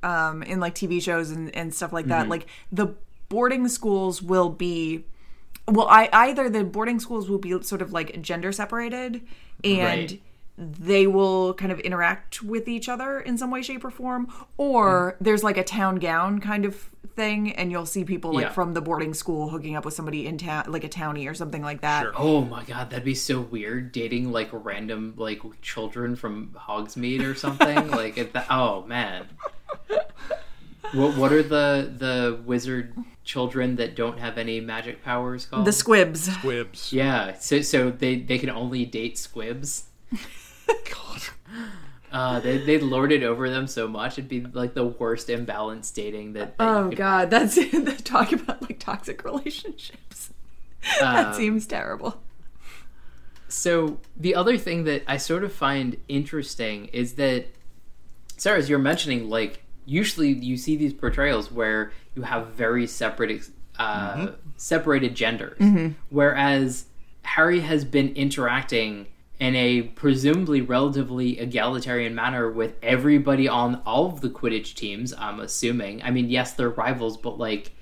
um, 0.03 0.43
in 0.43 0.59
like 0.61 0.75
TV 0.75 1.01
shows 1.01 1.31
and, 1.31 1.55
and 1.55 1.73
stuff 1.73 1.93
like 1.93 2.07
that, 2.07 2.29
like 2.29 2.47
the 2.73 2.95
boarding 3.29 3.69
schools 3.69 4.21
will 4.23 4.49
be, 4.51 5.05
well, 5.69 5.87
I 5.89 6.09
either 6.13 6.49
the 6.51 6.65
boarding 6.65 6.99
schools 7.01 7.29
will 7.31 7.39
be 7.39 7.61
sort 7.63 7.83
of 7.83 7.93
like 7.93 8.21
gender 8.23 8.51
separated 8.51 9.23
and. 9.63 10.11
Right. 10.11 10.21
They 10.59 11.07
will 11.07 11.53
kind 11.55 11.71
of 11.71 11.81
interact 11.81 12.43
with 12.43 12.67
each 12.67 12.89
other 12.89 13.21
in 13.21 13.37
some 13.37 13.51
way, 13.51 13.61
shape, 13.63 13.85
or 13.85 13.91
form, 13.91 14.33
or 14.57 15.17
there's 15.21 15.45
like 15.45 15.59
a 15.59 15.65
town 15.65 15.97
gown 15.97 16.41
kind 16.41 16.65
of 16.65 16.89
thing, 17.15 17.53
and 17.53 17.71
you'll 17.71 17.85
see 17.87 18.05
people 18.05 18.33
like 18.33 18.45
Yeah. 18.47 18.53
from 18.53 18.73
the 18.75 18.81
boarding 18.81 19.13
school 19.15 19.51
hooking 19.51 19.77
up 19.77 19.85
with 19.85 19.93
somebody 19.95 20.27
in 20.27 20.39
town, 20.39 20.65
like 20.69 20.83
a 20.85 20.89
townie 20.89 21.29
or 21.31 21.35
something 21.35 21.63
like 21.63 21.83
that. 21.83 22.03
Sure. 22.05 22.13
Oh 22.17 22.41
my 22.43 22.63
god, 22.65 22.89
that'd 22.91 23.05
be 23.05 23.15
so 23.15 23.41
weird 23.41 23.93
dating 23.93 24.33
like 24.33 24.49
random 24.53 25.13
like 25.17 25.41
children 25.61 26.17
from 26.17 26.55
Hogsmeade 26.57 27.23
or 27.23 27.35
something. 27.35 27.91
like 28.03 28.17
if 28.17 28.33
that, 28.33 28.47
oh 28.51 28.85
man. 28.87 29.27
What 30.93 31.17
what 31.17 31.33
are 31.33 31.43
the 31.43 31.93
the 31.97 32.41
wizard 32.47 32.95
children 33.25 33.77
that 33.77 33.97
don't 33.97 34.19
have 34.21 34.39
any 34.39 34.61
magic 34.61 35.03
powers 35.05 35.45
called? 35.45 35.65
The 35.67 35.73
squibs. 35.73 36.33
squibs 36.33 36.93
yeah, 36.93 37.35
so 37.35 37.61
so 37.61 37.91
they 37.91 38.17
they 38.17 38.39
can 38.39 38.51
only 38.51 38.85
date 38.87 39.19
squibs. 39.19 39.85
God. 40.67 41.23
Uh, 42.13 42.41
they 42.41 42.59
they 42.59 42.79
lord 42.79 43.13
it 43.13 43.23
over 43.23 43.51
them 43.51 43.67
so 43.67 43.87
much 43.89 44.13
it'd 44.17 44.29
be 44.29 44.41
like 44.41 44.75
the 44.75 44.85
worst 44.85 45.29
imbalance 45.29 45.91
dating 45.91 46.33
that. 46.35 46.57
that 46.59 46.65
Oh 46.65 46.89
could- 46.89 46.99
god, 46.99 47.31
that's. 47.31 47.59
Talk 48.05 48.33
about 48.33 48.63
like 48.63 48.79
toxic 48.79 49.25
relationships. 49.25 50.33
that 51.01 51.27
Um, 51.29 51.35
seems 51.35 51.67
terrible. 51.67 52.21
So 53.49 54.01
the 54.17 54.35
other 54.35 54.59
thing 54.59 54.85
that 54.85 55.03
I 55.07 55.17
sort 55.19 55.45
of 55.45 55.53
find 55.53 55.97
interesting 56.09 56.87
is 56.87 57.15
that 57.15 57.47
Sarah, 58.37 58.59
as 58.59 58.69
you're 58.69 58.79
mentioning, 58.79 59.29
like 59.29 59.63
usually 59.85 60.29
you 60.33 60.57
see 60.57 60.77
these 60.77 60.93
portrayals 60.93 61.51
where 61.51 61.93
you 62.15 62.23
have 62.23 62.49
very 62.49 62.87
separate, 62.87 63.49
uh, 63.79 64.29
separated 64.57 65.15
genders, 65.15 65.59
whereas 66.11 66.87
Harry 67.23 67.61
has 67.61 67.85
been 67.85 68.15
interacting 68.15 69.07
in 69.39 69.55
a 69.55 69.83
presumably 69.83 70.61
relatively 70.61 71.39
egalitarian 71.39 72.15
manner 72.15 72.51
with 72.51 72.75
everybody 72.83 73.49
on 73.49 73.83
all 73.85 74.07
of 74.07 74.21
the 74.21 74.31
Quidditch 74.31 74.75
teams. 74.75 75.13
I'm 75.13 75.41
assuming. 75.41 76.03
I 76.03 76.11
mean, 76.11 76.31
yes, 76.31 76.53
they're 76.53 76.71
rivals, 76.71 77.17
but 77.17 77.39
like 77.39 77.73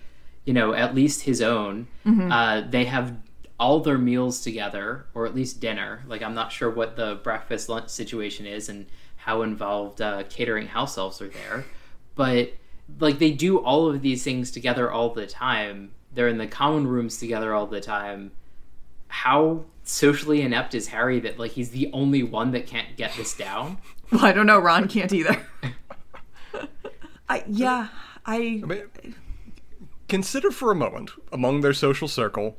you 0.44 0.52
know, 0.52 0.74
at 0.74 0.94
least 0.94 1.22
his 1.22 1.40
own. 1.40 1.88
Uh, 2.30 2.60
they 2.68 2.84
have 2.84 3.16
all 3.58 3.80
their 3.80 3.98
meals 3.98 4.40
together, 4.40 5.06
or 5.14 5.26
at 5.26 5.34
least 5.34 5.60
dinner. 5.60 6.02
Like, 6.06 6.22
I'm 6.22 6.34
not 6.34 6.52
sure 6.52 6.70
what 6.70 6.96
the 6.96 7.20
breakfast 7.22 7.68
lunch 7.68 7.88
situation 7.88 8.46
is 8.46 8.68
and 8.68 8.86
how 9.16 9.42
involved 9.42 10.02
uh, 10.02 10.24
catering 10.28 10.66
house 10.66 10.98
elves 10.98 11.22
are 11.22 11.28
there. 11.28 11.64
But, 12.14 12.52
like, 12.98 13.18
they 13.18 13.30
do 13.30 13.58
all 13.58 13.88
of 13.88 14.02
these 14.02 14.22
things 14.22 14.50
together 14.50 14.90
all 14.90 15.14
the 15.14 15.26
time. 15.26 15.92
They're 16.12 16.28
in 16.28 16.38
the 16.38 16.46
common 16.46 16.86
rooms 16.86 17.16
together 17.16 17.54
all 17.54 17.66
the 17.66 17.80
time. 17.80 18.32
How 19.08 19.64
socially 19.84 20.40
inept 20.42 20.74
is 20.74 20.88
Harry 20.88 21.20
that, 21.20 21.38
like, 21.38 21.52
he's 21.52 21.70
the 21.70 21.90
only 21.92 22.22
one 22.22 22.50
that 22.52 22.66
can't 22.66 22.96
get 22.96 23.14
this 23.16 23.34
down? 23.34 23.78
Well, 24.12 24.26
I 24.26 24.32
don't 24.32 24.46
know. 24.46 24.58
Ron 24.58 24.86
can't 24.86 25.12
either. 25.12 25.44
I 27.28 27.42
yeah. 27.48 27.88
I 28.26 28.36
I 28.62 28.66
mean, 28.66 29.14
consider 30.08 30.50
for 30.50 30.70
a 30.70 30.74
moment, 30.74 31.10
among 31.32 31.62
their 31.62 31.72
social 31.72 32.06
circle, 32.06 32.56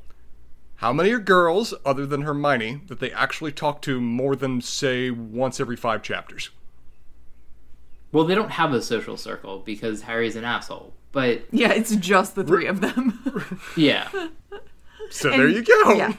how 0.78 0.92
many 0.92 1.12
are 1.12 1.20
girls, 1.20 1.74
other 1.86 2.06
than 2.06 2.24
Hermione, 2.24 2.82
that 2.88 3.00
they 3.00 3.12
actually 3.12 3.52
talk 3.54 3.82
to 3.84 4.02
more 4.02 4.36
than, 4.36 4.60
say, 4.60 5.12
once 5.12 5.60
every 5.62 5.78
five 5.78 6.02
chapters? 6.02 6.50
Well, 8.12 8.26
they 8.26 8.36
don't 8.36 8.52
have 8.52 8.74
a 8.74 8.82
social 8.82 9.16
circle 9.18 9.60
because 9.60 10.02
Harry's 10.02 10.36
an 10.36 10.44
asshole. 10.44 10.94
But, 11.12 11.44
yeah, 11.52 11.72
it's 11.72 11.96
just 11.96 12.36
the 12.36 12.44
three 12.44 12.66
of 12.68 12.82
them. 12.82 13.62
yeah. 13.78 14.10
So 15.12 15.30
there 15.30 15.48
you 15.48 15.62
go. 15.62 15.94
yeah. 15.94 16.14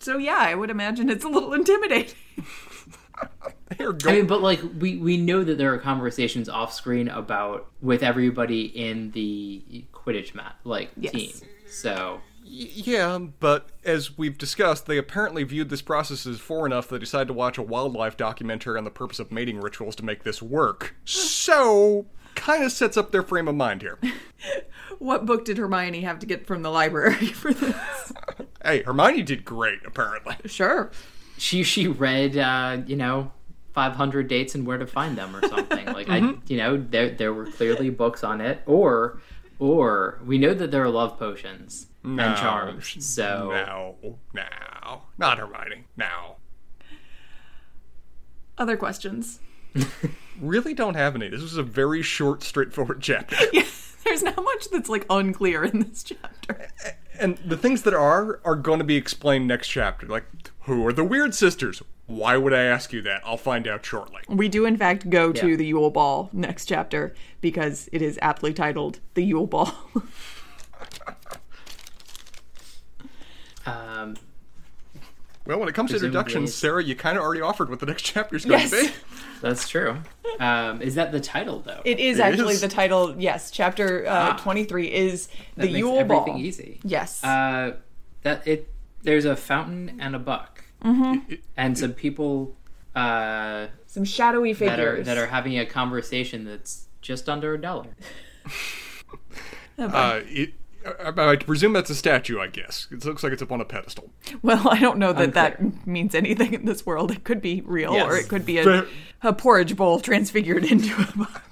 So 0.00 0.16
yeah, 0.16 0.38
I 0.38 0.54
would 0.54 0.70
imagine 0.70 1.10
it's 1.10 1.24
a 1.24 1.28
little 1.28 1.52
intimidating. 1.52 2.16
Here, 3.76 3.96
I 4.06 4.12
mean, 4.12 4.26
but 4.26 4.40
like 4.40 4.60
we 4.78 4.96
we 4.96 5.16
know 5.16 5.44
that 5.44 5.58
there 5.58 5.72
are 5.72 5.78
conversations 5.78 6.48
off 6.48 6.72
screen 6.72 7.08
about 7.08 7.70
with 7.80 8.02
everybody 8.02 8.62
in 8.62 9.10
the 9.12 9.84
Quidditch 9.92 10.34
mat 10.34 10.56
like 10.64 10.90
Yes. 10.96 11.12
team. 11.12 11.30
So 11.68 12.20
yeah, 12.42 13.18
but 13.38 13.68
as 13.84 14.18
we've 14.18 14.36
discussed, 14.36 14.86
they 14.86 14.98
apparently 14.98 15.44
viewed 15.44 15.68
this 15.68 15.82
process 15.82 16.26
as 16.26 16.40
far 16.40 16.66
enough 16.66 16.88
they 16.88 16.98
decided 16.98 17.28
to 17.28 17.34
watch 17.34 17.58
a 17.58 17.62
wildlife 17.62 18.16
documentary 18.16 18.76
on 18.76 18.84
the 18.84 18.90
purpose 18.90 19.20
of 19.20 19.30
mating 19.30 19.60
rituals 19.60 19.94
to 19.96 20.04
make 20.04 20.24
this 20.24 20.42
work. 20.42 20.96
So, 21.04 22.06
kind 22.34 22.64
of 22.64 22.72
sets 22.72 22.96
up 22.96 23.12
their 23.12 23.22
frame 23.22 23.46
of 23.48 23.54
mind 23.54 23.82
here. 23.82 23.98
What 24.98 25.24
book 25.24 25.46
did 25.46 25.56
Hermione 25.56 26.02
have 26.02 26.18
to 26.18 26.26
get 26.26 26.46
from 26.46 26.60
the 26.60 26.70
library 26.70 27.26
for 27.28 27.54
this? 27.54 28.12
Hey, 28.64 28.82
Hermione 28.82 29.22
did 29.22 29.44
great, 29.44 29.78
apparently. 29.86 30.36
sure. 30.46 30.90
she 31.38 31.62
she 31.62 31.88
read 31.88 32.36
uh, 32.36 32.78
you 32.86 32.96
know 32.96 33.32
500 33.74 34.28
dates 34.28 34.54
and 34.54 34.66
where 34.66 34.78
to 34.78 34.86
find 34.86 35.16
them 35.16 35.34
or 35.34 35.46
something. 35.48 35.86
Like 35.86 36.08
I 36.10 36.18
you 36.46 36.56
know 36.56 36.76
there 36.76 37.10
there 37.10 37.32
were 37.32 37.46
clearly 37.46 37.88
books 37.90 38.22
on 38.24 38.40
it 38.40 38.60
or 38.66 39.20
or 39.58 40.20
we 40.26 40.38
know 40.38 40.52
that 40.54 40.70
there 40.70 40.82
are 40.82 40.88
love 40.90 41.18
potions 41.18 41.86
No. 42.02 42.24
and 42.24 42.36
charms. 42.36 43.04
So 43.04 43.50
No, 43.50 44.18
no, 44.34 45.02
not 45.18 45.38
Hermione. 45.38 45.84
No. 45.96 46.36
Other 48.58 48.76
questions? 48.76 49.40
Really 50.40 50.72
don't 50.72 50.94
have 50.94 51.14
any. 51.16 51.28
This 51.28 51.42
was 51.42 51.58
a 51.58 51.62
very 51.62 52.00
short, 52.00 52.42
straightforward 52.42 53.02
chapter. 53.02 53.36
Yeah, 53.52 53.64
there's 54.06 54.22
not 54.22 54.42
much 54.42 54.70
that's 54.72 54.88
like 54.88 55.04
unclear 55.10 55.64
in 55.64 55.80
this 55.80 56.02
chapter. 56.02 56.66
And 57.20 57.36
the 57.38 57.56
things 57.56 57.82
that 57.82 57.94
are 57.94 58.40
are 58.44 58.56
going 58.56 58.78
to 58.78 58.84
be 58.84 58.96
explained 58.96 59.46
next 59.46 59.68
chapter. 59.68 60.06
Like, 60.06 60.24
who 60.62 60.86
are 60.86 60.92
the 60.92 61.04
weird 61.04 61.34
sisters? 61.34 61.82
Why 62.06 62.36
would 62.36 62.52
I 62.52 62.62
ask 62.62 62.92
you 62.92 63.02
that? 63.02 63.22
I'll 63.24 63.36
find 63.36 63.68
out 63.68 63.86
shortly. 63.86 64.22
We 64.28 64.48
do, 64.48 64.66
in 64.66 64.76
fact, 64.76 65.08
go 65.10 65.30
to 65.32 65.56
the 65.56 65.64
Yule 65.64 65.90
Ball 65.90 66.28
next 66.32 66.66
chapter 66.66 67.14
because 67.40 67.88
it 67.92 68.02
is 68.02 68.18
aptly 68.20 68.52
titled 68.52 68.98
The 69.14 69.22
Yule 69.22 69.46
Ball. 69.46 69.72
um, 73.66 74.16
Well, 75.46 75.58
when 75.58 75.68
it 75.68 75.74
comes 75.74 75.90
to 75.90 75.96
introductions, 75.96 76.54
Sarah, 76.54 76.82
you 76.84 76.94
kind 76.94 77.16
of 77.16 77.24
already 77.24 77.40
offered 77.40 77.70
what 77.70 77.80
the 77.80 77.86
next 77.86 78.02
chapter 78.02 78.36
is 78.36 78.44
going 78.44 78.60
Yes. 78.60 78.70
to 78.70 78.82
be. 78.88 78.92
that's 79.40 79.68
true. 79.68 79.96
Um, 80.38 80.82
is 80.82 80.94
that 80.96 81.12
the 81.12 81.20
title 81.20 81.60
though? 81.60 81.80
It 81.84 81.98
is 81.98 82.18
It 82.18 82.22
actually 82.22 82.54
is. 82.54 82.60
the 82.60 82.68
title. 82.68 83.14
Yes, 83.18 83.50
chapter 83.50 84.06
uh, 84.06 84.34
Ah. 84.34 84.40
23 84.40 84.86
is 84.92 85.26
that 85.26 85.62
The 85.62 85.66
makes 85.68 85.78
Yule 85.78 85.98
everything 85.98 86.34
Ball. 86.34 86.38
easy. 86.38 86.80
Yes. 86.84 87.24
Uh, 87.24 87.76
that 88.22 88.46
it 88.46 88.68
there's 89.02 89.24
a 89.24 89.34
fountain 89.34 89.96
and 90.00 90.14
a 90.14 90.18
buck, 90.18 90.64
Mm-hmm. 90.84 91.34
and 91.56 91.76
some 91.78 91.92
people 91.94 92.54
uh, 92.94 93.66
Some 93.86 94.04
shadowy 94.04 94.52
figures. 94.52 94.76
that 94.76 94.80
are 94.80 95.02
that 95.04 95.18
are 95.18 95.26
having 95.26 95.58
a 95.58 95.64
conversation 95.66 96.44
that's 96.44 96.86
just 97.00 97.28
under 97.28 97.54
a 97.54 97.60
dollar. 97.60 97.86
Uh, 99.78 100.20
it, 100.26 100.52
I, 100.86 101.30
I 101.32 101.36
presume 101.36 101.72
that's 101.72 101.90
a 101.90 101.94
statue, 101.94 102.40
I 102.40 102.46
guess. 102.46 102.86
It 102.90 103.04
looks 103.04 103.22
like 103.22 103.32
it's 103.32 103.42
up 103.42 103.52
on 103.52 103.60
a 103.60 103.64
pedestal. 103.64 104.10
Well, 104.42 104.68
I 104.68 104.78
don't 104.78 104.98
know 104.98 105.12
that 105.12 105.24
Unclear. 105.36 105.70
that 105.70 105.86
means 105.86 106.14
anything 106.14 106.54
in 106.54 106.64
this 106.64 106.86
world. 106.86 107.10
It 107.10 107.24
could 107.24 107.42
be 107.42 107.60
real, 107.62 107.92
Yes. 107.94 108.06
or 108.06 108.16
it 108.16 108.28
could 108.28 108.46
be 108.46 108.58
a, 108.58 108.86
a 109.22 109.32
porridge 109.32 109.76
bowl 109.76 110.00
transfigured 110.00 110.64
into 110.64 110.94
a 111.02 111.16
book. 111.16 111.42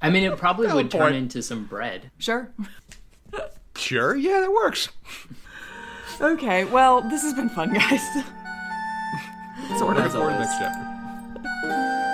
I 0.00 0.10
mean, 0.10 0.22
it 0.24 0.36
probably 0.38 0.68
oh, 0.68 0.76
would 0.76 0.90
turn 0.90 1.14
into 1.14 1.42
some 1.42 1.64
bread. 1.66 2.10
sure. 2.18 2.50
Sure, 3.74 4.16
yeah, 4.16 4.40
that 4.40 4.50
works. 4.52 4.88
Okay. 6.20 6.64
Well, 6.64 7.02
this 7.02 7.22
has 7.22 7.34
been 7.34 7.50
fun, 7.50 7.74
guys. 7.74 8.00
sort 9.78 9.96
Looking 9.96 10.04
of. 10.04 10.12
forward 10.12 10.30
to 10.32 10.38
next 10.38 10.56
chapter. 10.58 12.12